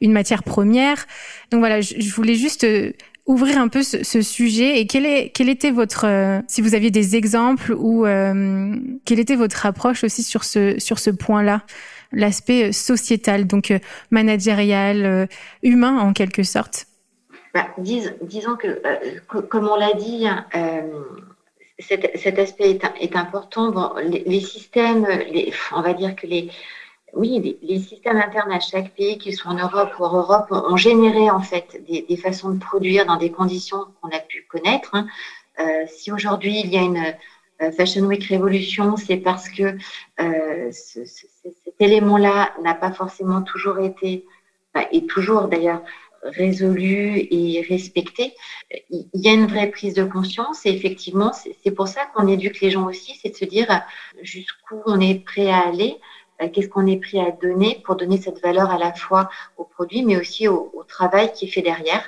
une 0.00 0.12
matière 0.12 0.42
première. 0.42 1.06
Donc 1.50 1.60
voilà, 1.60 1.80
je, 1.80 1.94
je 1.98 2.14
voulais 2.14 2.34
juste 2.34 2.66
ouvrir 3.26 3.58
un 3.58 3.68
peu 3.68 3.82
ce, 3.82 4.22
sujet 4.22 4.80
et 4.80 4.86
quel, 4.86 5.06
est, 5.06 5.30
quel 5.30 5.48
était 5.48 5.70
votre, 5.70 6.06
euh, 6.06 6.40
si 6.46 6.60
vous 6.60 6.74
aviez 6.74 6.90
des 6.90 7.16
exemples 7.16 7.72
ou 7.72 8.04
euh, 8.04 8.74
quelle 9.04 9.18
était 9.18 9.36
votre 9.36 9.64
approche 9.64 10.04
aussi 10.04 10.22
sur 10.22 10.44
ce, 10.44 10.78
sur 10.78 10.98
ce 10.98 11.10
point-là, 11.10 11.62
l'aspect 12.12 12.68
euh, 12.68 12.72
sociétal, 12.72 13.46
donc 13.46 13.72
managérial, 14.10 15.28
humain 15.62 15.98
en 15.98 16.12
quelque 16.12 16.42
sorte? 16.42 16.86
Bah, 17.54 17.68
disons 17.78 18.56
que, 18.56 18.82
comme 19.28 19.68
on 19.68 19.76
l'a 19.76 19.94
dit, 19.94 20.26
cet, 21.78 22.10
cet, 22.18 22.38
aspect 22.38 22.70
est, 22.70 22.82
est 23.00 23.16
important. 23.16 23.70
Bon, 23.70 23.92
les, 24.02 24.24
les 24.26 24.40
systèmes, 24.40 25.06
les, 25.06 25.52
on 25.72 25.80
va 25.80 25.94
dire 25.94 26.16
que 26.16 26.26
les, 26.26 26.50
oui, 27.16 27.58
les, 27.62 27.78
systèmes 27.78 28.16
internes 28.16 28.52
à 28.52 28.60
chaque 28.60 28.94
pays, 28.94 29.18
qu'ils 29.18 29.34
soient 29.34 29.52
en 29.52 29.58
Europe 29.58 29.92
ou 29.98 30.04
hors 30.04 30.16
Europe, 30.16 30.46
ont, 30.50 30.76
généré 30.76 31.30
en 31.30 31.40
fait 31.40 31.82
des, 31.88 32.16
façons 32.16 32.50
de 32.50 32.58
produire 32.58 33.06
dans 33.06 33.16
des 33.16 33.30
conditions 33.30 33.86
qu'on 34.00 34.08
a 34.08 34.18
pu 34.18 34.46
connaître. 34.48 34.90
Hein. 34.94 35.06
Euh, 35.60 35.84
si 35.86 36.10
aujourd'hui 36.10 36.60
il 36.64 36.72
y 36.72 36.76
a 36.76 36.82
une 36.82 37.14
euh, 37.62 37.70
Fashion 37.72 38.02
Week 38.02 38.24
révolution, 38.24 38.96
c'est 38.96 39.18
parce 39.18 39.48
que 39.48 39.76
euh, 40.20 40.70
cet 40.72 41.80
élément-là 41.80 42.52
n'a 42.62 42.74
pas 42.74 42.90
forcément 42.92 43.42
toujours 43.42 43.78
été, 43.78 44.24
et 44.90 45.06
toujours 45.06 45.46
d'ailleurs, 45.46 45.82
résolu 46.24 47.28
et 47.30 47.64
respecté. 47.68 48.34
Il 48.90 49.06
y 49.12 49.28
a 49.28 49.32
une 49.32 49.46
vraie 49.46 49.70
prise 49.70 49.94
de 49.94 50.04
conscience 50.04 50.64
et 50.64 50.70
effectivement, 50.70 51.32
c'est 51.32 51.70
pour 51.70 51.86
ça 51.86 52.06
qu'on 52.06 52.26
éduque 52.26 52.60
les 52.60 52.70
gens 52.70 52.86
aussi, 52.86 53.14
c'est 53.22 53.28
de 53.28 53.36
se 53.36 53.44
dire 53.44 53.68
jusqu'où 54.22 54.80
on 54.86 55.00
est 55.00 55.22
prêt 55.22 55.50
à 55.50 55.68
aller 55.68 55.98
qu'est-ce 56.52 56.68
qu'on 56.68 56.86
est 56.86 56.96
prêt 56.96 57.20
à 57.20 57.30
donner 57.30 57.82
pour 57.84 57.96
donner 57.96 58.18
cette 58.18 58.40
valeur 58.40 58.70
à 58.70 58.78
la 58.78 58.92
fois 58.92 59.28
au 59.56 59.64
produit, 59.64 60.02
mais 60.02 60.16
aussi 60.16 60.48
au, 60.48 60.84
travail 60.88 61.32
qui 61.32 61.46
est 61.46 61.48
fait 61.48 61.62
derrière. 61.62 62.02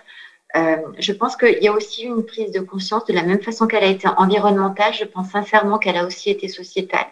Euh, 0.54 0.76
je 0.98 1.12
pense 1.12 1.36
qu'il 1.36 1.62
y 1.62 1.68
a 1.68 1.72
aussi 1.72 2.04
une 2.04 2.24
prise 2.24 2.52
de 2.52 2.60
conscience 2.60 3.04
de 3.06 3.12
la 3.12 3.22
même 3.22 3.40
façon 3.40 3.66
qu'elle 3.66 3.84
a 3.84 3.88
été 3.88 4.08
environnementale. 4.16 4.94
Je 4.94 5.04
pense 5.04 5.30
sincèrement 5.30 5.78
qu'elle 5.78 5.96
a 5.96 6.06
aussi 6.06 6.30
été 6.30 6.48
sociétale. 6.48 7.06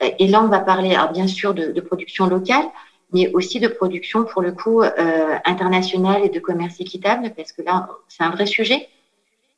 Et 0.00 0.28
là, 0.28 0.42
on 0.42 0.48
va 0.48 0.60
parler, 0.60 0.94
alors 0.94 1.12
bien 1.12 1.26
sûr, 1.26 1.54
de, 1.54 1.72
de 1.72 1.80
production 1.80 2.26
locale, 2.26 2.64
mais 3.12 3.32
aussi 3.32 3.58
de 3.58 3.68
production, 3.68 4.24
pour 4.24 4.42
le 4.42 4.52
coup, 4.52 4.82
euh, 4.82 5.38
internationale 5.44 6.24
et 6.24 6.28
de 6.28 6.40
commerce 6.40 6.80
équitable, 6.80 7.32
parce 7.36 7.52
que 7.52 7.62
là, 7.62 7.88
c'est 8.08 8.22
un 8.22 8.30
vrai 8.30 8.46
sujet, 8.46 8.88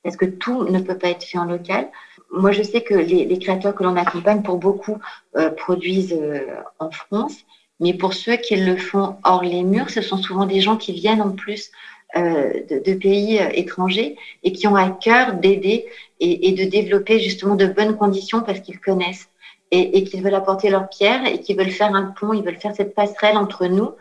parce 0.02 0.16
que 0.16 0.24
tout 0.24 0.64
ne 0.64 0.80
peut 0.80 0.98
pas 0.98 1.10
être 1.10 1.24
fait 1.24 1.38
en 1.38 1.44
local? 1.44 1.88
Moi, 2.32 2.52
je 2.52 2.62
sais 2.62 2.82
que 2.82 2.94
les, 2.94 3.38
créateurs 3.38 3.74
que 3.74 3.82
l'on 3.82 3.96
accompagne, 3.96 4.42
pour 4.42 4.58
beaucoup, 4.58 4.98
euh, 5.36 5.50
produisent 5.50 6.16
euh, 6.18 6.46
en 6.78 6.90
France, 6.90 7.36
mais 7.80 7.94
pour 7.94 8.14
ceux 8.14 8.36
qui 8.36 8.56
le 8.56 8.76
font 8.76 9.16
hors 9.24 9.42
les 9.42 9.62
murs, 9.62 9.90
ce 9.90 10.00
sont 10.00 10.18
souvent 10.18 10.46
des 10.46 10.60
gens 10.60 10.76
qui 10.76 10.92
viennent 10.92 11.22
en 11.22 11.30
plus 11.30 11.70
euh, 12.16 12.52
de, 12.68 12.94
pays 12.94 13.40
étrangers 13.54 14.16
et 14.42 14.52
qui 14.52 14.66
ont 14.66 14.76
à 14.76 14.90
cœur 14.90 15.34
d'aider 15.34 15.86
et, 16.20 16.52
de 16.52 16.64
développer 16.64 17.20
justement 17.20 17.56
de 17.56 17.66
bonnes 17.66 17.96
conditions 17.96 18.42
parce 18.42 18.60
qu'ils 18.60 18.80
connaissent 18.80 19.28
et, 19.70 20.04
qu'ils 20.04 20.22
veulent 20.22 20.34
apporter 20.34 20.68
leur 20.68 20.88
pierre 20.88 21.24
et 21.24 21.40
qu'ils 21.40 21.56
veulent 21.56 21.70
faire 21.70 21.94
un 21.94 22.06
pont, 22.06 22.32
ils 22.32 22.42
veulent 22.42 22.58
faire 22.58 22.74
cette 22.74 22.94
passerelle 22.94 23.38
entre 23.38 23.66
nous 23.66 23.92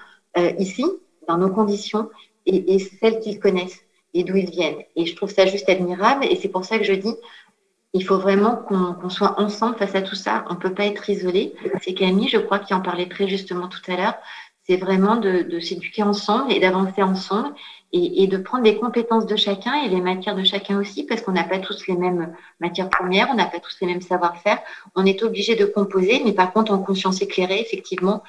ici, 0.57 0.85
dans 1.27 1.37
nos 1.37 1.49
conditions, 1.49 2.09
et 2.45 2.79
celles 2.79 3.19
qu'ils 3.19 3.39
connaissent 3.39 3.83
et 4.13 4.23
d'où 4.23 4.35
ils 4.35 4.49
viennent. 4.49 4.81
Et 4.95 5.05
je 5.05 5.15
trouve 5.15 5.31
ça 5.31 5.45
juste 5.45 5.69
admirable 5.69 6.25
et 6.25 6.35
c'est 6.35 6.49
pour 6.49 6.65
ça 6.65 6.77
que 6.77 6.85
je 6.85 6.93
dis 6.93 7.15
il 7.93 8.05
faut 8.05 8.19
vraiment 8.19 8.55
qu'on 8.55 8.93
qu 8.93 9.09
soit 9.09 9.39
ensemble 9.39 9.77
face 9.77 9.95
à 9.95 10.01
tout 10.01 10.15
ça. 10.15 10.45
On 10.49 10.53
ne 10.53 10.59
peut 10.59 10.73
pas 10.73 10.85
être 10.85 11.09
isolé. 11.09 11.55
C'est 11.81 11.93
Camille, 11.93 12.29
je 12.29 12.37
crois, 12.37 12.59
qui 12.59 12.73
en 12.73 12.81
parlait 12.81 13.09
très 13.09 13.27
justement 13.27 13.67
tout 13.67 13.81
à 13.91 13.95
l'heure. 13.95 14.15
C'est 14.63 14.77
vraiment 14.77 15.15
de, 15.15 15.59
s'éduquer 15.59 16.03
ensemble 16.03 16.53
et 16.53 16.59
d'avancer 16.59 17.01
ensemble 17.01 17.55
et, 17.91 18.27
de 18.27 18.37
prendre 18.37 18.63
les 18.63 18.77
compétences 18.77 19.25
de 19.25 19.35
chacun 19.35 19.73
et 19.83 19.89
les 19.89 19.99
matières 19.99 20.35
de 20.35 20.43
chacun 20.43 20.79
aussi, 20.79 21.07
parce 21.07 21.21
qu'on 21.21 21.31
n'a 21.31 21.43
pas 21.43 21.57
tous 21.57 21.87
les 21.87 21.95
mêmes 21.95 22.35
matières 22.59 22.91
premières, 22.91 23.29
on 23.31 23.35
n'a 23.35 23.45
pas 23.45 23.59
tous 23.59 23.75
les 23.81 23.87
mêmes 23.87 24.01
savoir-faire. 24.01 24.59
On 24.95 25.07
est 25.07 25.23
obligé 25.23 25.55
de 25.55 25.65
composer, 25.65 26.21
mais 26.23 26.33
par 26.33 26.53
contre 26.53 26.71
en 26.71 26.77
conscience 26.77 27.19
éclairée, 27.23 27.59
effectivement, 27.59 28.21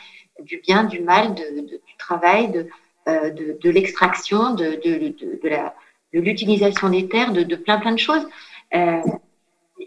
du 0.43 0.62
bien, 0.66 0.85
du 0.85 1.01
mal, 1.01 1.35
du 1.35 1.78
travail, 1.99 2.51
de, 2.51 2.68
de, 3.07 3.59
de 3.61 3.71
l'extraction, 3.71 4.55
de, 4.55 4.81
de, 4.85 5.49
la 5.49 5.75
de 6.13 6.21
l'utilisation 6.21 6.89
des 6.91 7.09
terres, 7.09 7.33
de, 7.33 7.57
plein 7.57 7.79
plein 7.79 7.93
de 7.93 7.99
choses. 7.99 8.27
Euh, 8.75 9.01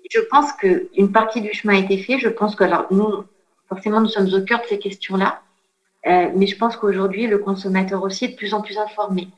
je 0.10 0.20
pense 0.32 0.52
qu'une 0.54 1.12
partie 1.12 1.42
du 1.42 1.54
chemin 1.54 1.76
a 1.76 1.80
été 1.80 1.98
fait. 1.98 2.18
Je 2.20 2.30
pense 2.30 2.56
que 2.56 2.64
alors 2.64 2.88
nous, 2.92 3.24
forcément, 3.70 4.02
nous 4.02 4.08
sommes 4.08 4.34
au 4.34 4.42
cœur 4.44 4.62
de 4.62 4.68
ces 4.68 4.80
questions-là. 4.80 5.42
Euh, 6.06 6.30
mais 6.36 6.48
je 6.48 6.58
pense 6.58 6.76
qu'aujourd'hui, 6.76 7.28
le 7.28 7.38
consommateur 7.38 8.04
aussi 8.04 8.26
est 8.26 8.30
de 8.30 8.36
plus 8.36 8.54
en 8.54 8.62
plus 8.62 8.78
informé. 8.78 9.30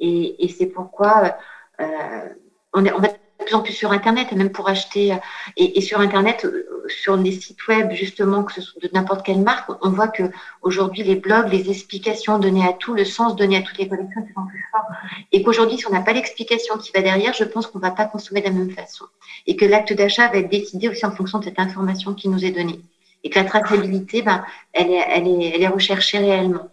Et, 0.00 0.44
et 0.44 0.48
c'est 0.48 0.66
pourquoi 0.66 1.36
euh, 1.80 2.28
on, 2.72 2.84
est, 2.84 2.92
on 2.92 2.98
va 2.98 3.08
en 3.52 3.60
plus 3.60 3.72
sur 3.72 3.92
Internet, 3.92 4.32
même 4.32 4.50
pour 4.50 4.68
acheter. 4.68 5.16
Et, 5.56 5.78
et 5.78 5.80
sur 5.80 6.00
Internet, 6.00 6.46
sur 6.88 7.16
les 7.16 7.32
sites 7.32 7.66
web, 7.68 7.92
justement, 7.92 8.44
que 8.44 8.52
ce 8.52 8.60
soit 8.60 8.80
de 8.80 8.88
n'importe 8.92 9.24
quelle 9.24 9.40
marque, 9.40 9.70
on 9.82 9.90
voit 9.90 10.08
que 10.08 10.22
aujourd'hui 10.62 11.02
les 11.02 11.16
blogs, 11.16 11.50
les 11.50 11.68
explications 11.70 12.38
données 12.38 12.66
à 12.66 12.72
tout, 12.72 12.94
le 12.94 13.04
sens 13.04 13.36
donné 13.36 13.56
à 13.56 13.62
toutes 13.62 13.78
les 13.78 13.88
collections, 13.88 14.22
c'est 14.26 14.34
plus 14.48 14.64
fort. 14.70 14.86
Et 15.32 15.42
qu'aujourd'hui, 15.42 15.78
si 15.78 15.86
on 15.86 15.90
n'a 15.90 16.02
pas 16.02 16.12
l'explication 16.12 16.78
qui 16.78 16.90
va 16.92 17.02
derrière, 17.02 17.34
je 17.34 17.44
pense 17.44 17.66
qu'on 17.66 17.78
ne 17.78 17.84
va 17.84 17.90
pas 17.90 18.06
consommer 18.06 18.40
de 18.40 18.46
la 18.46 18.52
même 18.52 18.70
façon. 18.70 19.04
Et 19.46 19.56
que 19.56 19.64
l'acte 19.64 19.92
d'achat 19.92 20.28
va 20.28 20.38
être 20.38 20.50
décidé 20.50 20.88
aussi 20.88 21.04
en 21.04 21.14
fonction 21.14 21.38
de 21.38 21.44
cette 21.44 21.58
information 21.58 22.14
qui 22.14 22.28
nous 22.28 22.44
est 22.44 22.52
donnée. 22.52 22.80
Et 23.22 23.30
que 23.30 23.38
la 23.38 23.44
traçabilité, 23.44 24.22
ben, 24.22 24.44
elle, 24.72 24.90
est, 24.90 25.52
elle 25.54 25.62
est 25.62 25.68
recherchée 25.68 26.18
réellement. 26.18 26.68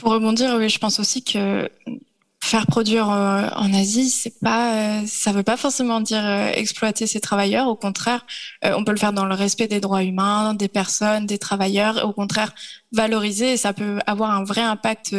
Pour 0.00 0.12
rebondir, 0.12 0.54
oui, 0.56 0.68
je 0.68 0.78
pense 0.78 1.00
aussi 1.00 1.22
que 1.22 1.68
faire 2.40 2.66
produire 2.66 3.10
euh, 3.10 3.48
en 3.56 3.72
Asie, 3.74 4.10
c'est 4.10 4.38
pas, 4.40 5.00
euh, 5.00 5.06
ça 5.06 5.32
veut 5.32 5.42
pas 5.42 5.56
forcément 5.56 6.00
dire 6.00 6.24
euh, 6.24 6.50
exploiter 6.52 7.06
ses 7.06 7.20
travailleurs. 7.20 7.66
Au 7.68 7.76
contraire, 7.76 8.24
on 8.62 8.84
peut 8.84 8.92
le 8.92 8.98
faire 8.98 9.12
dans 9.12 9.26
le 9.26 9.34
respect 9.34 9.68
des 9.68 9.80
droits 9.80 10.02
humains, 10.02 10.54
des 10.54 10.68
personnes, 10.68 11.26
des 11.26 11.38
travailleurs. 11.38 12.04
Au 12.06 12.12
contraire, 12.12 12.52
valoriser 12.92 13.56
ça 13.56 13.72
peut 13.72 13.98
avoir 14.06 14.30
un 14.30 14.44
vrai 14.44 14.62
impact 14.62 15.14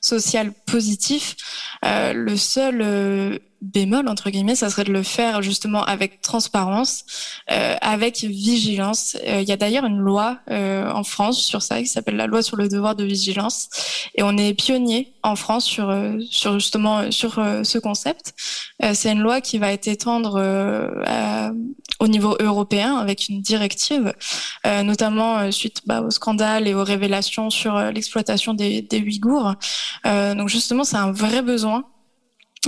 social 0.00 0.52
positif. 0.66 1.36
le 1.82 2.36
seul 2.36 3.40
bémol 3.60 4.08
entre 4.08 4.30
guillemets, 4.30 4.54
ça 4.54 4.70
serait 4.70 4.84
de 4.84 4.92
le 4.92 5.02
faire 5.02 5.42
justement 5.42 5.84
avec 5.84 6.20
transparence, 6.20 7.04
euh, 7.50 7.74
avec 7.80 8.20
vigilance. 8.20 9.16
Euh, 9.26 9.40
il 9.42 9.48
y 9.48 9.52
a 9.52 9.56
d'ailleurs 9.56 9.84
une 9.84 9.98
loi 9.98 10.38
euh, 10.50 10.90
en 10.90 11.02
France 11.02 11.40
sur 11.40 11.62
ça 11.62 11.80
qui 11.80 11.86
s'appelle 11.86 12.16
la 12.16 12.26
loi 12.26 12.42
sur 12.42 12.56
le 12.56 12.68
devoir 12.68 12.94
de 12.94 13.04
vigilance, 13.04 13.68
et 14.14 14.22
on 14.22 14.36
est 14.36 14.54
pionnier 14.54 15.14
en 15.22 15.36
France 15.36 15.64
sur 15.64 15.94
sur 16.30 16.54
justement 16.54 17.10
sur 17.10 17.34
ce 17.34 17.78
concept. 17.78 18.34
C'est 18.94 19.12
une 19.12 19.20
loi 19.20 19.40
qui 19.40 19.58
va 19.58 19.72
être 19.72 19.88
étendre 19.88 20.40
au 22.00 22.08
niveau 22.08 22.36
européen 22.40 22.96
avec 22.96 23.28
une 23.28 23.40
directive, 23.42 24.14
notamment 24.64 25.50
suite 25.50 25.82
bah, 25.86 26.00
au 26.02 26.10
scandale 26.10 26.68
et 26.68 26.74
aux 26.74 26.84
révélations 26.84 27.50
sur 27.50 27.78
l'exploitation 27.90 28.54
des, 28.54 28.82
des 28.82 29.00
Ouïghours. 29.00 29.54
donc 30.04 30.48
justement, 30.48 30.84
c'est 30.84 30.96
un 30.96 31.12
vrai 31.12 31.42
besoin 31.42 31.84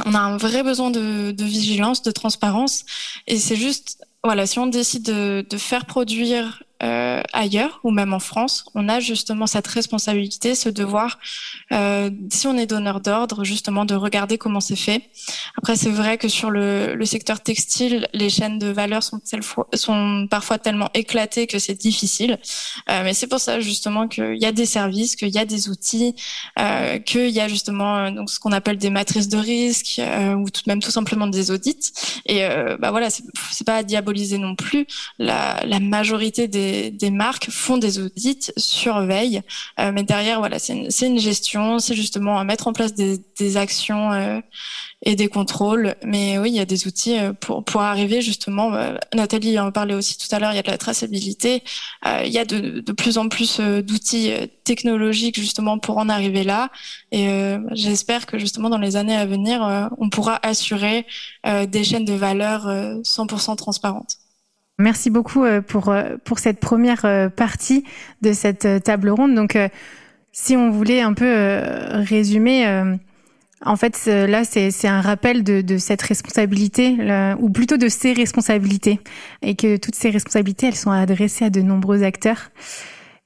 on 0.05 0.15
a 0.15 0.19
un 0.19 0.37
vrai 0.37 0.63
besoin 0.63 0.91
de, 0.91 1.35
vigilance, 1.43 2.03
de 2.03 2.11
transparence. 2.11 2.85
Et 3.27 3.39
c'est 3.39 3.57
juste, 3.57 4.05
voilà, 4.25 4.47
si 4.47 4.59
on 4.59 4.67
décide 4.67 5.05
de, 5.05 5.45
de 5.49 5.59
faire 5.59 5.87
produire 5.87 6.63
euh, 6.83 7.23
ailleurs 7.33 7.81
ou 7.85 7.91
même 7.91 8.13
en 8.13 8.21
France, 8.21 8.65
on 8.75 8.89
a 8.89 9.01
justement 9.01 9.47
cette 9.47 9.67
responsabilité, 9.67 10.55
ce 10.55 10.69
devoir, 10.69 11.19
euh, 11.73 12.11
si 12.31 12.47
on 12.47 12.57
est 12.57 12.67
donneur 12.67 13.01
d'ordre, 13.01 13.45
justement 13.45 13.85
de 13.85 13.95
regarder 13.95 14.39
comment 14.39 14.61
c'est 14.61 14.77
fait. 14.77 15.03
Après, 15.59 15.77
c'est 15.77 15.91
vrai 15.91 16.19
que 16.19 16.29
sur 16.29 16.51
le, 16.51 16.95
le, 16.95 17.05
secteur 17.05 17.41
textile, 17.41 18.09
les 18.15 18.31
chaînes 18.31 18.59
de 18.59 18.69
valeur 18.69 19.03
sont, 19.03 19.21
sont 19.75 20.27
parfois 20.31 20.59
tellement 20.59 20.89
éclatées 20.95 21.47
que 21.47 21.59
c'est 21.59 21.75
difficile. 21.75 22.39
Euh, 22.89 23.03
mais 23.05 23.15
c'est 23.15 23.27
pour 23.27 23.41
ça 23.41 23.61
justement 23.61 24.09
qu'il 24.09 24.39
y 24.39 24.47
a 24.47 24.53
des 24.53 24.67
services, 24.67 25.17
qu'il 25.17 25.29
y 25.29 25.39
a 25.39 25.45
des 25.45 25.69
outils, 25.69 26.15
euh, 26.59 26.99
qu'il 26.99 27.31
y 27.31 27.41
a 27.41 27.49
justement 27.49 27.97
euh, 27.97 28.11
donc 28.11 28.31
ce 28.31 28.39
qu'on 28.39 28.53
appelle 28.53 28.77
des 28.77 28.91
matrices 28.91 29.29
de 29.29 29.39
risque 29.39 29.99
euh, 29.99 30.35
ou 30.35 30.51
tout, 30.51 30.63
même 30.67 30.81
tout 30.81 30.91
simplement 30.91 31.27
des 31.27 31.51
audits. 31.51 31.93
Et 32.27 32.41
bah 32.79 32.91
voilà, 32.91 33.09
c'est 33.11 33.65
pas 33.67 33.77
à 33.77 33.83
diaboliser 33.83 34.39
non 34.39 34.55
plus. 34.55 34.87
La, 35.19 35.61
la 35.67 35.81
majorité 35.81 36.49
des 36.49 36.70
des, 36.91 37.11
marques 37.11 37.51
font 37.51 37.79
des 37.79 37.99
audits, 37.99 38.53
surveillent, 38.57 39.43
euh, 39.79 39.93
mais 39.93 40.03
derrière, 40.03 40.39
voilà, 40.39 40.59
c'est 40.59 40.75
une, 41.07 41.19
gestion, 41.19 41.79
c'est 41.79 41.95
justement 41.95 42.43
mettre 42.45 42.69
en 42.69 42.73
place 42.73 42.95
des, 42.95 43.57
actions 43.57 44.13
euh, 44.13 44.41
et 45.03 45.17
des 45.17 45.29
contrôles. 45.29 45.95
Mais 46.05 46.39
oui, 46.39 46.51
il 46.51 46.57
y 46.57 46.61
a 46.61 46.65
des 46.65 46.87
outils 46.87 47.19
euh, 47.19 47.33
pour, 47.33 47.83
arriver 47.83 48.23
justement. 48.23 48.71
Nathalie 49.15 49.59
en 49.59 49.73
parlait 49.73 49.95
aussi 49.95 50.17
tout 50.19 50.35
à 50.35 50.39
l'heure, 50.39 50.53
il 50.53 50.57
y 50.57 50.59
a 50.59 50.63
de 50.63 50.71
la 50.71 50.79
traçabilité. 50.79 51.63
Il 52.05 52.33
y 52.33 52.39
a 52.39 52.45
de 52.45 52.93
plus 52.93 53.19
en 53.19 53.29
plus 53.29 53.61
d'outils 53.61 54.33
technologiques 54.65 55.39
justement 55.41 55.79
pour 55.79 55.99
en 55.99 56.09
arriver 56.09 56.45
là. 56.45 56.71
Et 57.13 57.29
j'espère 57.73 58.27
que 58.27 58.39
justement 58.39 58.69
dans 58.69 58.79
les 58.79 58.97
années 58.97 59.17
à 59.17 59.27
venir, 59.27 59.91
on 59.99 60.11
pourra 60.11 60.39
assurer 60.43 61.07
des 61.45 61.85
chaînes 61.85 62.05
de 62.05 62.13
valeur 62.13 62.67
100% 62.67 63.57
transparentes. 63.57 64.20
Merci 64.81 65.11
beaucoup 65.11 65.45
euh, 65.45 65.61
pour, 65.61 65.91
euh, 65.91 66.17
pour 66.25 66.39
cette 66.39 66.59
première 66.59 67.05
euh, 67.05 67.29
partie 67.29 67.85
de 68.23 68.33
cette 68.33 68.83
table 68.83 69.11
ronde. 69.11 69.35
Donc, 69.35 69.59
si 70.33 70.57
on 70.57 70.71
voulait 70.71 71.03
un 71.03 71.13
peu 71.13 71.31
résumer, 72.09 72.67
en 73.65 73.77
fait, 73.77 74.07
là, 74.07 74.45
c'est 74.45 74.87
un 74.87 75.01
rappel 75.01 75.43
de, 75.43 75.79
cette 75.79 76.03
responsabilité, 76.03 76.97
ou 77.41 77.51
plutôt 77.51 77.77
de 77.77 77.89
ces 77.89 78.13
responsabilités, 78.13 79.01
et 79.43 79.57
que 79.57 79.77
toutes 79.77 79.97
ces 79.97 80.11
responsabilités, 80.11 80.69
elles 80.69 80.77
sont 80.77 80.93
adressées 80.93 81.47
à 81.47 81.51
de 81.51 81.61
nombreux 81.63 82.05
acteurs. 82.05 82.51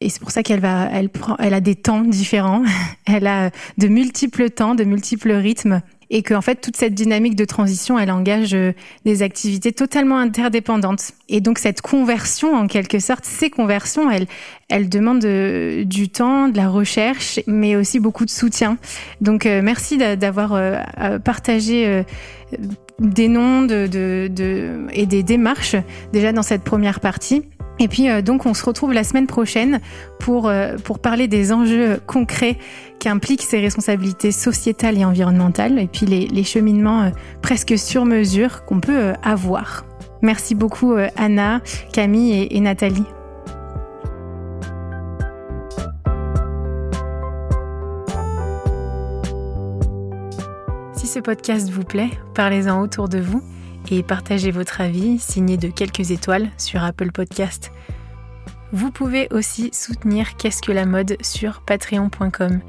Et 0.00 0.09
c'est 0.09 0.20
pour 0.20 0.30
ça 0.30 0.42
qu'elle 0.42 0.61
va, 0.61 0.88
elle 0.92 1.09
prend, 1.09 1.36
elle 1.38 1.55
a 1.55 1.61
des 1.61 1.76
temps 1.76 2.02
différents, 2.02 2.62
elle 3.07 3.26
a 3.26 3.50
de 3.78 3.88
multiples 3.88 4.50
temps, 4.50 4.74
de 4.74 4.84
multiples 4.84 5.32
rythmes, 5.32 5.82
et 6.11 6.22
qu'en 6.22 6.40
fait 6.40 6.57
toute 6.57 6.76
cette 6.76 6.94
dynamique 6.94 7.36
de 7.36 7.44
transition, 7.44 7.98
elle 7.98 8.11
engage 8.11 8.55
euh, 8.55 8.72
des 9.05 9.22
activités 9.22 9.72
totalement 9.72 10.18
interdépendantes. 10.18 11.12
Et 11.28 11.40
donc 11.40 11.59
cette 11.59 11.80
conversion, 11.80 12.55
en 12.55 12.66
quelque 12.66 12.98
sorte, 12.98 13.24
ces 13.24 13.50
conversions, 13.50 14.11
elles, 14.11 14.26
elles 14.68 14.88
demandent 14.88 15.24
euh, 15.24 15.84
du 15.84 16.09
temps, 16.09 16.48
de 16.48 16.57
la 16.57 16.68
recherche, 16.68 17.40
mais 17.46 17.76
aussi 17.76 18.00
beaucoup 18.00 18.24
de 18.24 18.30
soutien. 18.30 18.76
Donc 19.20 19.46
euh, 19.46 19.62
merci 19.62 19.96
d'avoir 19.98 20.59
partagé 21.24 22.05
des 22.98 23.28
noms 23.28 23.62
de, 23.62 23.86
de, 23.86 24.28
de, 24.30 24.86
et 24.92 25.07
des 25.07 25.22
démarches 25.22 25.76
déjà 26.12 26.32
dans 26.32 26.42
cette 26.42 26.62
première 26.62 27.00
partie. 27.00 27.42
Et 27.79 27.89
puis 27.89 28.22
donc 28.22 28.47
on 28.47 28.55
se 28.55 28.64
retrouve 28.64 28.93
la 28.93 29.03
semaine 29.03 29.27
prochaine 29.27 29.81
pour, 30.20 30.51
pour 30.85 30.99
parler 31.01 31.27
des 31.27 31.53
enjeux 31.53 32.01
concrets 32.07 32.57
qui 33.05 33.11
implique 33.11 33.43
ses 33.43 33.61
responsabilités 33.61 34.33
sociétales 34.33 34.97
et 34.97 35.05
environnementales, 35.05 35.79
et 35.79 35.87
puis 35.87 36.07
les, 36.07 36.27
les 36.27 36.43
cheminements 36.43 37.03
euh, 37.03 37.11
presque 37.43 37.77
sur 37.77 38.07
mesure 38.07 38.64
qu'on 38.64 38.81
peut 38.81 38.97
euh, 38.97 39.12
avoir. 39.22 39.85
Merci 40.22 40.55
beaucoup 40.55 40.95
euh, 40.95 41.09
Anna, 41.14 41.61
Camille 41.93 42.49
et, 42.51 42.61
Nathalie. 42.61 43.05
Si 50.95 51.07
ce 51.07 51.18
podcast 51.18 51.68
vous 51.68 51.85
plaît, 51.85 52.09
parlez-en 52.35 52.81
autour 52.81 53.11
de 53.11 53.18
vous 53.18 53.43
et 53.91 54.03
partagez 54.03 54.51
votre 54.51 54.80
avis 54.80 55.18
signé 55.18 55.57
de 55.57 55.68
quelques 55.68 56.11
étoiles 56.11 56.49
sur 56.59 56.82
Apple 56.82 57.12
Podcast. 57.12 57.72
Vous 58.72 58.91
pouvez 58.91 59.28
aussi 59.30 59.70
soutenir 59.72 60.37
Qu'est-ce 60.37 60.62
que 60.62 60.72
la 60.72 60.87
mode 60.87 61.16
sur 61.20 61.61
patreon.com. 61.61 62.61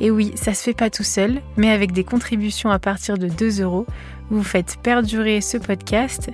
Et 0.00 0.10
oui, 0.10 0.32
ça 0.36 0.54
se 0.54 0.62
fait 0.62 0.74
pas 0.74 0.90
tout 0.90 1.02
seul, 1.02 1.40
mais 1.56 1.70
avec 1.70 1.92
des 1.92 2.04
contributions 2.04 2.70
à 2.70 2.78
partir 2.78 3.18
de 3.18 3.28
2 3.28 3.62
euros, 3.62 3.86
vous 4.30 4.44
faites 4.44 4.78
perdurer 4.82 5.40
ce 5.40 5.58
podcast 5.58 6.30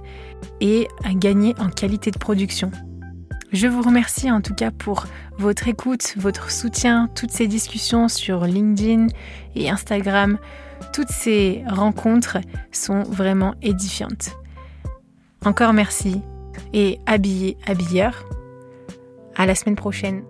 et 0.61 0.87
gagner 1.15 1.55
en 1.59 1.69
qualité 1.69 2.11
de 2.11 2.19
production. 2.19 2.71
Je 3.53 3.69
vous 3.69 3.81
remercie 3.81 4.31
en 4.31 4.41
tout 4.41 4.55
cas 4.55 4.71
pour 4.71 5.07
votre 5.39 5.69
écoute, 5.69 6.15
votre 6.17 6.51
soutien, 6.51 7.09
toutes 7.15 7.31
ces 7.31 7.47
discussions 7.47 8.09
sur 8.09 8.45
LinkedIn 8.45 9.07
et 9.55 9.71
Instagram. 9.71 10.39
Toutes 10.93 11.11
ces 11.11 11.63
rencontres 11.69 12.39
sont 12.73 13.03
vraiment 13.03 13.55
édifiantes. 13.63 14.37
Encore 15.45 15.73
merci 15.73 16.23
et 16.73 16.99
habillez 17.07 17.57
habilleur. 17.67 18.25
À 19.37 19.47
la 19.47 19.55
semaine 19.55 19.77
prochaine. 19.77 20.23